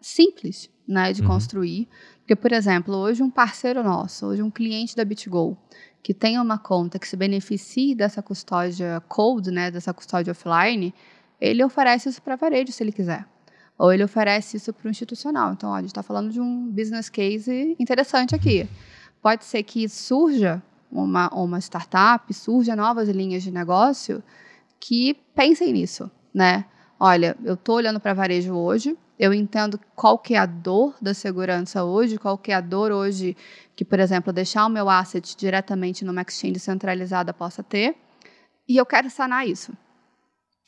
simples 0.00 0.70
né, 0.86 1.12
de 1.12 1.22
uhum. 1.22 1.26
construir. 1.26 1.88
Porque, 2.18 2.36
por 2.36 2.52
exemplo, 2.52 2.94
hoje 2.94 3.20
um 3.20 3.30
parceiro 3.30 3.82
nosso, 3.82 4.26
hoje 4.26 4.42
um 4.42 4.50
cliente 4.50 4.94
da 4.94 5.04
BitGo, 5.04 5.58
que 6.02 6.14
tenha 6.14 6.40
uma 6.40 6.58
conta 6.58 6.98
que 6.98 7.06
se 7.06 7.16
beneficie 7.16 7.94
dessa 7.94 8.22
custódia 8.22 9.02
cold, 9.08 9.50
né, 9.50 9.70
dessa 9.70 9.92
custódia 9.92 10.30
offline, 10.32 10.94
ele 11.40 11.62
oferece 11.64 12.08
isso 12.08 12.22
para 12.22 12.36
varejo 12.36 12.72
se 12.72 12.82
ele 12.82 12.92
quiser. 12.92 13.26
Ou 13.78 13.92
ele 13.92 14.04
oferece 14.04 14.56
isso 14.56 14.72
para 14.72 14.86
o 14.86 14.90
institucional. 14.90 15.52
Então, 15.52 15.70
ó, 15.70 15.74
a 15.74 15.80
gente 15.80 15.90
está 15.90 16.02
falando 16.02 16.30
de 16.30 16.40
um 16.40 16.70
business 16.70 17.08
case 17.08 17.76
interessante 17.78 18.34
aqui. 18.34 18.68
Pode 19.22 19.44
ser 19.44 19.62
que 19.62 19.88
surja 19.88 20.62
uma, 20.90 21.28
uma 21.28 21.58
startup, 21.58 22.32
surja 22.34 22.74
novas 22.76 23.08
linhas 23.08 23.42
de 23.42 23.50
negócio 23.50 24.22
que 24.78 25.14
pensem 25.34 25.72
nisso, 25.72 26.10
né? 26.32 26.64
Olha, 26.98 27.36
eu 27.44 27.54
estou 27.54 27.76
olhando 27.76 28.00
para 28.00 28.12
varejo 28.12 28.54
hoje, 28.54 28.96
eu 29.20 29.34
entendo 29.34 29.78
qual 29.94 30.18
que 30.18 30.32
é 30.34 30.38
a 30.38 30.46
dor 30.46 30.94
da 30.98 31.12
segurança 31.12 31.84
hoje, 31.84 32.16
qual 32.16 32.38
que 32.38 32.52
é 32.52 32.54
a 32.54 32.60
dor 32.62 32.90
hoje 32.90 33.36
que, 33.76 33.84
por 33.84 34.00
exemplo, 34.00 34.32
deixar 34.32 34.64
o 34.64 34.70
meu 34.70 34.88
asset 34.88 35.36
diretamente 35.36 36.06
numa 36.06 36.22
exchange 36.22 36.58
centralizada 36.58 37.34
possa 37.34 37.62
ter, 37.62 37.94
e 38.66 38.78
eu 38.78 38.86
quero 38.86 39.10
sanar 39.10 39.46
isso. 39.46 39.74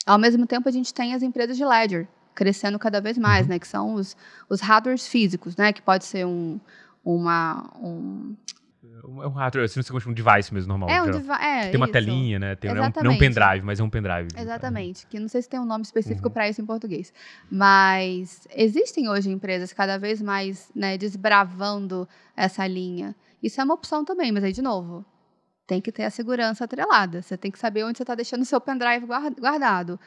Ao 0.05 0.19
mesmo 0.19 0.47
tempo, 0.47 0.69
a 0.69 0.73
gente 0.73 0.93
tem 0.93 1.15
as 1.15 1.23
empresas 1.23 1.57
de 1.57 1.65
ledger 1.65 2.07
crescendo 2.35 2.79
cada 2.79 3.01
vez 3.01 3.17
mais, 3.17 3.47
uhum. 3.47 3.53
né, 3.53 3.59
que 3.59 3.67
são 3.67 3.95
os, 3.95 4.15
os 4.51 4.61
hardwares 4.61 5.07
físicos, 5.07 5.57
né, 5.57 5.73
que 5.73 5.81
pode 5.81 6.05
ser 6.05 6.27
um, 6.27 6.61
uma, 7.03 7.71
um, 7.81 8.37
é 8.85 9.07
um 9.07 9.31
hardware, 9.31 9.65
assim, 9.65 9.81
não 9.81 10.11
um 10.11 10.13
device 10.13 10.53
mesmo, 10.53 10.69
normal. 10.69 10.91
É 10.91 11.01
um 11.01 11.11
device, 11.11 11.41
é, 11.41 11.69
Tem 11.69 11.77
uma 11.77 11.87
isso. 11.87 11.93
telinha, 11.93 12.39
né? 12.41 12.57
Tem, 12.57 12.75
não, 12.75 12.85
é 12.85 12.89
um, 12.89 13.19
pendrive, 13.19 13.63
mas 13.63 13.79
é 13.79 13.83
um 13.83 13.89
pendrive. 13.89 14.29
Exatamente, 14.37 15.07
que 15.07 15.21
não 15.21 15.29
sei 15.29 15.41
se 15.41 15.49
tem 15.49 15.61
um 15.61 15.65
nome 15.65 15.83
específico 15.83 16.27
uhum. 16.27 16.35
para 16.35 16.49
isso 16.49 16.61
em 16.61 16.67
português. 16.67 17.13
Mas 17.49 18.49
existem 18.53 19.09
hoje 19.09 19.31
empresas 19.31 19.73
cada 19.73 19.99
vez 19.99 20.21
mais 20.21 20.69
né, 20.75 20.99
desbravando 20.99 22.09
essa 22.37 22.67
linha. 22.67 23.15
Isso 23.41 23.61
é 23.61 23.65
uma 23.65 23.75
opção 23.75 24.05
também, 24.05 24.33
mas 24.33 24.43
aí, 24.43 24.53
de 24.53 24.63
novo, 24.63 25.05
tem 25.65 25.81
que 25.81 25.93
ter 25.93 26.03
a 26.03 26.11
segurança 26.11 26.65
atrelada. 26.65 27.23
Você 27.23 27.37
tem 27.37 27.53
que 27.53 27.61
saber 27.61 27.85
onde 27.85 27.99
você 27.99 28.03
está 28.03 28.17
deixando 28.17 28.43
o 28.43 28.47
seu 28.47 28.61
pendrive 28.61 29.07
guardado. 29.39 29.99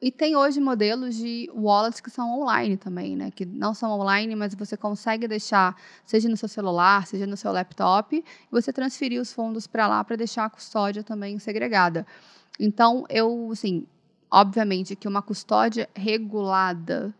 E 0.00 0.12
tem 0.12 0.36
hoje 0.36 0.60
modelos 0.60 1.16
de 1.16 1.50
wallets 1.52 2.00
que 2.00 2.08
são 2.08 2.40
online 2.40 2.76
também, 2.76 3.16
né? 3.16 3.32
Que 3.32 3.44
não 3.44 3.74
são 3.74 3.90
online, 3.90 4.36
mas 4.36 4.54
você 4.54 4.76
consegue 4.76 5.26
deixar, 5.26 5.76
seja 6.04 6.28
no 6.28 6.36
seu 6.36 6.48
celular, 6.48 7.04
seja 7.04 7.26
no 7.26 7.36
seu 7.36 7.50
laptop, 7.50 8.16
e 8.16 8.24
você 8.50 8.72
transferir 8.72 9.20
os 9.20 9.32
fundos 9.32 9.66
para 9.66 9.88
lá 9.88 10.04
para 10.04 10.14
deixar 10.14 10.44
a 10.44 10.50
custódia 10.50 11.02
também 11.02 11.36
segregada. 11.40 12.06
Então, 12.60 13.04
eu, 13.08 13.48
assim, 13.50 13.86
obviamente 14.30 14.94
que 14.94 15.08
uma 15.08 15.20
custódia 15.20 15.88
regulada 15.94 17.12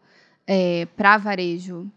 é, 0.47 0.87
para 0.97 1.19
varejo 1.19 1.91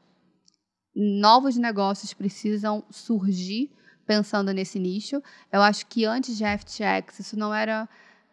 novos 0.96 1.58
negócios 1.58 2.14
precisam 2.14 2.84
surgir 2.90 3.70
pensando 4.06 4.52
nesse 4.52 4.80
nicho. 4.80 5.22
Eu 5.52 5.62
acho 5.62 5.86
que 5.86 6.06
antes 6.06 6.36
de 6.38 6.44
FTX 6.44 7.20
isso 7.20 7.38
não 7.38 7.54
era 7.54 7.88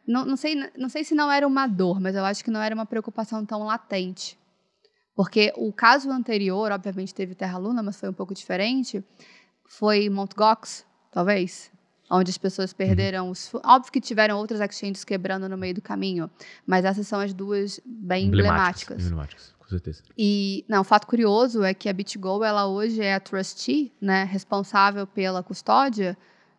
não, 0.09 0.25
não, 0.25 0.37
sei, 0.37 0.55
não 0.77 0.89
sei 0.89 1.05
se 1.05 1.15
não 1.15 1.31
era 1.31 1.47
uma 1.47 1.67
dor, 1.67 2.01
mas 2.01 2.17
eu 2.17 2.25
acho 2.25 2.43
que 2.43 2.51
não 2.51 2.63
era 2.63 2.75
uma 2.75 2.87
preocupação 2.87 3.45
tão 3.45 3.63
latente. 3.63 4.39
Porque 5.15 5.53
o 5.55 5.71
caso 5.71 6.11
anterior, 6.11 6.73
obviamente 6.73 7.15
teve 7.15 7.35
Terra 7.35 7.59
Luna, 7.59 7.83
mas 7.83 8.01
foi 8.01 8.09
um 8.09 8.13
pouco 8.15 8.33
diferente, 8.33 9.05
foi 9.67 10.09
Mt. 10.09 10.35
Gox, 10.35 10.87
talvez, 11.13 11.71
onde 12.11 12.31
as 12.31 12.39
pessoas 12.39 12.73
perderam 12.73 13.29
os. 13.29 13.53
Óbvio 13.63 13.93
que 13.93 14.01
tiveram 14.01 14.39
outras 14.39 14.61
exchanges 14.61 15.05
quebrando 15.05 15.47
no 15.47 15.59
meio 15.59 15.75
do 15.75 15.83
caminho, 15.83 16.31
mas 16.67 16.87
essas 16.87 17.07
são 17.07 17.21
as 17.21 17.35
duas 17.35 17.79
bem 17.85 18.29
emblemáticas. 18.29 19.05
Emblemáticas, 19.05 19.55
com 19.59 19.69
certeza. 19.69 20.03
E 20.17 20.65
não, 20.67 20.81
o 20.81 20.85
fato 20.85 21.07
curioso 21.07 21.63
é 21.63 21.75
que 21.75 21.87
a 21.87 21.93
BitGo, 21.93 22.43
ela 22.43 22.67
hoje 22.67 23.03
é 23.03 23.15
a 23.15 23.21
trustee, 23.21 23.93
né, 24.01 24.25
responsável 24.25 25.07
pela 25.07 25.43
custódia 25.43 26.17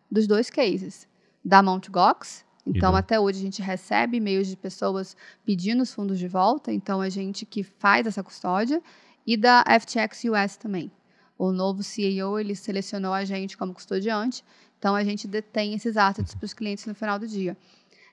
dos 0.08 0.28
dois 0.28 0.50
cases, 0.50 1.08
da 1.44 1.60
Mt. 1.60 1.90
Gox 1.90 2.48
então, 2.66 2.94
até 2.94 3.18
hoje, 3.18 3.38
a 3.38 3.42
gente 3.42 3.62
recebe 3.62 4.18
e-mails 4.18 4.46
de 4.46 4.56
pessoas 4.56 5.16
pedindo 5.44 5.82
os 5.82 5.92
fundos 5.92 6.18
de 6.18 6.28
volta. 6.28 6.72
Então, 6.72 7.02
é 7.02 7.08
gente 7.08 7.46
que 7.46 7.62
faz 7.62 8.06
essa 8.06 8.22
custódia. 8.22 8.82
E 9.26 9.36
da 9.36 9.64
FTX 9.80 10.24
US 10.24 10.56
também. 10.56 10.90
O 11.38 11.52
novo 11.52 11.82
CEO, 11.82 12.38
ele 12.38 12.54
selecionou 12.54 13.12
a 13.12 13.24
gente 13.24 13.56
como 13.56 13.72
custodiante. 13.72 14.44
Então, 14.78 14.94
a 14.94 15.04
gente 15.04 15.26
detém 15.26 15.74
esses 15.74 15.96
assets 15.96 16.34
para 16.34 16.44
os 16.44 16.52
clientes 16.52 16.86
no 16.86 16.94
final 16.94 17.18
do 17.18 17.26
dia. 17.26 17.56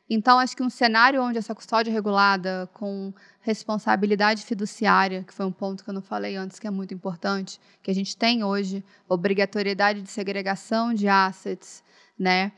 Então, 0.10 0.40
acho 0.40 0.56
que 0.56 0.64
um 0.64 0.70
cenário 0.70 1.22
onde 1.22 1.38
essa 1.38 1.54
custódia 1.54 1.92
regulada, 1.92 2.70
com 2.74 3.14
responsabilidade 3.42 4.46
fiduciária, 4.46 5.24
que 5.24 5.34
foi 5.34 5.46
um 5.46 5.52
ponto 5.52 5.84
que 5.84 5.90
eu 5.90 5.94
não 5.94 6.02
falei 6.02 6.38
antes, 6.38 6.60
que 6.60 6.68
é 6.68 6.72
muito 6.72 6.94
importante, 6.94 7.60
que 7.84 7.92
a 7.92 7.94
gente 7.94 8.16
tem 8.16 8.42
hoje, 8.44 8.84
obrigatoriedade 9.10 10.02
de 10.02 10.10
segregação 10.10 10.94
de 10.94 11.10
assets, 11.10 11.84
né? 12.18 12.54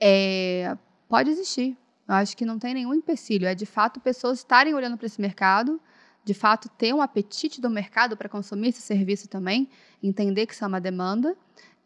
É, 0.00 0.76
pode 1.12 1.28
existir. 1.28 1.76
Eu 2.08 2.14
acho 2.14 2.34
que 2.34 2.46
não 2.46 2.58
tem 2.58 2.72
nenhum 2.72 2.94
empecilho. 2.94 3.46
É 3.46 3.54
de 3.54 3.66
fato 3.66 4.00
pessoas 4.00 4.38
estarem 4.38 4.72
olhando 4.72 4.96
para 4.96 5.04
esse 5.04 5.20
mercado, 5.20 5.78
de 6.24 6.32
fato 6.32 6.70
ter 6.70 6.94
um 6.94 7.02
apetite 7.02 7.60
do 7.60 7.68
mercado 7.68 8.16
para 8.16 8.30
consumir 8.30 8.68
esse 8.68 8.80
serviço 8.80 9.28
também, 9.28 9.68
entender 10.02 10.46
que 10.46 10.54
isso 10.54 10.64
é 10.64 10.66
uma 10.66 10.80
demanda 10.80 11.36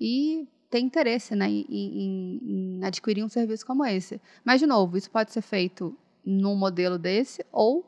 e 0.01 0.47
ter 0.71 0.79
interesse 0.79 1.35
né, 1.35 1.49
em, 1.49 1.67
em, 1.69 2.41
em 2.79 2.85
adquirir 2.85 3.25
um 3.25 3.29
serviço 3.29 3.67
como 3.67 3.85
esse. 3.85 4.21
Mas, 4.45 4.61
de 4.61 4.67
novo, 4.67 4.97
isso 4.97 5.11
pode 5.11 5.33
ser 5.33 5.43
feito 5.43 5.99
num 6.25 6.55
modelo 6.55 6.97
desse 6.97 7.45
ou 7.51 7.85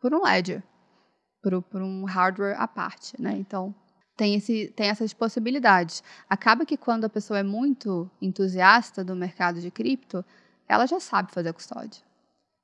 por 0.00 0.12
um 0.12 0.24
ledger, 0.24 0.60
por, 1.40 1.62
por 1.62 1.80
um 1.80 2.04
hardware 2.04 2.60
à 2.60 2.66
parte. 2.66 3.14
Né? 3.20 3.36
Então, 3.36 3.72
tem, 4.16 4.34
esse, 4.34 4.72
tem 4.76 4.88
essas 4.88 5.12
possibilidades. 5.12 6.02
Acaba 6.28 6.66
que 6.66 6.76
quando 6.76 7.04
a 7.04 7.08
pessoa 7.08 7.38
é 7.38 7.42
muito 7.42 8.10
entusiasta 8.20 9.04
do 9.04 9.16
mercado 9.16 9.60
de 9.60 9.70
cripto, 9.70 10.24
ela 10.68 10.86
já 10.86 11.00
sabe 11.00 11.32
fazer 11.32 11.50
a 11.50 11.52
custódia. 11.52 12.02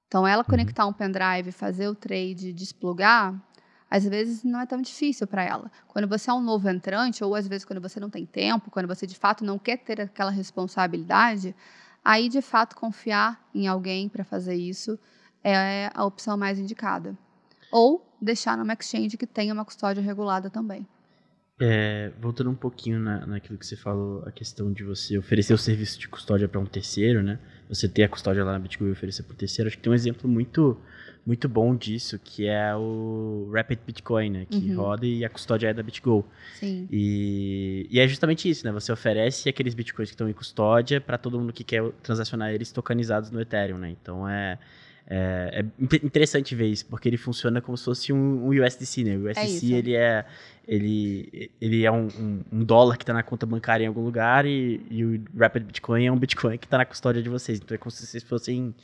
Então, 0.07 0.27
ela 0.27 0.43
uhum. 0.43 0.49
conectar 0.49 0.87
um 0.87 0.93
pendrive, 0.93 1.53
fazer 1.53 1.89
o 1.89 1.95
trade, 1.95 2.53
desplugar, 2.53 3.35
às 3.91 4.05
vezes 4.05 4.45
não 4.45 4.61
é 4.61 4.67
tão 4.67 4.81
difícil 4.81 5.27
para 5.27 5.43
ela. 5.43 5.71
Quando 5.87 6.07
você 6.07 6.31
é 6.31 6.33
um 6.33 6.41
novo 6.41 6.69
entrante, 6.69 7.25
ou 7.25 7.35
às 7.35 7.49
vezes 7.49 7.65
quando 7.65 7.81
você 7.81 7.99
não 7.99 8.11
tem 8.11 8.27
tempo, 8.27 8.71
quando 8.71 8.87
você 8.87 9.07
de 9.07 9.17
fato 9.17 9.45
não 9.45 9.59
quer 9.59 9.79
ter 9.79 10.01
aquela 10.01 10.31
responsabilidade, 10.31 11.55
aí 12.05 12.29
de 12.29 12.43
fato 12.43 12.77
confiar 12.77 13.43
em 13.55 13.67
alguém 13.67 14.09
para 14.09 14.25
fazer 14.25 14.55
isso 14.55 14.99
é 15.43 15.91
a 15.95 16.05
opção 16.05 16.37
mais 16.37 16.59
indicada. 16.59 17.17
Ou 17.73 18.07
deixar 18.21 18.57
numa 18.57 18.75
exchange 18.75 19.17
que 19.17 19.27
tenha 19.27 19.55
uma 19.55 19.65
custódia 19.65 20.03
regulada 20.03 20.51
também. 20.51 20.87
É, 21.61 22.13
voltando 22.21 22.51
um 22.51 22.55
pouquinho 22.55 23.01
na, 23.01 23.27
naquilo 23.27 23.59
que 23.59 23.67
você 23.67 23.75
falou, 23.75 24.23
a 24.25 24.31
questão 24.31 24.73
de 24.73 24.85
você 24.85 25.19
oferecer 25.19 25.53
o 25.53 25.59
serviço 25.59 25.99
de 25.99 26.07
custódia 26.07 26.49
para 26.49 26.61
um 26.61 26.67
terceiro, 26.67 27.21
né? 27.21 27.39
Você 27.69 27.89
ter 27.89 28.05
a 28.05 28.09
custódia 28.09 28.45
lá 28.45 28.53
na 28.53 28.59
BitGo 28.61 28.87
e 28.87 28.93
oferecer 28.93 29.25
para 29.25 29.35
o 29.35 29.37
terceiro. 29.37 29.67
Acho 29.67 29.77
que 29.77 29.83
tem 29.83 29.91
um 29.91 29.95
exemplo 29.95 30.31
muito, 30.31 30.81
muito 31.27 31.49
bom 31.49 31.75
disso, 31.75 32.17
que 32.23 32.47
é 32.47 32.77
o 32.77 33.51
Rapid 33.53 33.81
Bitcoin, 33.85 34.31
né? 34.31 34.47
Que 34.49 34.71
uhum. 34.71 34.77
roda 34.77 35.05
e 35.05 35.25
a 35.25 35.29
custódia 35.29 35.69
é 35.69 35.75
da 35.75 35.83
BitGo. 35.83 36.25
Sim. 36.61 36.87
E, 36.93 37.89
e 37.91 37.99
é 37.99 38.07
justamente 38.07 38.49
isso, 38.49 38.65
né? 38.65 38.71
Você 38.71 38.93
oferece 38.93 39.49
aqueles 39.49 39.75
Bitcoins 39.75 40.11
que 40.11 40.15
estão 40.15 40.29
em 40.29 40.33
custódia 40.33 41.01
para 41.01 41.19
todo 41.19 41.41
mundo 41.41 41.53
que 41.53 41.65
quer 41.65 41.83
transacionar 42.05 42.53
eles 42.53 42.71
tokenizados 42.71 43.33
no 43.33 43.41
Ethereum, 43.41 43.79
né? 43.79 43.91
Então 43.91 44.29
é 44.29 44.59
é, 45.11 45.65
é, 45.65 45.97
interessante 46.05 46.55
ver 46.55 46.67
isso, 46.67 46.85
porque 46.85 47.09
ele 47.09 47.17
funciona 47.17 47.63
como 47.63 47.79
se 47.79 47.85
fosse 47.85 48.13
um, 48.13 48.47
um 48.47 48.49
USDC, 48.49 49.05
né? 49.05 49.17
O 49.17 49.27
USDC, 49.27 49.75
é 49.75 49.79
ele 49.79 49.95
é, 49.95 50.27
ele, 50.67 51.51
ele 51.59 51.85
é 51.87 51.91
um, 51.91 52.09
um, 52.09 52.41
um 52.53 52.65
dólar 52.65 52.99
que 52.99 53.05
está 53.05 53.15
na 53.15 53.23
conta 53.23 53.47
bancária 53.47 53.85
em 53.85 53.87
algum 53.87 54.05
lugar 54.05 54.45
e, 54.45 54.83
e, 54.91 55.03
o 55.03 55.25
Rapid 55.35 55.65
Bitcoin 55.65 56.05
é 56.05 56.13
um 56.13 56.19
Bitcoin 56.19 56.59
que 56.59 56.67
está 56.67 56.77
na 56.77 56.85
custódia 56.85 57.23
de 57.23 57.29
vocês. 57.31 57.59
Então 57.59 57.75
é 57.75 57.79
como 57.79 57.91
se 57.91 58.07
vocês 58.07 58.23
fossem 58.23 58.75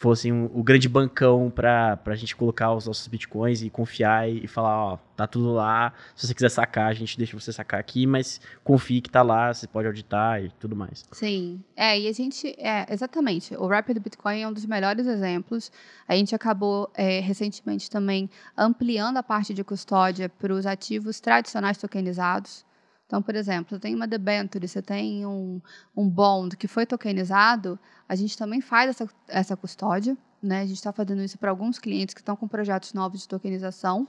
fossem 0.00 0.32
um, 0.32 0.46
o 0.54 0.62
grande 0.62 0.88
bancão 0.88 1.52
para 1.54 2.00
a 2.06 2.14
gente 2.14 2.34
colocar 2.34 2.72
os 2.72 2.86
nossos 2.86 3.06
bitcoins 3.06 3.60
e 3.60 3.68
confiar 3.68 4.28
e, 4.28 4.42
e, 4.44 4.48
falar, 4.48 4.94
ó, 4.94 4.98
tá 5.14 5.26
tudo 5.26 5.52
lá, 5.52 5.92
se 6.16 6.26
você 6.26 6.32
quiser 6.32 6.48
sacar, 6.48 6.88
a 6.88 6.94
gente 6.94 7.18
deixa 7.18 7.38
você 7.38 7.52
sacar 7.52 7.78
aqui, 7.78 8.06
mas 8.06 8.40
confie 8.64 9.02
que 9.02 9.10
tá 9.10 9.20
lá, 9.20 9.52
você 9.52 9.66
pode 9.66 9.86
auditar 9.86 10.42
e 10.42 10.48
tudo 10.58 10.74
mais. 10.74 11.04
Sim, 11.12 11.62
é, 11.76 12.00
e 12.00 12.08
a 12.08 12.12
gente, 12.12 12.48
é, 12.58 12.86
exatamente, 12.90 13.54
o 13.54 13.66
Rapid 13.66 13.98
Bitcoin 13.98 14.40
é 14.40 14.48
um 14.48 14.54
dos 14.54 14.64
melhores 14.64 15.06
exemplos, 15.06 15.70
a 16.08 16.16
gente 16.16 16.34
acabou 16.34 16.90
é, 16.94 17.20
recentemente 17.20 17.90
também 17.90 18.30
ampliando 18.56 19.18
a 19.18 19.22
parte 19.22 19.52
de 19.52 19.62
custódia 19.62 20.30
para 20.30 20.54
os 20.54 20.64
ativos 20.64 21.20
tradicionais 21.20 21.76
tokenizados, 21.76 22.64
então, 23.10 23.20
por 23.20 23.34
exemplo, 23.34 23.70
você 23.70 23.80
tem 23.80 23.92
uma 23.92 24.06
debenture, 24.06 24.68
você 24.68 24.80
tem 24.80 25.26
um, 25.26 25.60
um 25.96 26.08
bond 26.08 26.56
que 26.56 26.68
foi 26.68 26.86
tokenizado, 26.86 27.76
a 28.08 28.14
gente 28.14 28.38
também 28.38 28.60
faz 28.60 28.90
essa, 28.90 29.10
essa 29.26 29.56
custódia, 29.56 30.16
né? 30.40 30.60
A 30.60 30.64
gente 30.64 30.76
está 30.76 30.92
fazendo 30.92 31.20
isso 31.20 31.36
para 31.36 31.50
alguns 31.50 31.76
clientes 31.76 32.14
que 32.14 32.20
estão 32.20 32.36
com 32.36 32.46
projetos 32.46 32.92
novos 32.92 33.22
de 33.22 33.26
tokenização. 33.26 34.06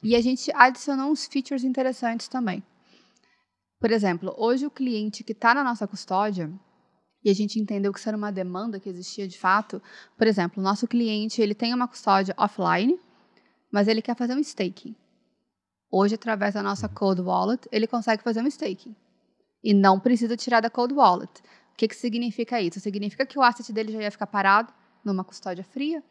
E 0.00 0.14
a 0.14 0.20
gente 0.20 0.52
adicionou 0.54 1.10
uns 1.10 1.26
features 1.26 1.64
interessantes 1.64 2.28
também. 2.28 2.62
Por 3.80 3.90
exemplo, 3.90 4.32
hoje 4.38 4.64
o 4.64 4.70
cliente 4.70 5.24
que 5.24 5.32
está 5.32 5.52
na 5.52 5.64
nossa 5.64 5.84
custódia, 5.88 6.48
e 7.24 7.30
a 7.30 7.34
gente 7.34 7.58
entendeu 7.58 7.92
que 7.92 7.98
isso 7.98 8.08
era 8.08 8.16
uma 8.16 8.30
demanda 8.30 8.78
que 8.78 8.88
existia 8.88 9.26
de 9.26 9.36
fato. 9.36 9.82
Por 10.16 10.28
exemplo, 10.28 10.60
o 10.60 10.64
nosso 10.64 10.86
cliente 10.86 11.42
ele 11.42 11.52
tem 11.52 11.74
uma 11.74 11.88
custódia 11.88 12.32
offline, 12.38 12.96
mas 13.72 13.88
ele 13.88 14.00
quer 14.00 14.14
fazer 14.14 14.34
um 14.34 14.38
staking. 14.38 14.94
Hoje, 15.90 16.14
através 16.14 16.54
da 16.54 16.62
nossa 16.62 16.88
Cold 16.88 17.20
Wallet, 17.22 17.68
ele 17.70 17.86
consegue 17.86 18.22
fazer 18.22 18.40
um 18.42 18.46
staking. 18.46 18.94
E 19.62 19.72
não 19.72 19.98
precisa 20.00 20.36
tirar 20.36 20.60
da 20.60 20.70
Cold 20.70 20.94
Wallet. 20.94 21.40
O 21.72 21.76
que, 21.76 21.88
que 21.88 21.96
significa 21.96 22.60
isso? 22.60 22.80
Significa 22.80 23.26
que 23.26 23.38
o 23.38 23.42
asset 23.42 23.72
dele 23.72 23.92
já 23.92 24.00
ia 24.00 24.10
ficar 24.10 24.26
parado 24.26 24.72
numa 25.04 25.22
custódia 25.22 25.62
fria. 25.64 26.02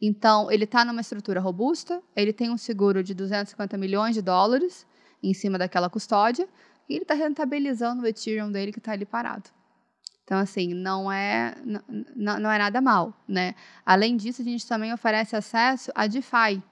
Então, 0.00 0.50
ele 0.50 0.64
está 0.64 0.84
numa 0.84 1.00
estrutura 1.00 1.40
robusta, 1.40 2.02
ele 2.16 2.32
tem 2.32 2.50
um 2.50 2.58
seguro 2.58 3.02
de 3.02 3.14
250 3.14 3.78
milhões 3.78 4.14
de 4.14 4.22
dólares 4.22 4.86
em 5.22 5.32
cima 5.32 5.56
daquela 5.56 5.88
custódia, 5.88 6.48
e 6.88 6.94
ele 6.94 7.02
está 7.02 7.14
rentabilizando 7.14 8.02
o 8.02 8.06
Ethereum 8.06 8.50
dele 8.50 8.72
que 8.72 8.78
está 8.78 8.92
ali 8.92 9.06
parado. 9.06 9.48
Então, 10.24 10.38
assim, 10.38 10.74
não 10.74 11.10
é, 11.10 11.54
não, 12.16 12.40
não 12.40 12.50
é 12.50 12.58
nada 12.58 12.80
mal, 12.80 13.14
né? 13.28 13.54
Além 13.86 14.16
disso, 14.16 14.42
a 14.42 14.44
gente 14.44 14.66
também 14.66 14.92
oferece 14.92 15.36
acesso 15.36 15.92
a 15.94 16.06
DeFi, 16.06 16.62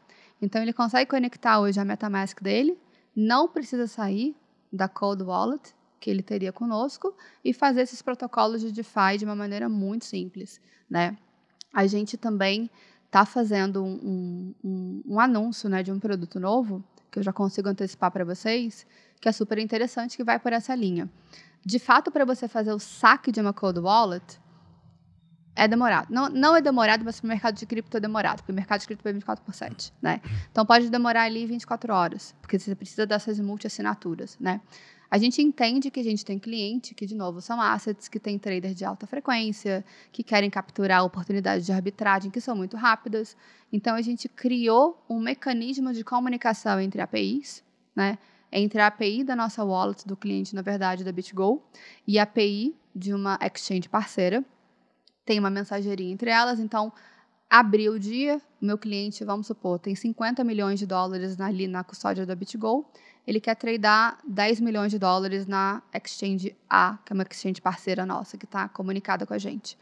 então 0.40 0.62
ele 0.62 0.72
consegue 0.72 1.10
conectar 1.10 1.60
hoje 1.60 1.78
a 1.78 1.84
MetaMask 1.84 2.40
dele, 2.42 2.78
não 3.14 3.48
precisa 3.48 3.86
sair 3.86 4.36
da 4.72 4.88
Cold 4.88 5.22
Wallet 5.22 5.74
que 6.00 6.10
ele 6.10 6.22
teria 6.22 6.52
conosco 6.52 7.14
e 7.44 7.52
fazer 7.52 7.82
esses 7.82 8.00
protocolos 8.00 8.62
de 8.62 8.72
DeFi 8.72 9.18
de 9.18 9.24
uma 9.24 9.36
maneira 9.36 9.68
muito 9.68 10.06
simples, 10.06 10.60
né? 10.88 11.16
A 11.72 11.86
gente 11.86 12.16
também 12.16 12.70
está 13.04 13.26
fazendo 13.26 13.84
um, 13.84 14.54
um, 14.64 15.02
um, 15.06 15.20
anúncio 15.20 15.68
né, 15.68 15.82
de 15.82 15.92
um 15.92 15.98
produto 15.98 16.40
novo, 16.40 16.82
que 17.10 17.18
eu 17.18 17.22
já 17.22 17.32
consigo 17.32 17.68
antecipar 17.68 18.10
para 18.10 18.24
vocês, 18.24 18.86
que 19.20 19.28
é 19.28 19.32
super 19.32 19.58
interessante, 19.58 20.16
que 20.16 20.24
vai 20.24 20.38
por 20.38 20.52
essa 20.52 20.74
linha. 20.74 21.08
De 21.64 21.78
fato, 21.78 22.10
para 22.10 22.24
você 22.24 22.48
fazer 22.48 22.72
o 22.72 22.78
saque 22.78 23.30
de 23.30 23.40
uma 23.40 23.52
Cold 23.52 23.80
Wallet, 23.80 24.39
é 25.54 25.66
demorado. 25.68 26.08
Não, 26.10 26.28
não 26.28 26.56
é 26.56 26.60
demorado, 26.60 27.04
mas 27.04 27.20
para 27.20 27.26
o 27.26 27.28
mercado 27.28 27.56
de 27.56 27.66
cripto 27.66 27.96
é 27.96 28.00
demorado, 28.00 28.38
porque 28.38 28.52
o 28.52 28.54
mercado 28.54 28.80
de 28.80 28.86
cripto 28.86 29.08
é 29.08 29.12
24 29.12 29.44
por 29.44 29.54
7, 29.54 29.92
né? 30.00 30.20
Então 30.50 30.64
pode 30.64 30.88
demorar 30.90 31.22
ali 31.22 31.44
24 31.46 31.92
horas, 31.92 32.34
porque 32.40 32.58
você 32.58 32.74
precisa 32.74 33.06
dessas 33.06 33.38
multi-assinaturas, 33.40 34.36
né? 34.40 34.60
A 35.10 35.18
gente 35.18 35.42
entende 35.42 35.90
que 35.90 35.98
a 35.98 36.04
gente 36.04 36.24
tem 36.24 36.38
cliente 36.38 36.94
que, 36.94 37.04
de 37.04 37.16
novo, 37.16 37.40
são 37.40 37.60
assets 37.60 38.06
que 38.06 38.20
têm 38.20 38.38
traders 38.38 38.76
de 38.76 38.84
alta 38.84 39.08
frequência, 39.08 39.84
que 40.12 40.22
querem 40.22 40.48
capturar 40.48 41.04
oportunidades 41.04 41.66
de 41.66 41.72
arbitragem 41.72 42.30
que 42.30 42.40
são 42.40 42.54
muito 42.54 42.76
rápidas. 42.76 43.36
Então, 43.72 43.96
a 43.96 44.02
gente 44.02 44.28
criou 44.28 45.04
um 45.10 45.18
mecanismo 45.18 45.92
de 45.92 46.04
comunicação 46.04 46.78
entre 46.80 47.00
APIs, 47.00 47.64
né? 47.94 48.18
Entre 48.52 48.80
a 48.80 48.86
API 48.86 49.24
da 49.24 49.34
nossa 49.34 49.64
wallet, 49.64 50.06
do 50.06 50.16
cliente, 50.16 50.54
na 50.54 50.62
verdade, 50.62 51.02
da 51.02 51.10
BitGo, 51.10 51.60
e 52.06 52.16
a 52.16 52.22
API 52.22 52.76
de 52.94 53.12
uma 53.12 53.36
exchange 53.42 53.88
parceira, 53.88 54.44
tem 55.30 55.38
uma 55.38 55.48
mensageria 55.48 56.10
entre 56.10 56.28
elas, 56.28 56.58
então 56.58 56.92
abriu 57.48 57.92
o 57.92 58.00
dia, 58.00 58.42
meu 58.60 58.76
cliente, 58.76 59.24
vamos 59.24 59.46
supor, 59.46 59.78
tem 59.78 59.94
50 59.94 60.42
milhões 60.42 60.80
de 60.80 60.86
dólares 60.86 61.40
ali 61.40 61.68
na 61.68 61.84
custódia 61.84 62.26
da 62.26 62.34
BitGo, 62.34 62.84
ele 63.24 63.38
quer 63.38 63.54
tradear 63.54 64.18
10 64.26 64.60
milhões 64.60 64.90
de 64.90 64.98
dólares 64.98 65.46
na 65.46 65.84
Exchange 65.94 66.56
A, 66.68 66.98
que 67.04 67.12
é 67.12 67.14
uma 67.14 67.22
exchange 67.22 67.60
parceira 67.62 68.04
nossa, 68.04 68.36
que 68.36 68.44
está 68.44 68.68
comunicada 68.68 69.24
com 69.24 69.32
a 69.32 69.38
gente. 69.38 69.78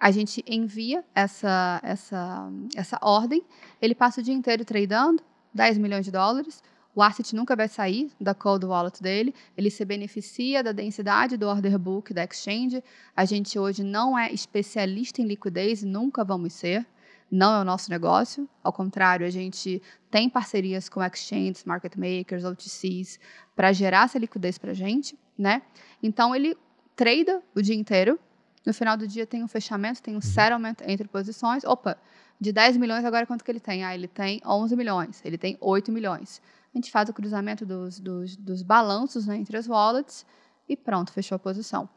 A 0.00 0.10
gente 0.10 0.44
envia 0.44 1.04
essa, 1.14 1.80
essa, 1.84 2.50
essa 2.74 2.98
ordem, 3.02 3.44
ele 3.80 3.94
passa 3.94 4.20
o 4.20 4.24
dia 4.24 4.34
inteiro 4.34 4.64
tradeando, 4.64 5.22
10 5.54 5.78
milhões 5.78 6.04
de 6.04 6.10
dólares, 6.10 6.60
o 6.94 7.02
asset 7.02 7.34
nunca 7.34 7.54
vai 7.54 7.68
sair 7.68 8.10
da 8.20 8.34
cold 8.34 8.66
wallet 8.66 9.02
dele, 9.02 9.34
ele 9.56 9.70
se 9.70 9.84
beneficia 9.84 10.62
da 10.62 10.72
densidade 10.72 11.36
do 11.36 11.46
order 11.46 11.78
book 11.78 12.12
da 12.12 12.24
exchange. 12.24 12.82
A 13.16 13.24
gente 13.24 13.58
hoje 13.58 13.84
não 13.84 14.18
é 14.18 14.32
especialista 14.32 15.22
em 15.22 15.26
liquidez, 15.26 15.82
nunca 15.82 16.24
vamos 16.24 16.52
ser 16.52 16.86
não 17.30 17.54
é 17.54 17.60
o 17.60 17.64
nosso 17.64 17.90
negócio. 17.90 18.48
Ao 18.62 18.72
contrário, 18.72 19.24
a 19.24 19.30
gente 19.30 19.80
tem 20.10 20.28
parcerias 20.28 20.88
com 20.88 21.02
exchanges, 21.02 21.64
market 21.64 21.94
makers, 21.96 22.44
OTCs, 22.44 23.20
para 23.54 23.72
gerar 23.72 24.06
essa 24.06 24.18
liquidez 24.18 24.58
para 24.58 24.72
a 24.72 24.74
gente, 24.74 25.16
né? 25.38 25.62
Então, 26.02 26.34
ele 26.34 26.56
trada 26.96 27.40
o 27.54 27.62
dia 27.62 27.76
inteiro. 27.76 28.18
No 28.66 28.74
final 28.74 28.96
do 28.96 29.06
dia 29.06 29.26
tem 29.26 29.42
um 29.42 29.48
fechamento, 29.48 30.02
tem 30.02 30.14
um 30.14 30.16
uhum. 30.16 30.22
settlement 30.22 30.76
entre 30.86 31.06
posições. 31.08 31.64
Opa, 31.64 31.96
de 32.38 32.52
10 32.52 32.76
milhões, 32.76 33.04
agora 33.04 33.26
quanto 33.26 33.44
que 33.44 33.50
ele 33.50 33.60
tem? 33.60 33.84
Ah, 33.84 33.94
ele 33.94 34.08
tem 34.08 34.40
11 34.44 34.76
milhões, 34.76 35.22
ele 35.24 35.38
tem 35.38 35.56
8 35.60 35.92
milhões. 35.92 36.42
A 36.74 36.78
gente 36.78 36.90
faz 36.90 37.08
o 37.08 37.12
cruzamento 37.12 37.66
dos, 37.66 37.98
dos, 37.98 38.36
dos 38.36 38.62
balanços 38.62 39.26
né, 39.26 39.36
entre 39.36 39.56
as 39.56 39.66
wallets 39.66 40.24
e 40.68 40.76
pronto, 40.76 41.12
fechou 41.12 41.36
a 41.36 41.38
posição. 41.38 41.88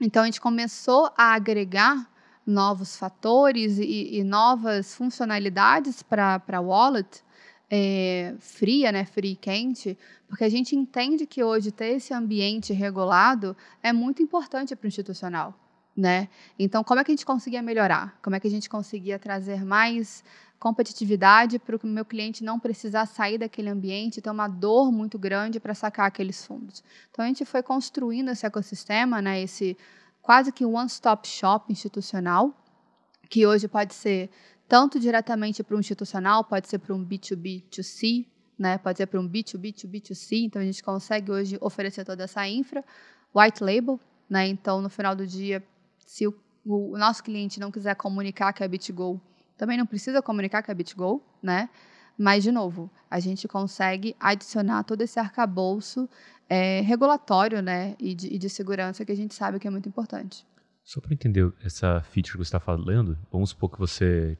Então, 0.00 0.22
a 0.22 0.26
gente 0.26 0.40
começou 0.40 1.10
a 1.16 1.34
agregar 1.34 2.10
novos 2.46 2.96
fatores 2.96 3.78
e, 3.78 4.18
e 4.18 4.24
novas 4.24 4.94
funcionalidades 4.94 6.02
para 6.02 6.40
a 6.46 6.60
wallet 6.60 7.24
é, 7.68 8.34
fria, 8.38 8.92
né, 8.92 9.04
fria 9.04 9.32
e 9.32 9.36
quente, 9.36 9.98
porque 10.28 10.44
a 10.44 10.48
gente 10.48 10.76
entende 10.76 11.26
que 11.26 11.42
hoje 11.42 11.72
ter 11.72 11.96
esse 11.96 12.14
ambiente 12.14 12.72
regulado 12.72 13.56
é 13.82 13.92
muito 13.92 14.22
importante 14.22 14.74
para 14.76 14.86
o 14.86 14.88
institucional. 14.88 15.54
Né? 15.96 16.28
Então, 16.58 16.84
como 16.84 17.00
é 17.00 17.04
que 17.04 17.10
a 17.10 17.14
gente 17.14 17.24
conseguia 17.24 17.62
melhorar? 17.62 18.18
Como 18.22 18.36
é 18.36 18.40
que 18.40 18.46
a 18.46 18.50
gente 18.50 18.68
conseguia 18.68 19.18
trazer 19.18 19.64
mais 19.64 20.22
competitividade 20.58 21.58
para 21.58 21.76
o 21.76 21.86
meu 21.86 22.04
cliente 22.04 22.42
não 22.42 22.58
precisar 22.58 23.06
sair 23.06 23.38
daquele 23.38 23.68
ambiente 23.68 24.20
ter 24.20 24.30
uma 24.30 24.48
dor 24.48 24.90
muito 24.90 25.18
grande 25.18 25.60
para 25.60 25.74
sacar 25.74 26.06
aqueles 26.06 26.44
fundos? 26.44 26.82
Então, 27.10 27.24
a 27.24 27.28
gente 27.28 27.44
foi 27.44 27.62
construindo 27.62 28.30
esse 28.30 28.46
ecossistema, 28.46 29.20
né, 29.20 29.40
esse 29.40 29.76
quase 30.22 30.50
que 30.50 30.64
one-stop 30.64 31.28
shop 31.28 31.72
institucional, 31.72 32.52
que 33.30 33.46
hoje 33.46 33.68
pode 33.68 33.94
ser 33.94 34.30
tanto 34.68 34.98
diretamente 34.98 35.62
para 35.62 35.76
um 35.76 35.80
institucional, 35.80 36.44
pode 36.44 36.68
ser 36.68 36.78
para 36.78 36.94
um 36.94 37.04
B2B2C, 37.04 38.26
né? 38.58 38.78
pode 38.78 38.98
ser 38.98 39.06
para 39.06 39.20
um 39.20 39.28
B2B2B2C, 39.28 40.44
então 40.44 40.60
a 40.60 40.64
gente 40.64 40.82
consegue 40.82 41.30
hoje 41.30 41.58
oferecer 41.60 42.04
toda 42.04 42.24
essa 42.24 42.46
infra, 42.48 42.84
white 43.34 43.62
label, 43.62 44.00
né? 44.28 44.48
então 44.48 44.80
no 44.80 44.88
final 44.88 45.14
do 45.14 45.26
dia, 45.26 45.62
se 46.04 46.26
o, 46.26 46.34
o 46.64 46.98
nosso 46.98 47.22
cliente 47.22 47.60
não 47.60 47.70
quiser 47.70 47.94
comunicar 47.94 48.52
que 48.52 48.64
é 48.64 48.68
BitGo, 48.68 49.20
também 49.56 49.76
não 49.76 49.86
precisa 49.86 50.22
comunicar 50.22 50.62
que 50.62 50.70
é 50.70 50.74
BitGo, 50.74 51.22
né? 51.42 51.68
Mas, 52.18 52.42
de 52.42 52.50
novo, 52.50 52.90
a 53.10 53.20
gente 53.20 53.46
consegue 53.46 54.16
adicionar 54.18 54.84
todo 54.84 55.02
esse 55.02 55.18
arcabouço 55.18 56.08
é, 56.48 56.80
regulatório 56.80 57.60
né, 57.60 57.94
e 57.98 58.14
de, 58.14 58.34
e, 58.34 58.38
de, 58.38 58.48
segurança 58.48 59.04
que 59.04 59.12
a 59.12 59.16
gente 59.16 59.34
sabe 59.34 59.58
que 59.58 59.66
é 59.66 59.70
muito 59.70 59.88
importante. 59.88 60.46
Só 60.82 61.00
para 61.00 61.12
entender 61.12 61.52
essa 61.64 62.00
feature 62.02 62.32
que 62.32 62.38
você 62.38 62.42
está 62.44 62.60
falando, 62.60 63.18
vamos 63.30 63.50
supor 63.50 63.70
que 63.70 63.78
você 63.78 64.38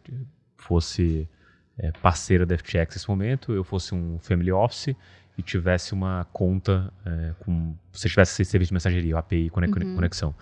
fosse 0.57 1.29
é, 1.77 1.91
parceira 1.93 2.47
da 2.47 2.57
FTX 2.57 2.95
nesse 2.95 3.09
momento, 3.09 3.53
eu 3.53 3.65
fosse 3.65 3.95
um 3.95 4.19
family 4.21 4.53
office 4.53 4.95
e 5.37 5.43
tivesse 5.43 5.93
uma 5.93 6.25
conta 6.33 6.93
é, 7.05 7.35
com. 7.41 7.77
Você 7.93 8.09
tivesse 8.09 8.41
esse 8.43 8.51
serviço 8.51 8.71
de 8.71 8.75
mensageria, 8.75 9.19
API, 9.19 9.51
uhum. 10.27 10.35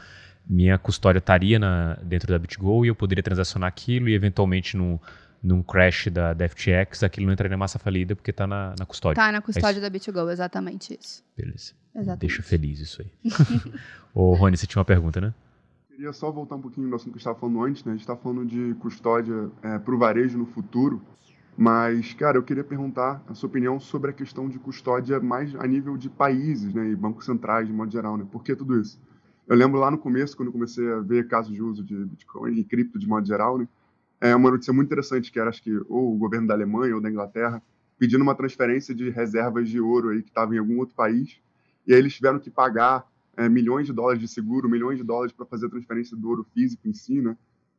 Minha 0.47 0.79
custódia 0.79 1.19
estaria 1.19 1.59
na, 1.59 1.95
dentro 2.03 2.29
da 2.29 2.39
BitGo 2.39 2.85
e 2.85 2.89
eu 2.89 2.95
poderia 2.95 3.23
transacionar 3.23 3.69
aquilo 3.69 4.09
e 4.09 4.15
eventualmente 4.15 4.77
no 4.77 5.01
num 5.45 5.63
crash 5.63 6.09
da, 6.11 6.33
da 6.33 6.49
FTX, 6.49 7.03
aquilo 7.03 7.27
não 7.27 7.35
entraria 7.35 7.51
na 7.51 7.59
massa 7.59 7.79
falida 7.79 8.17
porque 8.17 8.31
está 8.31 8.47
na, 8.47 8.75
na 8.79 8.87
custódia. 8.87 9.21
Está 9.21 9.31
na 9.31 9.43
custódia 9.43 9.79
é 9.79 9.83
da 9.83 9.91
BitGo, 9.91 10.31
exatamente 10.31 10.99
isso. 10.99 11.23
Beleza. 11.37 11.75
Exatamente. 11.95 12.21
Deixa 12.21 12.43
feliz 12.43 12.81
isso 12.81 13.03
aí. 13.03 13.13
Ô, 14.15 14.33
Rony, 14.33 14.57
você 14.57 14.67
tinha 14.67 14.81
uma 14.81 14.87
pergunta, 14.87 15.21
né? 15.21 15.35
Queria 15.91 16.13
só 16.15 16.31
voltar 16.31 16.57
um 16.57 16.63
pouquinho 16.63 16.89
no 16.89 16.97
assunto 16.97 17.13
que 17.13 17.19
a 17.19 17.19
gente 17.19 17.21
estava 17.21 17.39
falando 17.39 17.63
antes, 17.63 17.85
né? 17.85 17.93
A 17.93 17.95
gente 17.95 18.01
está 18.01 18.17
falando 18.17 18.47
de 18.47 18.75
custódia 18.81 19.51
é, 19.63 19.79
para 19.79 19.95
o 19.95 19.99
varejo 19.99 20.39
no 20.39 20.47
futuro, 20.47 21.03
mas, 21.57 22.15
cara, 22.15 22.39
eu 22.39 22.43
queria 22.43 22.65
perguntar 22.65 23.23
a 23.29 23.35
sua 23.35 23.49
opinião 23.49 23.79
sobre 23.79 24.11
a 24.11 24.15
questão 24.15 24.49
de 24.49 24.59
custódia 24.59 25.21
mais 25.21 25.55
a 25.55 25.67
nível 25.67 25.97
de 25.97 26.09
países, 26.09 26.73
né? 26.73 26.89
E 26.89 26.97
bancos 26.97 27.27
centrais, 27.27 27.67
de 27.67 27.73
modo 27.73 27.93
geral, 27.93 28.17
né? 28.17 28.27
Por 28.33 28.43
que 28.43 28.57
tudo 28.57 28.81
isso? 28.81 28.99
Eu 29.47 29.57
lembro 29.57 29.79
lá 29.79 29.91
no 29.91 29.99
começo, 29.99 30.37
quando 30.37 30.51
comecei 30.51 30.91
a 30.91 31.01
ver 31.01 31.29
casos 31.29 31.53
de 31.53 31.63
uso 31.63 31.85
de 31.85 31.95
Bitcoin 31.95 32.59
e 32.59 32.65
cripto 32.65 32.99
de 32.99 33.07
modo 33.07 33.27
geral, 33.27 33.59
né? 33.59 33.69
é 34.21 34.35
uma 34.35 34.51
notícia 34.51 34.73
muito 34.73 34.89
interessante, 34.89 35.31
que 35.31 35.39
era, 35.39 35.51
acho 35.51 35.63
que, 35.63 35.71
ou 35.87 36.15
o 36.15 36.17
governo 36.17 36.47
da 36.47 36.55
Alemanha 36.55 36.95
ou 36.95 37.01
da 37.01 37.11
Inglaterra, 37.11 37.63
pedindo 37.99 38.23
uma 38.23 38.35
transferência 38.35 38.95
de 38.95 39.11
reservas 39.11 39.69
de 39.69 39.79
ouro 39.79 40.09
aí 40.09 40.23
que 40.23 40.31
estavam 40.31 40.55
em 40.55 40.59
algum 40.59 40.79
outro 40.79 40.95
país, 40.95 41.39
e 41.87 41.93
aí 41.93 41.99
eles 41.99 42.15
tiveram 42.15 42.39
que 42.39 42.51
pagar 42.51 43.07
é, 43.37 43.49
milhões 43.49 43.87
de 43.87 43.93
dólares 43.93 44.21
de 44.21 44.29
seguro, 44.29 44.69
milhões 44.69 44.97
de 44.97 45.05
dólares 45.05 45.33
para 45.33 45.45
fazer 45.45 45.67
a 45.67 45.71
transferência 45.71 46.17
do 46.17 46.27
ouro 46.29 46.47
físico 46.55 46.89
em 46.89 46.95
si, 46.95 47.21
né? 47.21 47.37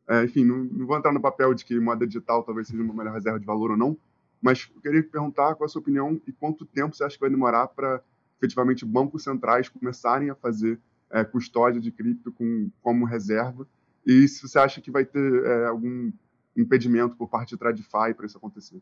É, 0.07 0.23
enfim, 0.23 0.45
não, 0.45 0.57
não, 0.65 0.85
vou 0.85 0.95
entrar 0.95 1.11
no 1.11 1.19
papel 1.19 1.51
de 1.55 1.65
que 1.65 1.79
moeda 1.79 2.05
digital 2.05 2.43
talvez 2.43 2.67
seja 2.67 2.83
uma 2.83 2.93
melhor 2.93 3.13
reserva 3.13 3.39
de 3.39 3.45
valor 3.45 3.71
ou 3.71 3.77
não, 3.77 3.97
mas 4.39 4.69
eu 4.75 4.81
queria 4.81 5.01
perguntar 5.01 5.55
qual 5.55 5.65
a 5.65 5.67
sua 5.67 5.81
opinião 5.81 6.21
e 6.27 6.31
quanto 6.31 6.63
tempo 6.63 6.95
você 6.95 7.03
acha 7.03 7.15
que 7.15 7.21
vai 7.21 7.29
demorar 7.29 7.67
para 7.69 8.03
efetivamente 8.37 8.85
bancos 8.85 9.23
centrais 9.23 9.67
começarem 9.67 10.29
a 10.29 10.35
fazer 10.35 10.79
é, 11.11 11.23
custódia 11.23 11.79
de 11.79 11.91
cripto 11.91 12.31
com, 12.31 12.69
como 12.81 13.05
reserva, 13.05 13.67
e 14.05 14.27
se 14.27 14.41
você 14.41 14.59
acha 14.59 14.81
que 14.81 14.91
vai 14.91 15.03
ter 15.03 15.45
é, 15.45 15.65
algum 15.65 16.11
impedimento 16.55 17.15
por 17.15 17.27
parte 17.27 17.49
de 17.49 17.57
TradFi 17.57 18.13
para 18.15 18.25
isso 18.25 18.37
acontecer? 18.37 18.81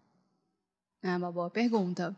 É 1.01 1.15
uma 1.15 1.31
boa 1.31 1.49
pergunta. 1.49 2.15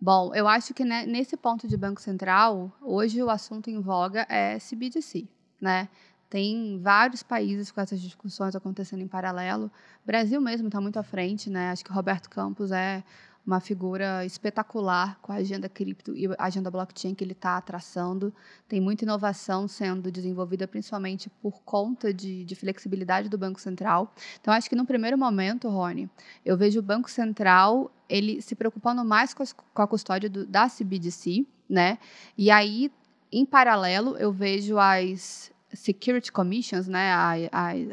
Bom, 0.00 0.34
eu 0.34 0.48
acho 0.48 0.74
que 0.74 0.84
né, 0.84 1.06
nesse 1.06 1.36
ponto 1.36 1.68
de 1.68 1.76
Banco 1.76 2.00
Central, 2.00 2.72
hoje 2.80 3.22
o 3.22 3.30
assunto 3.30 3.70
em 3.70 3.80
voga 3.80 4.26
é 4.28 4.58
CBDC, 4.58 5.28
né? 5.60 5.88
Tem 6.28 6.80
vários 6.80 7.22
países 7.22 7.70
com 7.70 7.80
essas 7.80 8.00
discussões 8.00 8.56
acontecendo 8.56 9.02
em 9.02 9.06
paralelo. 9.06 9.66
O 10.02 10.06
Brasil 10.06 10.40
mesmo 10.40 10.68
está 10.68 10.80
muito 10.80 10.98
à 10.98 11.02
frente, 11.02 11.50
né? 11.50 11.70
Acho 11.70 11.84
que 11.84 11.90
o 11.90 11.94
Roberto 11.94 12.28
Campos 12.30 12.72
é 12.72 13.04
uma 13.44 13.60
figura 13.60 14.24
espetacular 14.24 15.18
com 15.20 15.32
a 15.32 15.36
agenda 15.36 15.68
cripto 15.68 16.16
e 16.16 16.26
a 16.38 16.44
agenda 16.44 16.70
blockchain 16.70 17.14
que 17.14 17.24
ele 17.24 17.32
está 17.32 17.60
traçando. 17.60 18.32
Tem 18.68 18.80
muita 18.80 19.04
inovação 19.04 19.66
sendo 19.66 20.10
desenvolvida, 20.12 20.68
principalmente 20.68 21.28
por 21.28 21.60
conta 21.62 22.14
de, 22.14 22.44
de, 22.44 22.54
flexibilidade 22.54 23.28
do 23.28 23.36
Banco 23.36 23.60
Central. 23.60 24.14
Então, 24.40 24.54
acho 24.54 24.68
que 24.68 24.76
no 24.76 24.86
primeiro 24.86 25.18
momento, 25.18 25.68
Rony, 25.68 26.08
eu 26.44 26.56
vejo 26.56 26.78
o 26.78 26.82
Banco 26.82 27.10
Central 27.10 27.90
ele 28.08 28.40
se 28.40 28.54
preocupando 28.54 29.04
mais 29.04 29.34
com, 29.34 29.42
a 29.74 29.86
custódia 29.86 30.30
do, 30.30 30.46
da 30.46 30.68
CBDC, 30.68 31.46
né? 31.68 31.98
E 32.38 32.50
aí, 32.50 32.92
em 33.32 33.44
paralelo, 33.44 34.16
eu 34.18 34.30
vejo 34.30 34.78
as 34.78 35.50
Security 35.74 36.30
Commissions, 36.30 36.86
né, 36.88 37.12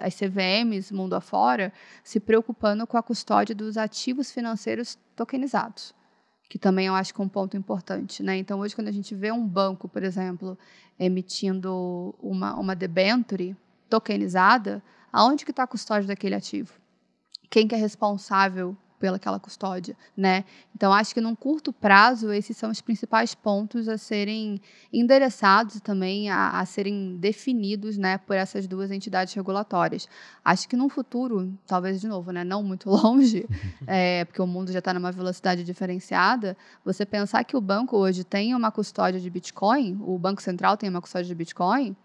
as 0.01 0.15
CVMs 0.15 0.93
mundo 0.93 1.15
afora, 1.15 1.71
se 2.03 2.19
preocupando 2.19 2.85
com 2.85 2.97
a 2.97 3.03
custódia 3.03 3.55
dos 3.55 3.77
ativos 3.77 4.31
financeiros 4.31 4.97
tokenizados, 5.15 5.93
que 6.49 6.57
também 6.57 6.87
eu 6.87 6.95
acho 6.95 7.13
que 7.13 7.21
é 7.21 7.23
um 7.23 7.29
ponto 7.29 7.55
importante. 7.55 8.21
Né? 8.21 8.37
Então, 8.37 8.59
hoje, 8.59 8.75
quando 8.75 8.87
a 8.87 8.91
gente 8.91 9.15
vê 9.15 9.31
um 9.31 9.47
banco, 9.47 9.87
por 9.87 10.03
exemplo, 10.03 10.57
emitindo 10.99 12.15
uma, 12.21 12.55
uma 12.55 12.75
debenture 12.75 13.55
tokenizada, 13.89 14.83
aonde 15.11 15.45
que 15.45 15.51
está 15.51 15.63
a 15.63 15.67
custódia 15.67 16.07
daquele 16.07 16.35
ativo? 16.35 16.73
Quem 17.49 17.67
que 17.67 17.73
é 17.73 17.77
responsável 17.77 18.77
pelaquela 18.99 19.39
custódia, 19.39 19.95
né? 20.15 20.43
Então 20.75 20.93
acho 20.93 21.13
que 21.13 21.21
num 21.21 21.33
curto 21.33 21.71
prazo 21.71 22.31
esses 22.31 22.55
são 22.57 22.69
os 22.69 22.81
principais 22.81 23.33
pontos 23.33 23.87
a 23.87 23.97
serem 23.97 24.61
endereçados 24.91 25.79
também 25.79 26.29
a, 26.29 26.59
a, 26.59 26.65
serem 26.65 27.17
definidos, 27.17 27.97
né, 27.97 28.17
por 28.17 28.35
essas 28.35 28.67
duas 28.67 28.91
entidades 28.91 29.33
regulatórias. 29.33 30.07
Acho 30.43 30.67
que 30.67 30.75
num 30.75 30.89
futuro, 30.89 31.51
talvez 31.65 32.01
de 32.01 32.07
novo, 32.07 32.31
né, 32.31 32.43
não 32.43 32.61
muito 32.61 32.89
longe, 32.91 33.47
é, 33.87 34.25
porque 34.25 34.41
o 34.41 34.47
mundo 34.47 34.71
já 34.71 34.79
está 34.79 34.93
numa 34.93 35.11
velocidade 35.11 35.63
diferenciada, 35.63 36.57
você 36.83 37.05
pensar 37.05 37.43
que 37.43 37.55
o 37.55 37.61
banco 37.61 37.97
hoje 37.97 38.23
tem 38.23 38.53
uma 38.53 38.71
custódia 38.71 39.19
de 39.19 39.29
Bitcoin, 39.29 39.97
o 40.01 40.17
banco 40.17 40.41
central 40.41 40.75
tem 40.75 40.89
uma 40.89 41.01
custódia 41.01 41.27
de 41.27 41.35
Bitcoin, 41.35 41.95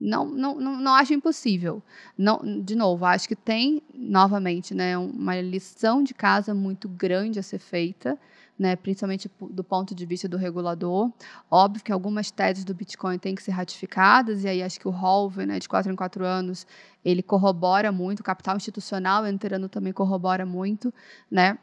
não, 0.00 0.26
não, 0.26 0.54
não, 0.60 0.80
não 0.80 0.94
acho 0.94 1.12
impossível. 1.12 1.82
Não, 2.16 2.40
de 2.62 2.76
novo, 2.76 3.04
acho 3.04 3.28
que 3.28 3.36
tem, 3.36 3.82
novamente, 3.92 4.74
né, 4.74 4.96
uma 4.96 5.40
lição 5.40 6.02
de 6.02 6.14
casa 6.14 6.54
muito 6.54 6.88
grande 6.88 7.38
a 7.38 7.42
ser 7.42 7.58
feita, 7.58 8.18
né, 8.58 8.74
principalmente 8.76 9.30
do 9.40 9.62
ponto 9.62 9.94
de 9.94 10.06
vista 10.06 10.28
do 10.28 10.36
regulador. 10.36 11.12
Óbvio 11.50 11.82
que 11.82 11.92
algumas 11.92 12.30
teses 12.30 12.64
do 12.64 12.74
Bitcoin 12.74 13.18
têm 13.18 13.34
que 13.34 13.42
ser 13.42 13.52
ratificadas, 13.52 14.44
e 14.44 14.48
aí 14.48 14.62
acho 14.62 14.78
que 14.80 14.88
o 14.88 14.90
Holver, 14.92 15.46
né, 15.46 15.58
de 15.58 15.68
quatro 15.68 15.92
em 15.92 15.96
quatro 15.96 16.24
anos, 16.24 16.66
ele 17.04 17.22
corrobora 17.22 17.90
muito, 17.92 18.20
o 18.20 18.24
capital 18.24 18.56
institucional 18.56 19.26
entrando 19.26 19.68
também 19.68 19.92
corrobora 19.92 20.46
muito, 20.46 20.92
né, 21.30 21.58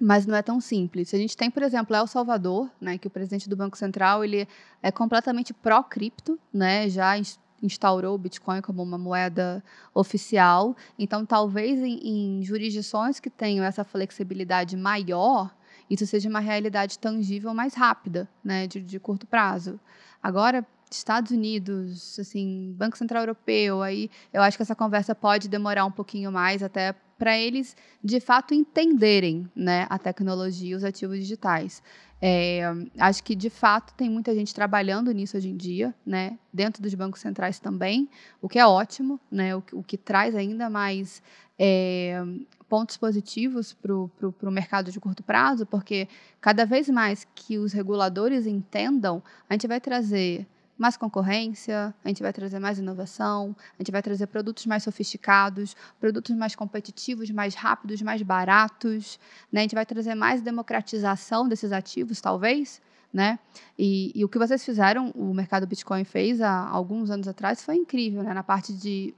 mas 0.00 0.26
não 0.26 0.36
é 0.36 0.42
tão 0.42 0.60
simples. 0.60 1.12
A 1.12 1.18
gente 1.18 1.36
tem, 1.36 1.50
por 1.50 1.62
exemplo, 1.62 1.94
El 1.94 2.06
Salvador, 2.06 2.70
né, 2.80 2.98
que 2.98 3.08
o 3.08 3.10
presidente 3.10 3.48
do 3.48 3.56
Banco 3.56 3.76
Central 3.76 4.24
ele 4.24 4.46
é 4.80 4.92
completamente 4.92 5.52
pró-cripto, 5.52 6.38
né, 6.52 6.88
já 6.88 7.16
instaurou 7.62 8.14
o 8.14 8.18
Bitcoin 8.18 8.60
como 8.60 8.82
uma 8.82 8.98
moeda 8.98 9.62
oficial. 9.94 10.76
Então, 10.98 11.24
talvez 11.24 11.78
em, 11.78 12.38
em 12.38 12.42
jurisdições 12.42 13.20
que 13.20 13.30
tenham 13.30 13.64
essa 13.64 13.84
flexibilidade 13.84 14.76
maior, 14.76 15.54
isso 15.90 16.06
seja 16.06 16.28
uma 16.28 16.40
realidade 16.40 16.98
tangível 16.98 17.54
mais 17.54 17.74
rápida, 17.74 18.28
né, 18.44 18.66
de, 18.66 18.80
de 18.80 19.00
curto 19.00 19.26
prazo. 19.26 19.80
Agora, 20.22 20.66
Estados 20.90 21.30
Unidos, 21.30 22.18
assim, 22.18 22.74
Banco 22.76 22.96
Central 22.96 23.22
Europeu, 23.22 23.82
aí 23.82 24.10
eu 24.32 24.42
acho 24.42 24.56
que 24.56 24.62
essa 24.62 24.74
conversa 24.74 25.14
pode 25.14 25.48
demorar 25.48 25.84
um 25.84 25.90
pouquinho 25.90 26.32
mais 26.32 26.62
até 26.62 26.94
para 27.18 27.36
eles 27.36 27.76
de 28.02 28.20
fato 28.20 28.54
entenderem 28.54 29.50
né, 29.54 29.86
a 29.90 29.98
tecnologia 29.98 30.70
e 30.70 30.74
os 30.74 30.84
ativos 30.84 31.18
digitais. 31.18 31.82
É, 32.20 32.62
acho 32.98 33.22
que 33.22 33.36
de 33.36 33.48
fato 33.48 33.94
tem 33.94 34.10
muita 34.10 34.34
gente 34.34 34.52
trabalhando 34.52 35.12
nisso 35.12 35.36
hoje 35.36 35.48
em 35.48 35.56
dia, 35.56 35.94
né, 36.04 36.36
dentro 36.52 36.82
dos 36.82 36.92
bancos 36.94 37.20
centrais 37.20 37.60
também, 37.60 38.08
o 38.42 38.48
que 38.48 38.58
é 38.58 38.66
ótimo, 38.66 39.20
né, 39.30 39.54
o, 39.54 39.62
o 39.72 39.82
que 39.84 39.96
traz 39.96 40.34
ainda 40.34 40.68
mais 40.68 41.22
é, 41.56 42.20
pontos 42.68 42.96
positivos 42.96 43.72
para 43.72 43.94
o 43.94 44.50
mercado 44.50 44.90
de 44.90 44.98
curto 44.98 45.22
prazo, 45.22 45.64
porque 45.64 46.08
cada 46.40 46.66
vez 46.66 46.88
mais 46.88 47.26
que 47.34 47.56
os 47.56 47.72
reguladores 47.72 48.46
entendam, 48.46 49.22
a 49.48 49.54
gente 49.54 49.68
vai 49.68 49.80
trazer 49.80 50.46
mais 50.78 50.96
concorrência, 50.96 51.92
a 52.04 52.08
gente 52.08 52.22
vai 52.22 52.32
trazer 52.32 52.60
mais 52.60 52.78
inovação, 52.78 53.54
a 53.74 53.82
gente 53.82 53.90
vai 53.90 54.00
trazer 54.00 54.28
produtos 54.28 54.64
mais 54.64 54.84
sofisticados, 54.84 55.74
produtos 55.98 56.34
mais 56.36 56.54
competitivos, 56.54 57.30
mais 57.30 57.54
rápidos, 57.56 58.00
mais 58.00 58.22
baratos, 58.22 59.18
né? 59.52 59.60
A 59.60 59.62
gente 59.62 59.74
vai 59.74 59.84
trazer 59.84 60.14
mais 60.14 60.40
democratização 60.40 61.48
desses 61.48 61.72
ativos, 61.72 62.20
talvez, 62.20 62.80
né? 63.12 63.40
E, 63.76 64.12
e 64.14 64.24
o 64.24 64.28
que 64.28 64.38
vocês 64.38 64.64
fizeram, 64.64 65.10
o 65.16 65.34
mercado 65.34 65.66
Bitcoin 65.66 66.04
fez 66.04 66.40
há 66.40 66.68
alguns 66.68 67.10
anos 67.10 67.26
atrás, 67.26 67.62
foi 67.62 67.74
incrível, 67.74 68.22
né? 68.22 68.32
Na 68.32 68.44
parte 68.44 68.72
de, 68.72 69.12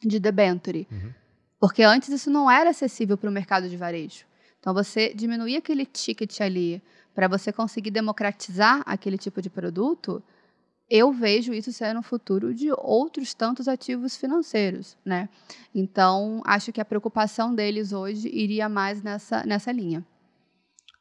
de 0.00 0.20
debenture. 0.20 0.86
Uhum. 0.90 1.12
Porque 1.58 1.82
antes 1.82 2.08
isso 2.10 2.30
não 2.30 2.50
era 2.50 2.70
acessível 2.70 3.18
para 3.18 3.28
o 3.28 3.32
mercado 3.32 3.68
de 3.68 3.76
varejo. 3.76 4.24
Então, 4.60 4.72
você 4.72 5.12
diminuir 5.12 5.56
aquele 5.56 5.84
ticket 5.84 6.40
ali 6.40 6.80
para 7.12 7.26
você 7.26 7.52
conseguir 7.52 7.90
democratizar 7.90 8.82
aquele 8.86 9.18
tipo 9.18 9.42
de 9.42 9.50
produto, 9.50 10.22
eu 10.94 11.10
vejo 11.10 11.54
isso 11.54 11.72
sendo 11.72 11.96
no 11.96 12.02
futuro 12.02 12.52
de 12.52 12.70
outros 12.70 13.32
tantos 13.32 13.66
ativos 13.66 14.14
financeiros, 14.14 14.94
né? 15.02 15.26
Então, 15.74 16.42
acho 16.44 16.70
que 16.70 16.82
a 16.82 16.84
preocupação 16.84 17.54
deles 17.54 17.94
hoje 17.94 18.28
iria 18.28 18.68
mais 18.68 19.02
nessa, 19.02 19.42
nessa 19.46 19.72
linha. 19.72 20.04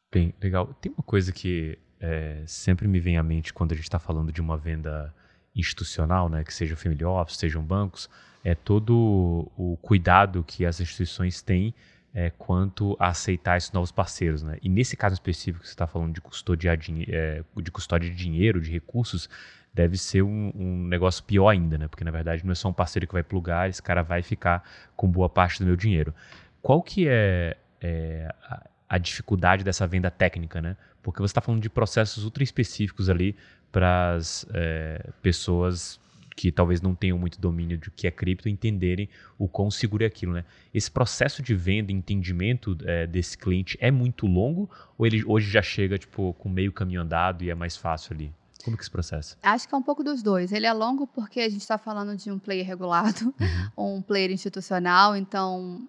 Bem, 0.10 0.34
legal. 0.42 0.74
Tem 0.80 0.94
uma 0.94 1.04
coisa 1.04 1.34
que 1.34 1.78
é, 2.00 2.42
sempre 2.48 2.88
me 2.88 3.02
vem 3.02 3.18
à 3.18 3.24
mente 3.24 3.54
quando 3.54 3.74
a 3.74 3.76
gente 3.76 3.84
está 3.84 4.00
falando 4.00 4.32
de 4.32 4.40
uma 4.40 4.56
venda 4.56 5.14
institucional, 5.54 6.30
né, 6.30 6.46
que 6.46 6.54
seja 6.54 6.78
family 6.78 7.04
office, 7.04 7.36
sejam 7.36 7.62
bancos, 7.62 8.10
é 8.46 8.56
todo 8.56 9.52
o 9.58 9.78
cuidado 9.82 10.42
que 10.48 10.66
as 10.66 10.80
instituições 10.80 11.42
têm 11.42 11.76
é, 12.14 12.30
quanto 12.30 12.96
a 12.98 13.08
aceitar 13.10 13.58
esses 13.58 13.72
novos 13.74 13.92
parceiros. 13.92 14.42
Né? 14.42 14.58
E 14.62 14.70
nesse 14.70 14.96
caso 14.96 15.14
específico 15.14 15.62
que 15.62 15.68
você 15.68 15.74
está 15.74 15.88
falando 15.88 16.14
de 16.14 16.22
custódia, 16.22 16.78
é, 17.10 17.44
de 17.58 17.72
custódia 17.72 18.10
de 18.10 18.16
dinheiro, 18.16 18.62
de 18.62 18.72
recursos, 18.72 19.30
deve 19.74 19.98
ser 19.98 20.22
um, 20.22 20.52
um, 20.56 20.88
negócio 20.88 21.24
pior 21.24 21.50
ainda, 21.50 21.78
né? 21.78 21.88
Porque 21.88 22.04
na 22.04 22.12
verdade 22.12 22.44
não 22.44 22.52
é 22.52 22.56
só 22.56 22.70
um 22.70 22.74
parceiro 22.74 23.08
que 23.08 23.14
vai 23.14 23.24
plugar, 23.24 23.70
esse 23.70 23.82
cara 23.82 24.02
vai 24.02 24.22
ficar 24.22 24.64
com 24.96 25.08
boa 25.08 25.30
parte 25.30 25.60
do 25.60 25.66
meu 25.66 25.76
dinheiro. 25.76 26.14
Qual 26.62 26.82
que 26.82 27.08
é, 27.08 27.58
é 27.80 28.34
a, 28.44 28.70
a, 28.90 28.98
dificuldade 28.98 29.64
dessa 29.64 29.88
venda 29.88 30.12
técnica, 30.12 30.62
né? 30.62 30.76
Porque 31.02 31.20
você 31.20 31.32
está 31.32 31.42
falando 31.42 31.62
de 31.62 31.70
processos 31.70 32.24
ultra 32.24 32.44
específicos 32.44 33.10
ali 33.10 33.36
para 33.72 34.14
as 34.14 34.46
é, 34.54 35.10
pessoas 35.22 36.00
que 36.36 36.52
talvez 36.52 36.82
não 36.82 36.96
tenham 36.96 37.18
muito 37.18 37.40
domínio 37.40 37.78
do 37.78 37.92
que 37.92 38.08
é 38.08 38.12
cripto 38.12 38.50
entenderem 38.50 39.10
o 39.38 39.48
quão 39.48 39.70
seguro 39.70 40.04
é 40.04 40.08
aquilo, 40.08 40.34
né? 40.34 40.44
Esse 40.74 40.90
processo 40.90 41.42
de 41.42 41.54
venda, 41.56 41.92
entendimento 41.92 42.78
é, 42.84 43.08
desse 43.08 43.38
cliente 43.38 43.78
é 43.80 43.92
muito 43.92 44.28
longo 44.28 44.70
ou 44.98 45.06
ele 45.06 45.24
hoje 45.26 45.50
já 45.50 45.62
chega 45.62 45.98
tipo 45.98 46.34
com 46.34 46.50
meio 46.50 46.72
caminho 46.72 47.02
andado 47.02 47.44
e 47.44 47.50
é 47.50 47.56
mais 47.56 47.78
fácil 47.78 48.14
ali? 48.14 48.34
Como 48.64 48.78
que 48.78 48.84
esse 48.84 48.92
processo? 48.92 49.38
Acho 49.42 49.68
que 49.68 49.74
é 49.74 49.78
um 49.78 49.82
pouco 49.82 50.04
dos 50.04 50.22
dois. 50.22 50.52
Ele 50.52 50.66
é 50.66 50.74
longo 50.74 51.08
porque 51.08 51.40
a 51.40 51.50
gente 51.50 51.62
está 51.62 51.78
falando 51.78 52.16
de 52.16 52.32
um 52.32 52.40
player 52.40 52.66
regulado, 52.66 53.34
uhum. 53.78 53.98
um 53.98 54.02
player 54.02 54.32
institucional, 54.32 55.16
então, 55.16 55.88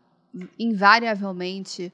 invariavelmente, 0.59 1.93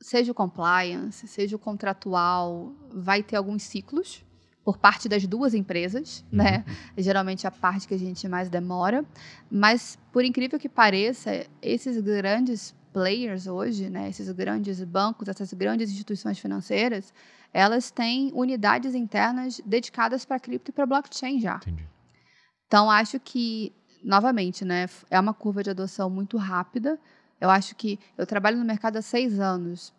seja 0.00 0.32
o 0.32 0.34
compliance, 0.34 1.26
seja 1.26 1.56
o 1.56 1.58
contratual, 1.58 2.72
vai 2.90 3.22
ter 3.22 3.36
alguns 3.36 3.62
ciclos 3.62 4.24
por 4.64 4.78
parte 4.78 5.08
das 5.08 5.26
duas 5.26 5.54
empresas, 5.54 6.24
uhum. 6.30 6.38
né? 6.38 6.64
Geralmente 6.96 7.46
a 7.46 7.50
parte 7.50 7.88
que 7.88 7.94
a 7.94 7.98
gente 7.98 8.28
mais 8.28 8.48
demora. 8.48 9.04
Mas, 9.50 9.98
por 10.12 10.24
incrível 10.24 10.58
que 10.58 10.68
pareça, 10.68 11.46
esses 11.60 12.00
grandes 12.00 12.74
players 12.92 13.46
hoje, 13.46 13.88
né? 13.90 14.08
Esses 14.08 14.30
grandes 14.30 14.82
bancos, 14.84 15.28
essas 15.28 15.52
grandes 15.52 15.90
instituições 15.90 16.38
financeiras, 16.38 17.12
elas 17.52 17.90
têm 17.90 18.32
unidades 18.34 18.94
internas 18.94 19.60
dedicadas 19.64 20.24
para 20.24 20.40
cripto 20.40 20.70
e 20.70 20.72
para 20.72 20.86
blockchain 20.86 21.40
já. 21.40 21.56
Entendi. 21.56 21.86
Então, 22.66 22.90
acho 22.90 23.20
que, 23.20 23.72
novamente, 24.02 24.64
né, 24.64 24.88
é 25.10 25.20
uma 25.20 25.34
curva 25.34 25.62
de 25.62 25.70
adoção 25.70 26.08
muito 26.08 26.38
rápida. 26.38 26.98
Eu 27.38 27.50
acho 27.50 27.74
que 27.76 27.98
eu 28.16 28.26
trabalho 28.26 28.56
no 28.56 28.64
mercado 28.64 28.96
há 28.96 29.02
seis 29.02 29.38
anos. 29.38 29.92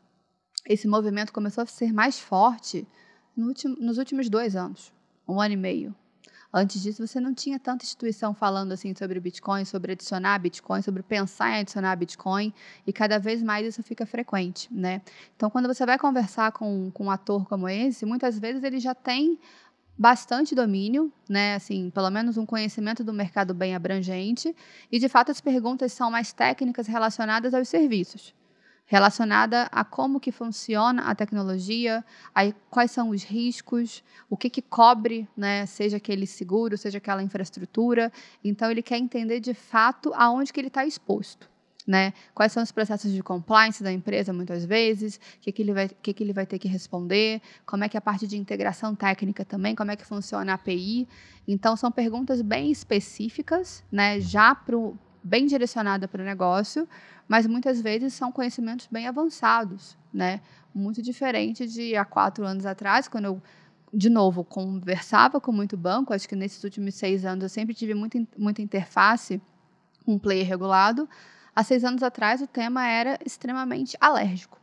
Esse 0.67 0.87
movimento 0.87 1.31
começou 1.31 1.63
a 1.63 1.67
ser 1.67 1.93
mais 1.93 2.19
forte 2.19 2.87
no 3.35 3.47
último, 3.47 3.75
nos 3.79 3.97
últimos 3.97 4.29
dois 4.29 4.55
anos, 4.55 4.91
um 5.27 5.39
ano 5.39 5.53
e 5.53 5.57
meio. 5.57 5.95
Antes 6.55 6.83
disso, 6.83 7.05
você 7.05 7.19
não 7.19 7.33
tinha 7.33 7.59
tanta 7.59 7.83
instituição 7.83 8.31
falando 8.31 8.73
assim 8.73 8.93
sobre 8.95 9.19
Bitcoin, 9.19 9.65
sobre 9.65 9.93
adicionar 9.93 10.37
Bitcoin, 10.37 10.83
sobre 10.83 11.01
pensar 11.01 11.49
em 11.49 11.61
adicionar 11.61 11.95
Bitcoin, 11.95 12.53
e 12.85 12.93
cada 12.93 13.17
vez 13.17 13.41
mais 13.41 13.65
isso 13.65 13.81
fica 13.81 14.05
frequente, 14.05 14.71
né? 14.71 15.01
Então, 15.35 15.49
quando 15.49 15.67
você 15.67 15.83
vai 15.83 15.97
conversar 15.97 16.51
com, 16.51 16.91
com 16.91 17.05
um 17.05 17.11
ator 17.11 17.47
como 17.47 17.67
esse, 17.67 18.05
muitas 18.05 18.37
vezes 18.37 18.63
ele 18.63 18.79
já 18.79 18.93
tem 18.93 19.39
bastante 19.97 20.53
domínio, 20.53 21.11
né? 21.27 21.55
Assim, 21.55 21.89
pelo 21.89 22.11
menos 22.11 22.37
um 22.37 22.45
conhecimento 22.45 23.03
do 23.03 23.13
mercado 23.13 23.51
bem 23.55 23.73
abrangente, 23.73 24.55
e 24.91 24.99
de 24.99 25.09
fato 25.09 25.31
as 25.31 25.41
perguntas 25.41 25.91
são 25.91 26.11
mais 26.11 26.33
técnicas 26.33 26.85
relacionadas 26.85 27.55
aos 27.55 27.67
serviços 27.67 28.31
relacionada 28.85 29.67
a 29.71 29.83
como 29.83 30.19
que 30.19 30.31
funciona 30.31 31.03
a 31.03 31.15
tecnologia, 31.15 32.03
aí 32.33 32.53
quais 32.69 32.91
são 32.91 33.09
os 33.09 33.23
riscos, 33.23 34.03
o 34.29 34.37
que 34.37 34.49
que 34.49 34.61
cobre, 34.61 35.27
né, 35.35 35.65
seja 35.65 35.97
aquele 35.97 36.27
seguro, 36.27 36.77
seja 36.77 36.97
aquela 36.97 37.23
infraestrutura. 37.23 38.11
Então 38.43 38.69
ele 38.69 38.81
quer 38.81 38.97
entender 38.97 39.39
de 39.39 39.53
fato 39.53 40.13
aonde 40.13 40.51
que 40.51 40.59
ele 40.59 40.67
está 40.67 40.85
exposto. 40.85 41.51
Né? 41.85 42.13
Quais 42.33 42.53
são 42.53 42.63
os 42.63 42.71
processos 42.71 43.11
de 43.11 43.21
compliance 43.21 43.83
da 43.83 43.91
empresa, 43.91 44.31
muitas 44.31 44.63
vezes, 44.63 45.17
o 45.17 45.39
que, 45.41 45.51
que, 45.51 45.61
ele 45.61 45.73
vai, 45.73 45.89
que, 45.89 46.13
que 46.13 46.23
ele 46.23 46.31
vai 46.31 46.45
ter 46.45 46.57
que 46.57 46.67
responder, 46.67 47.41
como 47.65 47.83
é 47.83 47.89
que 47.89 47.97
é 47.97 47.99
a 47.99 48.01
parte 48.01 48.25
de 48.25 48.37
integração 48.37 48.95
técnica 48.95 49.43
também, 49.43 49.75
como 49.75 49.91
é 49.91 49.97
que 49.97 50.05
funciona 50.05 50.53
a 50.53 50.55
API. 50.55 51.05
Então, 51.45 51.75
são 51.75 51.91
perguntas 51.91 52.41
bem 52.41 52.71
específicas, 52.71 53.83
né? 53.91 54.21
já 54.21 54.55
pro, 54.55 54.97
bem 55.23 55.45
direcionada 55.45 56.07
para 56.07 56.21
o 56.21 56.25
negócio, 56.25 56.87
mas 57.27 57.47
muitas 57.47 57.81
vezes 57.81 58.13
são 58.13 58.31
conhecimentos 58.31 58.87
bem 58.91 59.07
avançados, 59.07 59.97
né? 60.13 60.41
Muito 60.73 61.01
diferente 61.01 61.67
de 61.67 61.95
há 61.95 62.03
quatro 62.03 62.45
anos 62.45 62.65
atrás, 62.65 63.07
quando 63.07 63.25
eu, 63.25 63.41
de 63.93 64.09
novo, 64.09 64.43
conversava 64.43 65.39
com 65.39 65.51
muito 65.51 65.77
banco. 65.77 66.13
Acho 66.13 66.27
que 66.27 66.35
nesses 66.35 66.63
últimos 66.63 66.95
seis 66.95 67.23
anos 67.25 67.43
eu 67.43 67.49
sempre 67.49 67.73
tive 67.73 67.93
muita, 67.93 68.21
muita 68.37 68.61
interface 68.61 69.41
com 70.05 70.13
um 70.15 70.19
player 70.19 70.45
regulado. 70.45 71.07
Há 71.55 71.63
seis 71.63 71.83
anos 71.83 72.01
atrás 72.03 72.41
o 72.41 72.47
tema 72.47 72.87
era 72.87 73.17
extremamente 73.25 73.95
alérgico. 74.01 74.62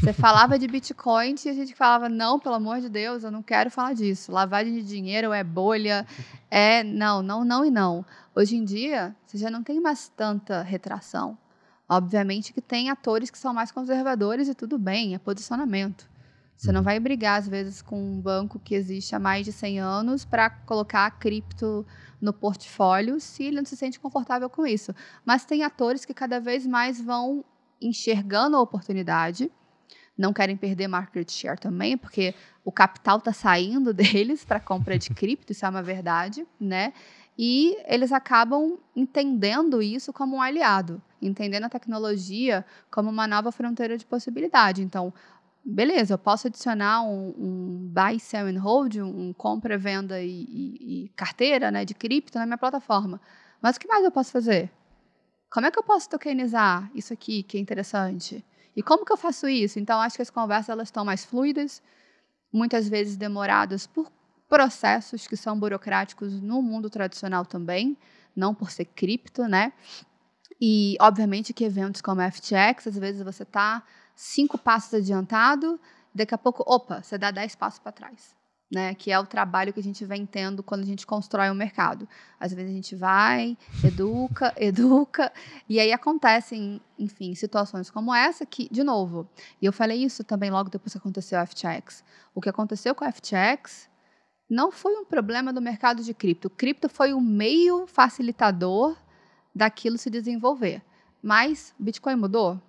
Você 0.00 0.12
falava 0.12 0.58
de 0.58 0.66
Bitcoin 0.68 1.34
e 1.44 1.48
a 1.48 1.52
gente 1.52 1.74
falava, 1.74 2.08
não, 2.08 2.38
pelo 2.38 2.54
amor 2.54 2.80
de 2.80 2.88
Deus, 2.88 3.24
eu 3.24 3.30
não 3.30 3.42
quero 3.42 3.70
falar 3.70 3.94
disso. 3.94 4.30
Lavagem 4.30 4.74
de 4.74 4.82
dinheiro 4.82 5.32
é 5.32 5.42
bolha, 5.42 6.06
é 6.50 6.84
não, 6.84 7.22
não, 7.22 7.44
não 7.44 7.64
e 7.64 7.70
não. 7.70 8.04
Hoje 8.34 8.56
em 8.56 8.64
dia, 8.64 9.16
você 9.26 9.38
já 9.38 9.50
não 9.50 9.62
tem 9.62 9.80
mais 9.80 10.08
tanta 10.08 10.62
retração. 10.62 11.36
Obviamente 11.88 12.52
que 12.52 12.60
tem 12.60 12.90
atores 12.90 13.30
que 13.30 13.38
são 13.38 13.54
mais 13.54 13.72
conservadores 13.72 14.48
e 14.48 14.54
tudo 14.54 14.78
bem, 14.78 15.14
é 15.14 15.18
posicionamento. 15.18 16.08
Você 16.56 16.72
não 16.72 16.80
uhum. 16.80 16.84
vai 16.84 16.98
brigar, 16.98 17.38
às 17.38 17.46
vezes, 17.46 17.82
com 17.82 18.00
um 18.00 18.20
banco 18.20 18.58
que 18.58 18.74
existe 18.74 19.14
há 19.14 19.18
mais 19.18 19.44
de 19.44 19.52
100 19.52 19.78
anos 19.78 20.24
para 20.24 20.48
colocar 20.48 21.10
cripto 21.18 21.86
no 22.20 22.32
portfólio 22.32 23.20
se 23.20 23.44
ele 23.44 23.56
não 23.56 23.64
se 23.64 23.76
sente 23.76 24.00
confortável 24.00 24.48
com 24.48 24.66
isso. 24.66 24.94
Mas 25.24 25.44
tem 25.44 25.62
atores 25.62 26.04
que 26.04 26.14
cada 26.14 26.40
vez 26.40 26.66
mais 26.66 27.00
vão 27.00 27.44
enxergando 27.80 28.56
a 28.56 28.60
oportunidade, 28.60 29.52
não 30.16 30.32
querem 30.32 30.56
perder 30.56 30.88
market 30.88 31.30
share 31.30 31.58
também, 31.58 31.96
porque 31.96 32.34
o 32.64 32.72
capital 32.72 33.18
está 33.18 33.32
saindo 33.32 33.92
deles 33.94 34.44
para 34.44 34.60
compra 34.60 34.98
de 34.98 35.10
cripto, 35.10 35.52
isso 35.52 35.66
é 35.66 35.68
uma 35.68 35.82
verdade, 35.82 36.46
né? 36.60 36.92
e 37.38 37.76
eles 37.84 38.12
acabam 38.12 38.78
entendendo 38.94 39.82
isso 39.82 40.12
como 40.12 40.36
um 40.36 40.42
aliado, 40.42 41.02
entendendo 41.20 41.64
a 41.64 41.68
tecnologia 41.68 42.64
como 42.90 43.10
uma 43.10 43.26
nova 43.26 43.52
fronteira 43.52 43.98
de 43.98 44.06
possibilidade. 44.06 44.82
Então, 44.82 45.12
beleza, 45.62 46.14
eu 46.14 46.18
posso 46.18 46.46
adicionar 46.46 47.02
um, 47.02 47.34
um 47.36 47.90
buy, 47.92 48.18
sell 48.18 48.46
and 48.46 48.58
hold, 48.58 48.96
um 48.96 49.34
compra, 49.34 49.76
venda 49.76 50.22
e, 50.22 50.30
e, 50.30 51.04
e, 51.04 51.08
carteira 51.10 51.70
né, 51.70 51.84
de 51.84 51.94
cripto 51.94 52.38
na 52.38 52.46
minha 52.46 52.58
plataforma. 52.58 53.20
Mas 53.60 53.76
o 53.76 53.80
que 53.80 53.88
mais 53.88 54.04
eu 54.04 54.10
posso 54.10 54.32
fazer? 54.32 54.70
Como 55.50 55.66
é 55.66 55.70
que 55.70 55.78
eu 55.78 55.82
posso 55.82 56.08
tokenizar 56.08 56.90
isso 56.94 57.12
aqui 57.12 57.42
que 57.42 57.58
é 57.58 57.60
interessante? 57.60 58.44
E 58.76 58.82
como 58.82 59.06
que 59.06 59.12
eu 59.12 59.16
faço 59.16 59.48
isso? 59.48 59.78
Então, 59.78 59.98
acho 60.00 60.16
que 60.16 60.22
as 60.22 60.28
conversas 60.28 60.68
elas 60.68 60.88
estão 60.88 61.04
mais 61.04 61.24
fluidas, 61.24 61.82
muitas 62.52 62.88
vezes 62.88 63.16
demoradas 63.16 63.86
por 63.86 64.12
processos 64.48 65.26
que 65.26 65.36
são 65.36 65.58
burocráticos 65.58 66.40
no 66.42 66.60
mundo 66.62 66.90
tradicional 66.90 67.44
também, 67.46 67.96
não 68.36 68.54
por 68.54 68.70
ser 68.70 68.84
cripto, 68.84 69.48
né? 69.48 69.72
E, 70.60 70.96
obviamente, 71.00 71.54
que 71.54 71.64
eventos 71.64 72.02
como 72.02 72.20
a 72.20 72.30
FTX, 72.30 72.86
às 72.86 72.98
vezes 72.98 73.22
você 73.22 73.42
está 73.42 73.82
cinco 74.14 74.58
passos 74.58 74.92
adiantado, 74.94 75.80
daqui 76.14 76.34
a 76.34 76.38
pouco, 76.38 76.62
opa, 76.66 77.02
você 77.02 77.16
dá 77.16 77.30
dez 77.30 77.54
passos 77.54 77.78
para 77.78 77.92
trás. 77.92 78.35
Né, 78.68 78.96
que 78.96 79.12
é 79.12 79.18
o 79.18 79.24
trabalho 79.24 79.72
que 79.72 79.78
a 79.78 79.82
gente 79.82 80.04
vem 80.04 80.26
tendo 80.26 80.60
quando 80.60 80.82
a 80.82 80.86
gente 80.86 81.06
constrói 81.06 81.48
um 81.48 81.54
mercado. 81.54 82.08
Às 82.40 82.52
vezes 82.52 82.72
a 82.72 82.74
gente 82.74 82.96
vai, 82.96 83.56
educa, 83.84 84.52
educa, 84.58 85.32
e 85.68 85.78
aí 85.78 85.92
acontecem, 85.92 86.80
enfim, 86.98 87.32
situações 87.36 87.90
como 87.90 88.12
essa 88.12 88.44
que, 88.44 88.68
de 88.68 88.82
novo, 88.82 89.28
e 89.62 89.66
eu 89.66 89.72
falei 89.72 90.02
isso 90.02 90.24
também 90.24 90.50
logo 90.50 90.68
depois 90.68 90.90
que 90.90 90.98
aconteceu 90.98 91.38
a 91.38 91.46
FTX. 91.46 92.02
O 92.34 92.40
que 92.40 92.48
aconteceu 92.48 92.92
com 92.92 93.04
a 93.04 93.12
FTX 93.12 93.88
não 94.48 94.70
foi 94.70 94.96
um 94.96 95.04
problema 95.04 95.52
do 95.52 95.60
mercado 95.60 96.02
de 96.02 96.14
cripto. 96.14 96.48
Cripto 96.48 96.88
foi 96.88 97.12
o 97.12 97.20
meio 97.20 97.86
facilitador 97.86 98.96
daquilo 99.54 99.98
se 99.98 100.10
desenvolver. 100.10 100.82
Mas 101.22 101.74
Bitcoin 101.78 102.16
mudou? 102.16 102.60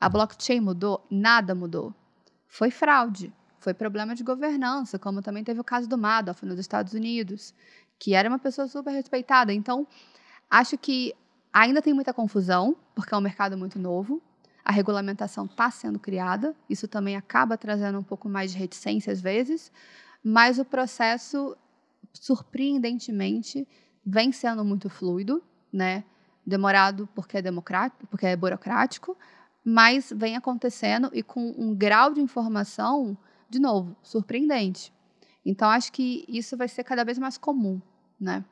A 0.00 0.08
blockchain 0.08 0.60
mudou? 0.60 1.04
Nada 1.10 1.54
mudou. 1.54 1.94
Foi 2.46 2.70
fraude, 2.70 3.32
foi 3.60 3.74
problema 3.74 4.14
de 4.14 4.24
governança, 4.24 4.98
como 4.98 5.20
também 5.20 5.44
teve 5.44 5.60
o 5.60 5.64
caso 5.64 5.86
do 5.86 5.98
Madoff 5.98 6.44
nos 6.46 6.58
Estados 6.58 6.94
Unidos, 6.94 7.54
que 7.98 8.14
era 8.14 8.28
uma 8.28 8.38
pessoa 8.38 8.66
super 8.66 8.90
respeitada. 8.90 9.52
Então, 9.52 9.86
acho 10.50 10.78
que 10.78 11.14
ainda 11.52 11.82
tem 11.82 11.92
muita 11.92 12.14
confusão, 12.14 12.74
porque 12.94 13.14
é 13.14 13.16
um 13.16 13.20
mercado 13.20 13.58
muito 13.58 13.78
novo. 13.78 14.20
A 14.64 14.72
regulamentação 14.72 15.44
está 15.44 15.70
sendo 15.70 15.98
criada, 15.98 16.56
isso 16.68 16.88
também 16.88 17.16
acaba 17.16 17.58
trazendo 17.58 17.98
um 17.98 18.02
pouco 18.02 18.28
mais 18.28 18.52
de 18.52 18.58
reticência 18.58 19.12
às 19.12 19.20
vezes, 19.20 19.70
mas 20.24 20.58
o 20.58 20.64
processo, 20.64 21.56
surpreendentemente, 22.14 23.68
vem 24.04 24.32
sendo 24.32 24.64
muito 24.64 24.88
fluido, 24.88 25.42
né? 25.72 26.04
Demorado 26.46 27.08
porque 27.14 27.38
é 27.38 27.42
democrático, 27.42 28.06
porque 28.06 28.26
é 28.26 28.36
burocrático, 28.36 29.16
mas 29.64 30.12
vem 30.14 30.36
acontecendo 30.36 31.10
e 31.12 31.22
com 31.22 31.54
um 31.58 31.74
grau 31.74 32.14
de 32.14 32.20
informação, 32.20 33.16
de 33.50 33.58
novo, 33.58 33.96
surpreendente. 34.02 34.92
Então 35.44 35.68
acho 35.68 35.92
que 35.92 36.24
isso 36.28 36.56
vai 36.56 36.68
ser 36.68 36.84
cada 36.84 37.04
vez 37.04 37.18
mais 37.18 37.36
comum, 37.36 37.80
né? 38.18 38.44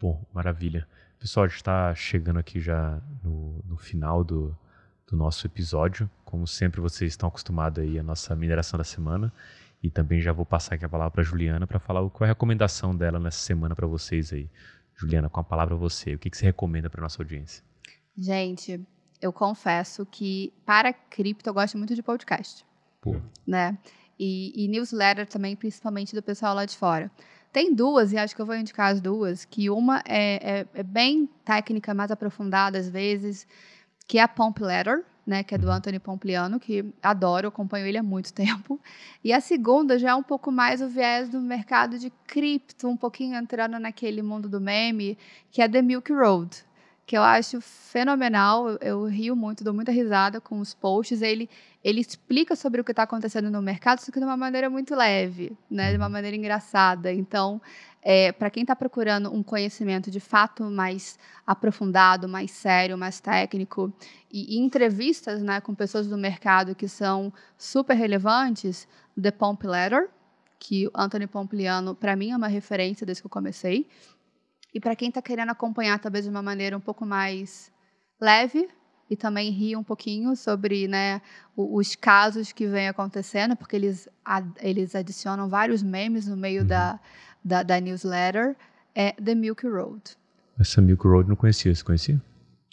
Bom, 0.00 0.24
maravilha. 0.32 0.88
Pessoal, 1.18 1.44
a 1.44 1.48
gente 1.48 1.56
está 1.56 1.94
chegando 1.94 2.38
aqui 2.38 2.60
já 2.60 3.02
no, 3.22 3.62
no 3.66 3.76
final 3.76 4.24
do, 4.24 4.56
do 5.06 5.16
nosso 5.16 5.46
episódio. 5.46 6.08
Como 6.24 6.46
sempre, 6.46 6.80
vocês 6.80 7.12
estão 7.12 7.28
acostumados 7.28 7.82
aí 7.82 7.98
à 7.98 8.02
nossa 8.02 8.34
mineração 8.34 8.78
da 8.78 8.84
semana. 8.84 9.32
E 9.82 9.90
também 9.90 10.20
já 10.20 10.32
vou 10.32 10.46
passar 10.46 10.76
aqui 10.76 10.84
a 10.84 10.88
palavra 10.88 11.10
para 11.10 11.22
Juliana 11.22 11.66
para 11.66 11.78
falar 11.78 12.08
qual 12.10 12.26
é 12.26 12.30
a 12.30 12.32
recomendação 12.32 12.96
dela 12.96 13.18
nessa 13.18 13.38
semana 13.38 13.74
para 13.74 13.86
vocês 13.86 14.32
aí. 14.32 14.48
Juliana, 14.94 15.28
com 15.28 15.40
a 15.40 15.44
palavra 15.44 15.76
você, 15.76 16.14
o 16.14 16.18
que, 16.18 16.30
que 16.30 16.36
você 16.36 16.46
recomenda 16.46 16.88
para 16.88 17.02
nossa 17.02 17.20
audiência? 17.20 17.62
Gente, 18.16 18.84
eu 19.20 19.32
confesso 19.32 20.06
que 20.06 20.52
para 20.64 20.92
cripto 20.92 21.48
eu 21.48 21.54
gosto 21.54 21.76
muito 21.78 21.94
de 21.94 22.02
podcast. 22.02 22.64
Pô. 23.12 23.20
Né? 23.46 23.76
E, 24.18 24.64
e 24.64 24.68
newsletter 24.68 25.26
também, 25.26 25.54
principalmente 25.54 26.14
do 26.14 26.22
pessoal 26.22 26.54
lá 26.54 26.64
de 26.64 26.76
fora. 26.76 27.10
Tem 27.52 27.74
duas, 27.74 28.12
e 28.12 28.18
acho 28.18 28.34
que 28.34 28.42
eu 28.42 28.46
vou 28.46 28.56
indicar 28.56 28.92
as 28.92 29.00
duas, 29.00 29.44
que 29.44 29.70
uma 29.70 30.02
é, 30.06 30.60
é, 30.60 30.66
é 30.74 30.82
bem 30.82 31.28
técnica, 31.44 31.94
mais 31.94 32.10
aprofundada 32.10 32.78
às 32.78 32.88
vezes, 32.88 33.46
que 34.06 34.18
é 34.18 34.22
a 34.22 34.28
Pump 34.28 34.60
Letter, 34.62 35.04
né, 35.28 35.42
que 35.42 35.54
é 35.54 35.58
do 35.58 35.66
uhum. 35.66 35.74
Anthony 35.74 35.98
Pompliano, 35.98 36.58
que 36.58 36.84
adoro, 37.02 37.48
acompanho 37.48 37.86
ele 37.86 37.98
há 37.98 38.02
muito 38.02 38.32
tempo. 38.34 38.80
E 39.22 39.32
a 39.32 39.40
segunda 39.40 39.98
já 39.98 40.10
é 40.10 40.14
um 40.14 40.22
pouco 40.22 40.50
mais 40.50 40.80
o 40.80 40.88
viés 40.88 41.28
do 41.28 41.40
mercado 41.40 41.98
de 41.98 42.10
cripto, 42.26 42.88
um 42.88 42.96
pouquinho 42.96 43.36
entrando 43.36 43.78
naquele 43.78 44.22
mundo 44.22 44.48
do 44.48 44.60
meme, 44.60 45.18
que 45.50 45.60
é 45.60 45.68
The 45.68 45.82
Milk 45.82 46.10
Road, 46.12 46.64
que 47.08 47.16
eu 47.16 47.22
acho 47.22 47.58
fenomenal. 47.62 48.68
Eu, 48.68 48.78
eu 48.82 49.04
rio 49.06 49.34
muito, 49.34 49.64
dou 49.64 49.72
muita 49.72 49.90
risada 49.90 50.42
com 50.42 50.60
os 50.60 50.74
posts. 50.74 51.22
Ele, 51.22 51.48
ele 51.82 52.02
explica 52.02 52.54
sobre 52.54 52.82
o 52.82 52.84
que 52.84 52.92
está 52.92 53.04
acontecendo 53.04 53.50
no 53.50 53.62
mercado, 53.62 54.00
só 54.00 54.12
que 54.12 54.18
de 54.18 54.26
uma 54.26 54.36
maneira 54.36 54.68
muito 54.68 54.94
leve, 54.94 55.56
né, 55.70 55.90
de 55.90 55.96
uma 55.96 56.04
uhum. 56.04 56.12
maneira 56.12 56.36
engraçada. 56.36 57.10
Então, 57.10 57.62
é, 58.02 58.30
para 58.30 58.50
quem 58.50 58.60
está 58.60 58.76
procurando 58.76 59.32
um 59.34 59.42
conhecimento 59.42 60.10
de 60.10 60.20
fato 60.20 60.64
mais 60.64 61.18
aprofundado, 61.46 62.28
mais 62.28 62.50
sério, 62.50 62.98
mais 62.98 63.20
técnico, 63.20 63.90
e, 64.30 64.56
e, 64.56 64.58
entrevistas 64.58 65.42
né, 65.42 65.62
com 65.62 65.74
pessoas 65.74 66.06
do 66.06 66.18
mercado 66.18 66.74
que 66.74 66.86
são 66.86 67.32
super 67.56 67.94
relevantes, 67.94 68.86
The 69.20 69.30
Pomp 69.30 69.64
Letter, 69.64 70.10
que 70.58 70.88
o 70.88 70.90
Anthony 70.94 71.26
Pompliano, 71.26 71.94
para 71.94 72.14
mim, 72.14 72.32
é 72.32 72.36
uma 72.36 72.48
referência 72.48 73.06
desde 73.06 73.22
que 73.22 73.26
eu 73.26 73.30
comecei. 73.30 73.88
E 74.74 74.80
para 74.80 74.94
quem 74.94 75.08
está 75.08 75.22
querendo 75.22 75.50
acompanhar, 75.50 75.98
talvez 75.98 76.24
de 76.24 76.30
uma 76.30 76.42
maneira 76.42 76.76
um 76.76 76.80
pouco 76.80 77.06
mais 77.06 77.72
leve, 78.20 78.68
e 79.10 79.16
também 79.16 79.50
rir 79.50 79.76
um 79.76 79.82
pouquinho 79.82 80.36
sobre 80.36 80.86
né, 80.86 81.22
os 81.56 81.96
casos 81.96 82.52
que 82.52 82.66
vêm 82.66 82.88
acontecendo, 82.88 83.56
porque 83.56 83.74
eles, 83.74 84.08
eles 84.60 84.94
adicionam 84.94 85.48
vários 85.48 85.82
memes 85.82 86.26
no 86.26 86.36
meio 86.36 86.62
uhum. 86.62 86.68
da, 86.68 87.00
da, 87.42 87.62
da, 87.62 87.80
newsletter, 87.80 88.54
é 88.94 89.12
The 89.12 89.34
Milk 89.34 89.66
Road. 89.66 90.02
Essa 90.58 90.82
Milk 90.82 91.06
Road 91.06 91.28
não 91.28 91.36
conhecia, 91.36 91.74
você 91.74 91.82
conhecia? 91.82 92.20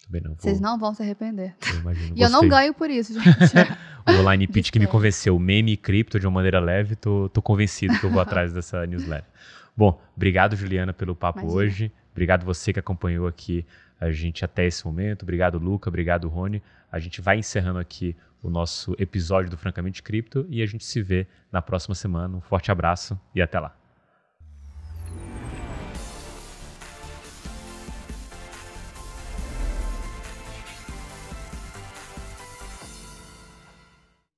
Também 0.04 0.20
não. 0.20 0.32
Vou... 0.32 0.40
Vocês 0.40 0.60
não 0.60 0.78
vão 0.78 0.92
se 0.92 1.02
arrepender. 1.02 1.54
Eu 1.72 1.80
imagino, 1.80 2.16
e 2.18 2.20
eu 2.20 2.28
não 2.28 2.46
ganho 2.46 2.74
por 2.74 2.90
isso, 2.90 3.14
gente. 3.14 3.38
o 4.06 4.20
online 4.20 4.46
pitch 4.48 4.70
que 4.70 4.78
me 4.78 4.86
convenceu, 4.86 5.38
meme 5.38 5.72
e 5.72 5.76
cripto 5.76 6.20
de 6.20 6.26
uma 6.26 6.34
maneira 6.34 6.60
leve, 6.60 6.96
tô, 6.96 7.28
tô 7.30 7.40
convencido 7.40 7.98
que 7.98 8.04
eu 8.04 8.10
vou 8.10 8.20
atrás 8.20 8.52
dessa 8.52 8.86
newsletter. 8.86 9.30
Bom, 9.76 10.00
obrigado, 10.16 10.56
Juliana, 10.56 10.92
pelo 10.92 11.14
papo 11.14 11.40
Imagina. 11.40 11.60
hoje. 11.60 11.92
Obrigado 12.12 12.44
você 12.44 12.72
que 12.72 12.80
acompanhou 12.80 13.26
aqui 13.26 13.66
a 14.00 14.10
gente 14.10 14.44
até 14.44 14.66
esse 14.66 14.84
momento. 14.84 15.22
Obrigado, 15.22 15.58
Luca. 15.58 15.88
Obrigado, 15.88 16.28
Rony. 16.28 16.62
A 16.90 16.98
gente 16.98 17.20
vai 17.20 17.38
encerrando 17.38 17.78
aqui 17.78 18.16
o 18.42 18.48
nosso 18.48 18.94
episódio 18.98 19.50
do 19.50 19.56
Francamente 19.56 20.02
Cripto 20.02 20.46
e 20.48 20.62
a 20.62 20.66
gente 20.66 20.84
se 20.84 21.02
vê 21.02 21.26
na 21.50 21.60
próxima 21.60 21.94
semana. 21.94 22.36
Um 22.36 22.40
forte 22.40 22.70
abraço 22.70 23.18
e 23.34 23.42
até 23.42 23.58
lá. 23.58 23.85